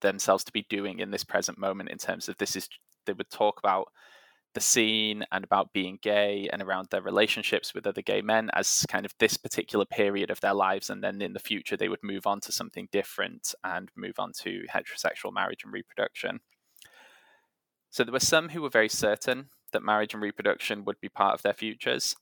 themselves 0.01 0.43
to 0.45 0.51
be 0.51 0.65
doing 0.71 0.97
in 0.97 1.11
this 1.11 1.23
present 1.23 1.59
moment 1.59 1.91
in 1.91 1.99
terms 1.99 2.27
of 2.27 2.35
this 2.39 2.55
is 2.55 2.67
they 3.05 3.13
would 3.13 3.29
talk 3.29 3.59
about 3.59 3.89
the 4.55 4.59
scene 4.59 5.23
and 5.31 5.43
about 5.43 5.71
being 5.71 5.99
gay 6.01 6.49
and 6.51 6.63
around 6.63 6.87
their 6.89 7.03
relationships 7.03 7.75
with 7.75 7.85
other 7.85 8.01
gay 8.01 8.23
men 8.23 8.49
as 8.55 8.87
kind 8.89 9.05
of 9.05 9.13
this 9.19 9.37
particular 9.37 9.85
period 9.85 10.31
of 10.31 10.41
their 10.41 10.55
lives. 10.55 10.89
And 10.89 11.03
then 11.03 11.21
in 11.21 11.33
the 11.33 11.39
future, 11.39 11.77
they 11.77 11.89
would 11.89 12.01
move 12.01 12.25
on 12.25 12.39
to 12.39 12.51
something 12.51 12.87
different 12.91 13.53
and 13.63 13.91
move 13.95 14.15
on 14.17 14.31
to 14.39 14.63
heterosexual 14.73 15.31
marriage 15.31 15.63
and 15.63 15.71
reproduction. 15.71 16.39
So 17.91 18.03
there 18.03 18.13
were 18.13 18.19
some 18.19 18.49
who 18.49 18.63
were 18.63 18.69
very 18.69 18.89
certain 18.89 19.49
that 19.73 19.83
marriage 19.83 20.15
and 20.15 20.23
reproduction 20.23 20.85
would 20.85 20.99
be 20.99 21.09
part 21.09 21.35
of 21.35 21.43
their 21.43 21.53
futures. 21.53 22.15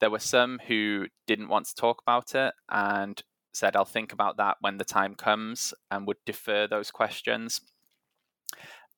there 0.00 0.10
were 0.10 0.18
some 0.18 0.58
who 0.68 1.08
didn't 1.26 1.48
want 1.48 1.66
to 1.66 1.74
talk 1.74 2.00
about 2.00 2.34
it 2.34 2.54
and 2.70 3.22
said, 3.52 3.76
I'll 3.76 3.84
think 3.84 4.12
about 4.12 4.36
that 4.38 4.56
when 4.60 4.78
the 4.78 4.84
time 4.84 5.14
comes 5.14 5.74
and 5.90 6.06
would 6.06 6.24
defer 6.24 6.66
those 6.66 6.90
questions. 6.90 7.60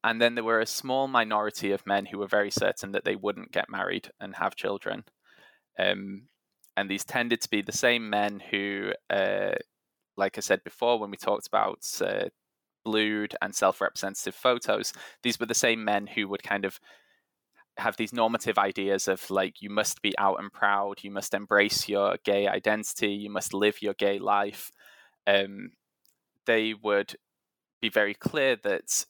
And 0.02 0.20
then 0.20 0.34
there 0.34 0.44
were 0.44 0.61
a 0.61 0.66
small 0.66 1.09
minority 1.09 1.72
of 1.72 1.86
men 1.86 2.07
who 2.07 2.18
were 2.18 2.26
very 2.26 2.50
certain 2.50 2.92
that 2.92 3.05
they 3.05 3.16
wouldn't 3.16 3.52
get 3.52 3.70
married 3.70 4.11
and 4.20 4.36
have 4.36 4.55
children. 4.55 5.05
Um, 5.78 6.24
and 6.76 6.90
these 6.90 7.05
tended 7.05 7.40
to 7.40 7.50
be 7.50 7.62
the 7.62 7.72
same 7.72 8.11
men 8.11 8.40
who, 8.50 8.92
uh, 9.09 9.52
like 10.16 10.36
I 10.36 10.40
said 10.40 10.62
before, 10.62 10.98
when 10.98 11.11
we 11.11 11.16
talked 11.16 11.46
about 11.46 11.86
uh, 12.00 12.28
blued 12.84 13.34
and 13.40 13.55
self 13.55 13.80
representative 13.80 14.34
photos, 14.34 14.92
these 15.22 15.40
were 15.40 15.46
the 15.46 15.55
same 15.55 15.84
men 15.84 16.07
who 16.07 16.28
would 16.28 16.42
kind 16.42 16.64
of 16.64 16.78
have 17.76 17.96
these 17.96 18.12
normative 18.12 18.58
ideas 18.58 19.08
of 19.08 19.28
like 19.30 19.60
you 19.60 19.70
must 19.70 20.00
be 20.02 20.16
out 20.18 20.38
and 20.40 20.52
proud, 20.52 21.02
you 21.02 21.10
must 21.10 21.34
embrace 21.34 21.88
your 21.88 22.16
gay 22.24 22.46
identity, 22.46 23.08
you 23.08 23.30
must 23.30 23.52
live 23.52 23.82
your 23.82 23.94
gay 23.94 24.18
life. 24.18 24.70
Um, 25.26 25.72
they 26.46 26.74
would 26.74 27.16
be 27.80 27.88
very 27.88 28.14
clear 28.14 28.56
that 28.62 29.06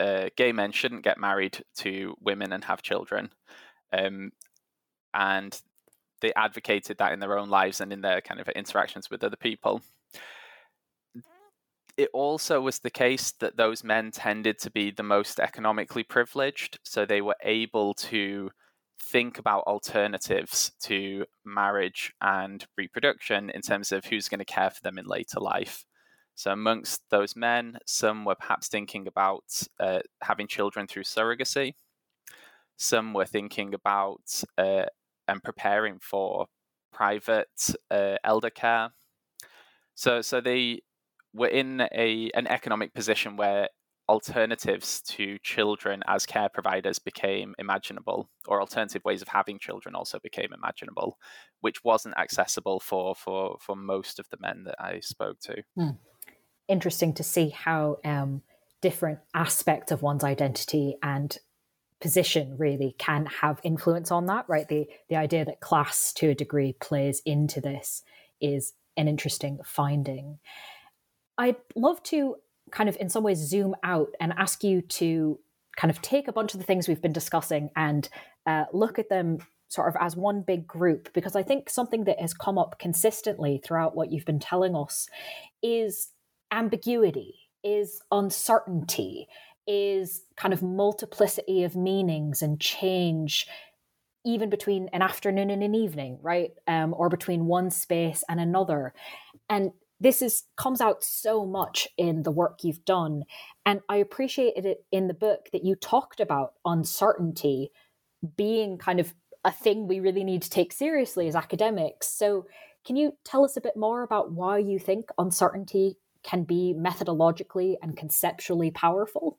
uh, 0.00 0.30
gay 0.36 0.52
men 0.52 0.72
shouldn't 0.72 1.04
get 1.04 1.18
married 1.18 1.62
to 1.76 2.14
women 2.20 2.52
and 2.52 2.64
have 2.64 2.82
children, 2.82 3.30
um, 3.92 4.32
and 5.14 5.60
they 6.20 6.32
advocated 6.34 6.98
that 6.98 7.12
in 7.12 7.20
their 7.20 7.38
own 7.38 7.50
lives 7.50 7.80
and 7.80 7.92
in 7.92 8.00
their 8.00 8.20
kind 8.20 8.40
of 8.40 8.48
interactions 8.50 9.10
with 9.10 9.22
other 9.22 9.36
people 9.36 9.82
it 11.96 12.08
also 12.12 12.60
was 12.60 12.78
the 12.78 12.90
case 12.90 13.32
that 13.40 13.56
those 13.56 13.84
men 13.84 14.10
tended 14.10 14.58
to 14.60 14.70
be 14.70 14.90
the 14.90 15.02
most 15.02 15.38
economically 15.38 16.02
privileged, 16.02 16.78
so 16.82 17.04
they 17.04 17.20
were 17.20 17.36
able 17.42 17.94
to 17.94 18.50
think 18.98 19.38
about 19.38 19.64
alternatives 19.64 20.72
to 20.80 21.24
marriage 21.44 22.12
and 22.20 22.66
reproduction 22.78 23.50
in 23.50 23.60
terms 23.60 23.92
of 23.92 24.04
who's 24.04 24.28
going 24.28 24.38
to 24.38 24.44
care 24.44 24.70
for 24.70 24.80
them 24.82 24.98
in 24.98 25.06
later 25.06 25.40
life. 25.40 25.84
So, 26.34 26.50
amongst 26.50 27.02
those 27.10 27.36
men, 27.36 27.78
some 27.86 28.24
were 28.24 28.36
perhaps 28.36 28.68
thinking 28.68 29.06
about 29.06 29.44
uh, 29.78 30.00
having 30.22 30.48
children 30.48 30.86
through 30.86 31.04
surrogacy. 31.04 31.74
Some 32.78 33.12
were 33.12 33.26
thinking 33.26 33.74
about 33.74 34.42
uh, 34.56 34.86
and 35.28 35.42
preparing 35.42 35.98
for 36.00 36.46
private 36.92 37.74
uh, 37.90 38.16
elder 38.24 38.50
care. 38.50 38.90
So, 39.94 40.22
so 40.22 40.40
they 40.40 40.80
we're 41.34 41.48
in 41.48 41.80
a 41.80 42.30
an 42.34 42.46
economic 42.46 42.94
position 42.94 43.36
where 43.36 43.68
alternatives 44.08 45.00
to 45.02 45.38
children 45.42 46.02
as 46.08 46.26
care 46.26 46.48
providers 46.48 46.98
became 46.98 47.54
imaginable 47.58 48.28
or 48.48 48.60
alternative 48.60 49.02
ways 49.04 49.22
of 49.22 49.28
having 49.28 49.58
children 49.58 49.94
also 49.94 50.18
became 50.22 50.52
imaginable 50.52 51.16
which 51.60 51.84
wasn't 51.84 52.16
accessible 52.18 52.80
for 52.80 53.14
for 53.14 53.56
for 53.60 53.76
most 53.76 54.18
of 54.18 54.28
the 54.30 54.36
men 54.40 54.64
that 54.64 54.74
i 54.78 54.98
spoke 55.00 55.38
to. 55.40 55.62
Hmm. 55.76 55.90
interesting 56.68 57.14
to 57.14 57.22
see 57.22 57.50
how 57.50 57.98
um, 58.04 58.42
different 58.80 59.20
aspects 59.34 59.92
of 59.92 60.02
one's 60.02 60.24
identity 60.24 60.96
and 61.02 61.38
position 62.00 62.56
really 62.58 62.96
can 62.98 63.26
have 63.26 63.60
influence 63.62 64.10
on 64.10 64.26
that 64.26 64.44
right? 64.48 64.68
The 64.68 64.88
the 65.08 65.16
idea 65.16 65.44
that 65.44 65.60
class 65.60 66.12
to 66.14 66.30
a 66.30 66.34
degree 66.34 66.74
plays 66.74 67.22
into 67.24 67.60
this 67.60 68.02
is 68.40 68.74
an 68.96 69.08
interesting 69.08 69.60
finding 69.64 70.40
I'd 71.38 71.56
love 71.74 72.02
to 72.04 72.36
kind 72.70 72.88
of, 72.88 72.96
in 72.98 73.08
some 73.08 73.24
ways, 73.24 73.38
zoom 73.38 73.74
out 73.82 74.08
and 74.20 74.32
ask 74.36 74.62
you 74.64 74.82
to 74.82 75.38
kind 75.76 75.90
of 75.90 76.02
take 76.02 76.28
a 76.28 76.32
bunch 76.32 76.54
of 76.54 76.60
the 76.60 76.66
things 76.66 76.86
we've 76.86 77.02
been 77.02 77.12
discussing 77.12 77.70
and 77.76 78.08
uh, 78.46 78.64
look 78.72 78.98
at 78.98 79.08
them 79.08 79.38
sort 79.68 79.88
of 79.88 79.96
as 80.00 80.14
one 80.14 80.42
big 80.42 80.66
group 80.66 81.10
because 81.14 81.34
I 81.34 81.42
think 81.42 81.70
something 81.70 82.04
that 82.04 82.20
has 82.20 82.34
come 82.34 82.58
up 82.58 82.78
consistently 82.78 83.60
throughout 83.64 83.96
what 83.96 84.12
you've 84.12 84.26
been 84.26 84.38
telling 84.38 84.76
us 84.76 85.08
is 85.62 86.10
ambiguity, 86.50 87.34
is 87.64 88.02
uncertainty, 88.10 89.28
is 89.66 90.24
kind 90.36 90.52
of 90.52 90.62
multiplicity 90.62 91.64
of 91.64 91.74
meanings 91.74 92.42
and 92.42 92.60
change 92.60 93.46
even 94.24 94.50
between 94.50 94.88
an 94.92 95.02
afternoon 95.02 95.50
and 95.50 95.62
an 95.62 95.74
evening, 95.74 96.18
right? 96.22 96.52
Um, 96.68 96.94
or 96.96 97.08
between 97.08 97.46
one 97.46 97.70
space 97.70 98.22
and 98.28 98.38
another. 98.38 98.92
And 99.48 99.72
this 100.02 100.20
is 100.20 100.44
comes 100.56 100.80
out 100.80 101.04
so 101.04 101.46
much 101.46 101.86
in 101.96 102.22
the 102.22 102.30
work 102.30 102.60
you've 102.62 102.84
done 102.84 103.22
and 103.64 103.80
i 103.88 103.96
appreciated 103.96 104.66
it 104.66 104.84
in 104.90 105.06
the 105.06 105.14
book 105.14 105.48
that 105.52 105.64
you 105.64 105.74
talked 105.74 106.20
about 106.20 106.54
uncertainty 106.64 107.70
being 108.36 108.78
kind 108.78 109.00
of 109.00 109.14
a 109.44 109.50
thing 109.50 109.86
we 109.86 110.00
really 110.00 110.24
need 110.24 110.42
to 110.42 110.50
take 110.50 110.72
seriously 110.72 111.26
as 111.26 111.36
academics. 111.36 112.08
So 112.08 112.46
can 112.84 112.96
you 112.96 113.16
tell 113.24 113.44
us 113.44 113.56
a 113.56 113.60
bit 113.60 113.76
more 113.76 114.02
about 114.02 114.32
why 114.32 114.58
you 114.58 114.78
think 114.78 115.10
uncertainty 115.18 115.96
can 116.22 116.44
be 116.44 116.74
methodologically 116.76 117.76
and 117.82 117.96
conceptually 117.96 118.70
powerful? 118.70 119.38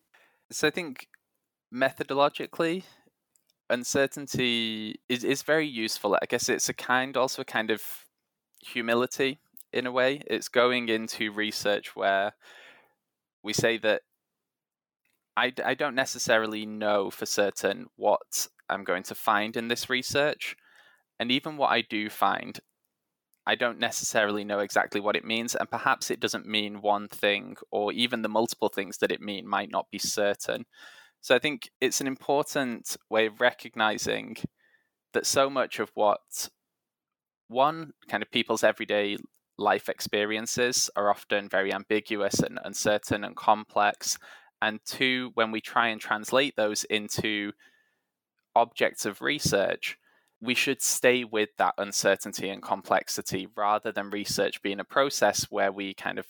So 0.52 0.68
i 0.68 0.72
think 0.72 1.08
methodologically 1.74 2.84
uncertainty 3.70 5.00
is, 5.10 5.24
is 5.24 5.42
very 5.42 5.68
useful. 5.68 6.16
I 6.22 6.26
guess 6.28 6.50
it's 6.50 6.70
a 6.70 6.74
kind 6.74 7.18
also 7.18 7.42
a 7.42 7.46
kind 7.46 7.72
of 7.72 7.82
humility 8.62 9.40
in 9.74 9.86
a 9.88 9.92
way. 9.92 10.22
It's 10.28 10.48
going 10.48 10.90
into 10.90 11.32
research 11.32 11.96
where 11.96 12.34
we 13.44 13.54
say 13.54 13.78
that 13.80 14.02
I, 15.36 15.52
I 15.66 15.74
don't 15.74 15.96
necessarily 15.96 16.66
know 16.66 17.10
for 17.10 17.26
certain 17.26 17.88
what 17.96 18.48
I'm 18.70 18.84
going 18.84 19.04
to 19.04 19.16
find 19.16 19.58
in 19.58 19.68
this 19.68 19.90
research. 19.90 20.56
And 21.20 21.32
even 21.32 21.58
what 21.58 21.72
I 21.72 21.82
do 21.82 22.10
find, 22.10 22.60
I 23.46 23.56
don't 23.56 23.80
necessarily 23.80 24.44
know 24.44 24.60
exactly 24.60 25.02
what 25.02 25.16
it 25.16 25.26
means. 25.26 25.56
And 25.56 25.70
perhaps 25.70 26.12
it 26.12 26.20
doesn't 26.20 26.46
mean 26.46 26.82
one 26.82 27.08
thing, 27.08 27.58
or 27.72 27.92
even 27.92 28.22
the 28.22 28.30
multiple 28.30 28.70
things 28.70 28.98
that 29.00 29.12
it 29.12 29.22
mean 29.22 29.48
might 29.48 29.72
not 29.72 29.88
be 29.92 30.00
certain. 30.00 30.66
So 31.22 31.36
I 31.36 31.40
think 31.40 31.70
it's 31.82 32.02
an 32.02 32.08
important 32.08 32.96
way 33.10 33.26
of 33.26 33.42
recognizing 33.42 34.36
that 35.14 35.26
so 35.26 35.50
much 35.50 35.80
of 35.80 35.92
what 35.94 36.50
one 37.48 37.94
kind 38.10 38.24
of 38.24 38.32
people's 38.32 38.64
everyday 38.64 39.18
life 39.64 39.90
experiences 39.90 40.90
are 40.96 41.10
often 41.10 41.50
very 41.50 41.74
ambiguous 41.74 42.40
and 42.40 42.60
uncertain 42.64 43.24
and 43.24 43.36
complex. 43.36 44.18
And 44.62 44.80
two, 44.86 45.32
when 45.34 45.52
we 45.52 45.62
try 45.62 45.88
and 45.88 46.00
translate 46.00 46.56
those 46.56 46.84
into 46.84 47.54
objects 48.56 49.06
of 49.06 49.22
research, 49.22 49.98
we 50.42 50.54
should 50.54 50.82
stay 50.82 51.24
with 51.24 51.50
that 51.58 51.74
uncertainty 51.78 52.50
and 52.50 52.62
complexity 52.62 53.48
rather 53.56 53.92
than 53.92 54.10
research 54.10 54.62
being 54.62 54.80
a 54.80 54.86
process 54.86 55.46
where 55.50 55.72
we 55.72 55.94
kind 55.94 56.20
of 56.20 56.28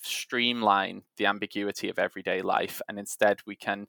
streamline 0.00 1.02
the 1.16 1.26
ambiguity 1.26 1.88
of 1.88 1.98
everyday 1.98 2.40
life. 2.40 2.80
And 2.88 2.98
instead, 2.98 3.40
we 3.46 3.56
can 3.56 3.88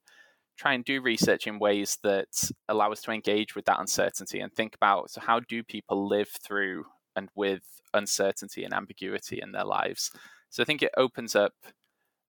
try 0.57 0.73
and 0.73 0.83
do 0.83 1.01
research 1.01 1.47
in 1.47 1.59
ways 1.59 1.97
that 2.03 2.51
allow 2.67 2.91
us 2.91 3.01
to 3.01 3.11
engage 3.11 3.55
with 3.55 3.65
that 3.65 3.79
uncertainty 3.79 4.41
and 4.41 4.53
think 4.53 4.75
about 4.75 5.09
so 5.09 5.21
how 5.21 5.39
do 5.39 5.63
people 5.63 6.05
live 6.05 6.27
through 6.27 6.83
and 7.15 7.29
with 7.35 7.63
uncertainty 7.93 8.63
and 8.63 8.73
ambiguity 8.73 9.39
in 9.41 9.51
their 9.51 9.65
lives. 9.65 10.11
So 10.49 10.63
I 10.63 10.65
think 10.65 10.81
it 10.81 10.91
opens 10.97 11.35
up 11.35 11.53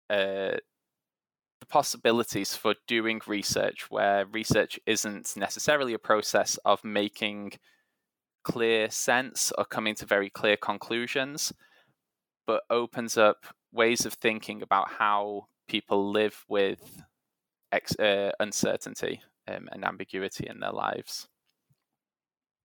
uh, 0.09 0.57
the 1.61 1.67
possibilities 1.69 2.57
for 2.57 2.75
doing 2.87 3.21
research 3.27 3.87
where 3.91 4.27
research 4.27 4.79
isn't 4.87 5.37
necessarily 5.37 5.95
a 5.95 5.99
process 5.99 6.59
of 6.65 6.83
making 6.85 7.53
clear 8.43 8.91
sense 8.91 9.53
or 9.57 9.65
coming 9.65 9.95
to 9.97 10.07
very 10.07 10.31
clear 10.31 10.57
conclusions, 10.57 11.53
but 12.47 12.63
opens 12.71 13.17
up 13.17 13.47
ways 13.73 14.07
of 14.07 14.15
thinking 14.15 14.63
about 14.63 14.91
how 14.91 15.47
people 15.69 16.11
live 16.11 16.45
with 16.49 17.03
ex- 17.73 17.99
uh, 17.99 18.33
uncertainty 18.41 19.21
um, 19.49 19.69
and 19.73 19.85
ambiguity 19.85 20.47
in 20.49 20.61
their 20.61 20.73
lives. 20.73 21.29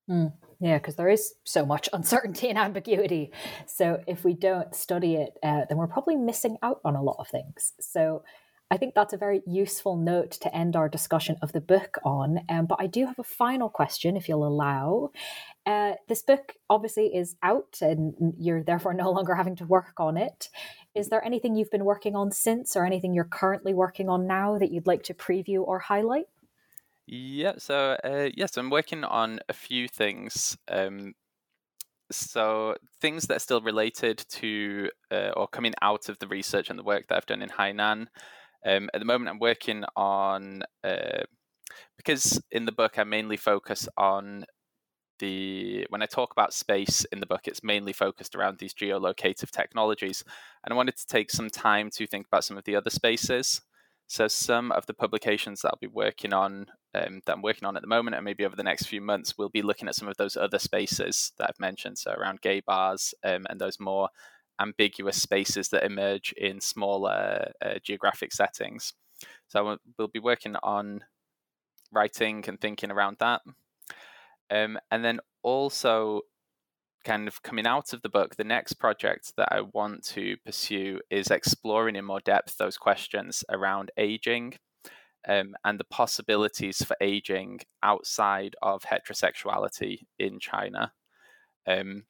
Mm, 0.10 0.34
yeah, 0.60 0.78
because 0.78 0.96
there 0.96 1.10
is 1.10 1.34
so 1.44 1.66
much 1.66 1.90
uncertainty 1.94 2.50
and 2.50 2.58
ambiguity. 2.58 3.32
So 3.66 4.02
if 4.08 4.24
we 4.24 4.34
don't 4.34 4.74
study 4.76 5.16
it, 5.16 5.38
uh, 5.44 5.66
then 5.68 5.78
we're 5.78 5.88
probably 5.88 6.16
missing 6.16 6.58
out 6.62 6.82
on 6.86 6.96
a 6.96 7.04
lot 7.04 7.18
of 7.20 7.28
things. 7.28 7.74
So 7.80 8.24
I 8.72 8.78
think 8.78 8.96
that's 8.96 9.14
a 9.14 9.18
very 9.18 9.44
useful 9.46 9.96
note 9.96 10.32
to 10.32 10.56
end 10.56 10.76
our 10.76 10.90
discussion 10.90 11.38
of 11.44 11.52
the 11.52 11.62
book 11.62 11.98
on. 12.04 12.40
Um, 12.50 12.66
but 12.66 12.80
I 12.82 12.88
do 12.88 13.06
have 13.06 13.20
a 13.20 13.24
final 13.24 13.70
question, 13.70 14.18
if 14.18 14.28
you'll 14.28 14.48
allow. 14.48 15.12
Uh, 15.68 15.94
this 16.08 16.24
book 16.24 16.54
obviously 16.68 17.16
is 17.16 17.36
out, 17.44 17.78
and 17.82 18.34
you're 18.40 18.64
therefore 18.64 18.96
no 18.96 19.12
longer 19.12 19.36
having 19.36 19.56
to 19.58 19.66
work 19.66 20.00
on 20.00 20.18
it. 20.18 20.50
Is 20.96 21.10
there 21.10 21.24
anything 21.24 21.56
you've 21.56 21.70
been 21.70 21.86
working 21.86 22.16
on 22.16 22.32
since, 22.32 22.76
or 22.76 22.86
anything 22.86 23.14
you're 23.14 23.24
currently 23.24 23.74
working 23.74 24.10
on 24.10 24.26
now 24.26 24.58
that 24.58 24.72
you'd 24.72 24.88
like 24.88 25.04
to 25.04 25.14
preview 25.14 25.60
or 25.60 25.78
highlight? 25.78 26.26
Yeah, 27.08 27.54
so 27.58 27.98
uh, 28.04 28.30
yes, 28.36 28.58
I'm 28.58 28.70
working 28.70 29.04
on 29.04 29.40
a 29.48 29.54
few 29.54 29.88
things. 29.88 30.58
Um, 30.68 31.14
so 32.12 32.76
things 33.02 33.28
that 33.28 33.38
are 33.38 33.40
still 33.40 33.62
related 33.62 34.20
to 34.30 34.90
uh, 35.12 35.32
or 35.38 35.48
coming 35.48 35.74
out 35.82 36.10
of 36.10 36.20
the 36.20 36.28
research 36.28 36.70
and 36.70 36.80
the 36.80 36.84
work 36.84 37.08
that 37.08 37.18
I've 37.18 37.26
done 37.26 37.42
in 37.42 37.50
Hainan. 37.50 38.08
Um, 38.66 38.90
at 38.94 39.00
the 39.00 39.06
moment, 39.06 39.30
I'm 39.30 39.40
working 39.40 39.86
on 39.96 40.64
uh, 40.84 41.24
because 41.98 42.42
in 42.52 42.66
the 42.66 42.72
book 42.72 43.00
I 43.00 43.04
mainly 43.06 43.38
focus 43.38 43.90
on 43.98 44.46
the 45.20 45.86
when 45.90 46.02
I 46.04 46.08
talk 46.08 46.32
about 46.32 46.54
space 46.54 47.06
in 47.06 47.20
the 47.22 47.26
book, 47.28 47.42
it's 47.48 47.64
mainly 47.64 47.94
focused 47.94 48.36
around 48.36 48.60
these 48.60 48.74
geolocative 48.74 49.52
technologies, 49.52 50.24
and 50.64 50.74
I 50.74 50.76
wanted 50.76 50.98
to 50.98 51.08
take 51.08 51.32
some 51.32 51.50
time 51.50 51.90
to 51.92 52.08
think 52.08 52.28
about 52.28 52.44
some 52.46 52.58
of 52.58 52.66
the 52.66 52.76
other 52.76 52.90
spaces. 52.90 53.62
So 54.08 54.28
some 54.28 54.72
of 54.72 54.86
the 54.86 54.94
publications 54.94 55.62
that 55.62 55.70
I'll 55.70 55.80
be 55.82 55.88
working 55.88 56.32
on, 56.32 56.68
um, 56.94 57.22
that 57.26 57.34
I'm 57.34 57.42
working 57.42 57.66
on 57.66 57.76
at 57.76 57.82
the 57.82 57.88
moment, 57.88 58.16
and 58.16 58.24
maybe 58.24 58.46
over 58.46 58.56
the 58.56 58.64
next 58.64 58.86
few 58.86 59.02
months, 59.02 59.36
we'll 59.38 59.50
be 59.50 59.64
looking 59.64 59.88
at 59.88 59.96
some 59.96 60.08
of 60.08 60.18
those 60.18 60.38
other 60.38 60.60
spaces 60.60 61.32
that 61.38 61.50
I've 61.50 61.60
mentioned, 61.60 61.98
so 61.98 62.12
around 62.12 62.42
gay 62.42 62.62
bars 62.62 63.14
um, 63.24 63.46
and 63.50 63.60
those 63.60 63.80
more 63.80 64.10
ambiguous 64.62 65.22
spaces 65.22 65.70
that 65.70 65.84
emerge 65.84 66.34
in 66.38 66.62
smaller 66.62 67.52
uh, 67.64 67.76
geographic 67.84 68.32
settings. 68.32 68.94
So 69.48 69.78
we'll 69.98 70.08
be 70.08 70.20
working 70.20 70.56
on 70.62 71.02
writing 71.92 72.44
and 72.48 72.60
thinking 72.60 72.92
around 72.92 73.18
that. 73.20 73.42
Um, 74.52 74.78
and 74.92 75.04
then 75.04 75.20
also, 75.44 76.22
kind 77.06 77.28
of 77.28 77.42
coming 77.44 77.68
out 77.68 77.94
of 77.94 78.02
the 78.02 78.10
book, 78.10 78.36
the 78.36 78.44
next 78.44 78.74
project 78.74 79.34
that 79.38 79.50
I 79.52 79.62
want 79.62 80.04
to 80.08 80.36
pursue 80.46 81.00
is 81.10 81.28
exploring 81.28 81.96
in 81.96 82.04
more 82.04 82.20
depth 82.20 82.58
those 82.58 82.78
questions 82.78 83.44
around 83.50 83.92
aging 83.98 84.56
um, 85.28 85.56
and 85.64 85.80
the 85.80 85.86
possibilities 85.86 86.84
for 86.84 86.98
aging 87.00 87.62
outside 87.84 88.56
of 88.62 88.84
heterosexuality 88.84 90.00
in 90.20 90.40
China. 90.40 90.92
Um, 91.68 92.04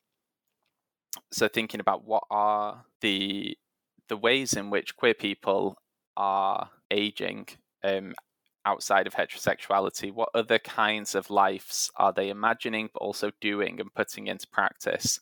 so, 1.32 1.48
thinking 1.48 1.80
about 1.80 2.06
what 2.06 2.24
are 2.30 2.86
the 3.02 3.58
the 4.10 4.18
ways 4.18 4.54
in 4.54 4.70
which 4.70 4.96
queer 4.96 5.14
people 5.14 5.78
are 6.18 6.70
aging 6.92 7.48
um, 7.84 8.14
outside 8.66 9.08
of 9.08 9.14
heterosexuality? 9.14 10.12
What 10.12 10.30
other 10.34 10.60
kinds 10.60 11.16
of 11.16 11.30
lives 11.30 11.92
are 11.96 12.14
they 12.14 12.30
imagining, 12.30 12.90
but 12.94 13.02
also 13.02 13.32
doing 13.42 13.80
and 13.80 13.94
putting 13.94 14.28
into 14.28 14.48
practice? 14.48 15.20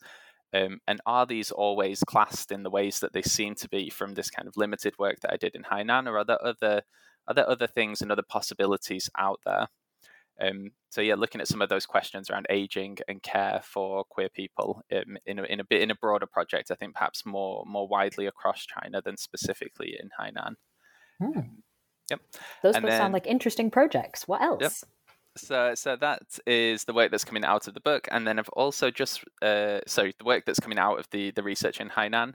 Um, 0.54 0.80
and 0.86 1.00
are 1.04 1.26
these 1.26 1.50
always 1.50 2.04
classed 2.04 2.52
in 2.52 2.62
the 2.62 2.70
ways 2.70 3.00
that 3.00 3.12
they 3.12 3.22
seem 3.22 3.56
to 3.56 3.68
be 3.68 3.90
from 3.90 4.14
this 4.14 4.30
kind 4.30 4.46
of 4.46 4.56
limited 4.56 4.94
work 4.98 5.20
that 5.20 5.32
I 5.32 5.36
did 5.36 5.56
in 5.56 5.64
Hainan, 5.64 6.08
or 6.08 6.18
are 6.18 6.24
there 6.24 6.44
other 6.44 6.82
are 7.26 7.34
there 7.34 7.48
other 7.48 7.66
things 7.66 8.02
and 8.02 8.12
other 8.12 8.22
possibilities 8.22 9.10
out 9.18 9.40
there? 9.44 9.68
Um, 10.40 10.70
so 10.90 11.00
yeah, 11.00 11.14
looking 11.14 11.40
at 11.40 11.48
some 11.48 11.62
of 11.62 11.68
those 11.68 11.86
questions 11.86 12.28
around 12.28 12.46
aging 12.50 12.98
and 13.08 13.22
care 13.22 13.60
for 13.62 14.04
queer 14.04 14.28
people 14.28 14.82
um, 14.92 15.16
in 15.26 15.38
a, 15.38 15.42
in 15.44 15.60
a 15.60 15.64
bit 15.64 15.82
in 15.82 15.90
a 15.90 15.96
broader 15.96 16.26
project, 16.26 16.70
I 16.70 16.74
think 16.74 16.94
perhaps 16.94 17.24
more 17.24 17.64
more 17.66 17.88
widely 17.88 18.26
across 18.26 18.66
China 18.66 19.00
than 19.02 19.16
specifically 19.16 19.96
in 20.00 20.10
Hainan. 20.20 20.54
Hmm. 21.20 21.40
Yep. 22.10 22.20
Those 22.62 22.74
both 22.74 22.82
then, 22.82 23.00
sound 23.00 23.12
like 23.12 23.26
interesting 23.26 23.70
projects. 23.70 24.28
What 24.28 24.42
else? 24.42 24.60
Yep. 24.60 24.72
So, 25.36 25.74
so 25.74 25.96
that 25.96 26.22
is 26.46 26.84
the 26.84 26.92
work 26.92 27.10
that's 27.10 27.24
coming 27.24 27.44
out 27.44 27.66
of 27.66 27.74
the 27.74 27.80
book, 27.80 28.06
and 28.10 28.26
then 28.26 28.38
I've 28.38 28.48
also 28.50 28.90
just 28.90 29.24
uh, 29.42 29.80
so 29.86 30.10
the 30.18 30.24
work 30.24 30.44
that's 30.46 30.60
coming 30.60 30.78
out 30.78 30.98
of 30.98 31.08
the 31.10 31.32
the 31.32 31.42
research 31.42 31.80
in 31.80 31.88
Hainan. 31.88 32.34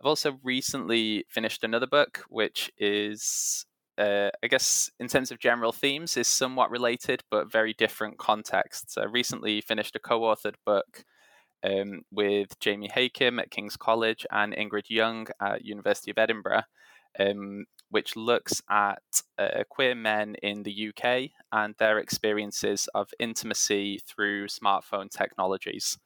I've 0.00 0.06
also 0.06 0.38
recently 0.42 1.24
finished 1.28 1.62
another 1.62 1.86
book, 1.86 2.24
which 2.28 2.70
is, 2.78 3.66
uh, 3.98 4.30
I 4.42 4.46
guess, 4.48 4.90
in 4.98 5.08
terms 5.08 5.30
of 5.30 5.38
general 5.38 5.72
themes, 5.72 6.16
is 6.16 6.26
somewhat 6.26 6.70
related 6.70 7.22
but 7.30 7.52
very 7.52 7.74
different 7.74 8.18
contexts. 8.18 8.96
I 8.96 9.04
recently 9.04 9.60
finished 9.60 9.94
a 9.94 10.00
co-authored 10.00 10.54
book 10.64 11.04
um, 11.62 12.00
with 12.10 12.58
Jamie 12.60 12.90
Hakim 12.92 13.38
at 13.38 13.50
King's 13.50 13.76
College 13.76 14.26
and 14.30 14.54
Ingrid 14.54 14.88
Young 14.88 15.26
at 15.40 15.64
University 15.64 16.10
of 16.10 16.18
Edinburgh, 16.18 16.62
um, 17.18 17.66
which 17.90 18.16
looks 18.16 18.62
at 18.70 19.22
uh, 19.38 19.64
queer 19.68 19.94
men 19.94 20.36
in 20.42 20.62
the 20.62 20.88
UK 20.88 21.30
and 21.52 21.74
their 21.78 21.98
experiences 21.98 22.88
of 22.94 23.10
intimacy 23.18 24.00
through 24.06 24.46
smartphone 24.46 25.10
technologies. 25.10 25.98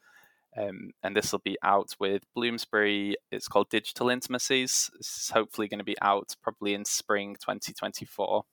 Um, 0.57 0.91
and 1.03 1.17
this 1.17 1.33
will 1.33 1.41
be 1.41 1.59
out 1.63 1.95
with 1.99 2.23
Bloomsbury. 2.35 3.17
It's 3.31 3.49
called 3.49 3.71
Digital 3.71 4.09
Intimacies. 4.09 4.91
It's 4.99 5.31
hopefully 5.31 5.69
going 5.69 5.79
to 5.79 5.85
be 5.85 6.01
out 6.01 6.37
probably 6.43 6.75
in 6.75 6.85
spring 6.85 7.35
2024. 7.35 8.45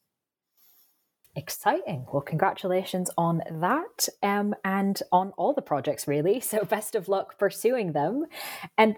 Exciting. 1.33 2.05
Well, 2.11 2.21
congratulations 2.21 3.09
on 3.17 3.41
that 3.49 4.09
um, 4.21 4.53
and 4.65 5.01
on 5.13 5.31
all 5.37 5.53
the 5.53 5.61
projects, 5.61 6.07
really. 6.07 6.39
So, 6.51 6.65
best 6.65 6.95
of 6.95 7.07
luck 7.07 7.37
pursuing 7.39 7.93
them. 7.93 8.25
And 8.77 8.97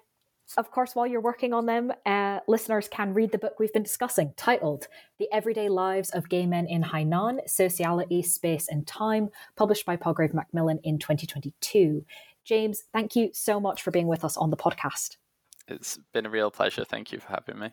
of 0.57 0.71
course, 0.71 0.93
while 0.93 1.07
you're 1.07 1.21
working 1.21 1.53
on 1.53 1.65
them, 1.65 1.91
uh, 2.05 2.39
listeners 2.47 2.87
can 2.87 3.13
read 3.13 3.31
the 3.31 3.37
book 3.37 3.59
we've 3.59 3.73
been 3.73 3.83
discussing, 3.83 4.33
titled 4.37 4.87
The 5.17 5.27
Everyday 5.31 5.69
Lives 5.69 6.09
of 6.11 6.29
Gay 6.29 6.45
Men 6.45 6.67
in 6.67 6.83
Hainan 6.83 7.47
Sociality, 7.47 8.21
Space, 8.21 8.67
and 8.67 8.85
Time, 8.85 9.29
published 9.55 9.85
by 9.85 9.95
Palgrave 9.95 10.33
Macmillan 10.33 10.79
in 10.83 10.99
2022. 10.99 12.05
James, 12.43 12.83
thank 12.93 13.15
you 13.15 13.29
so 13.33 13.59
much 13.59 13.81
for 13.81 13.91
being 13.91 14.07
with 14.07 14.23
us 14.23 14.37
on 14.37 14.49
the 14.49 14.57
podcast. 14.57 15.17
It's 15.67 15.97
been 16.11 16.25
a 16.25 16.29
real 16.29 16.51
pleasure. 16.51 16.83
Thank 16.83 17.11
you 17.11 17.19
for 17.19 17.29
having 17.29 17.57
me. 17.57 17.71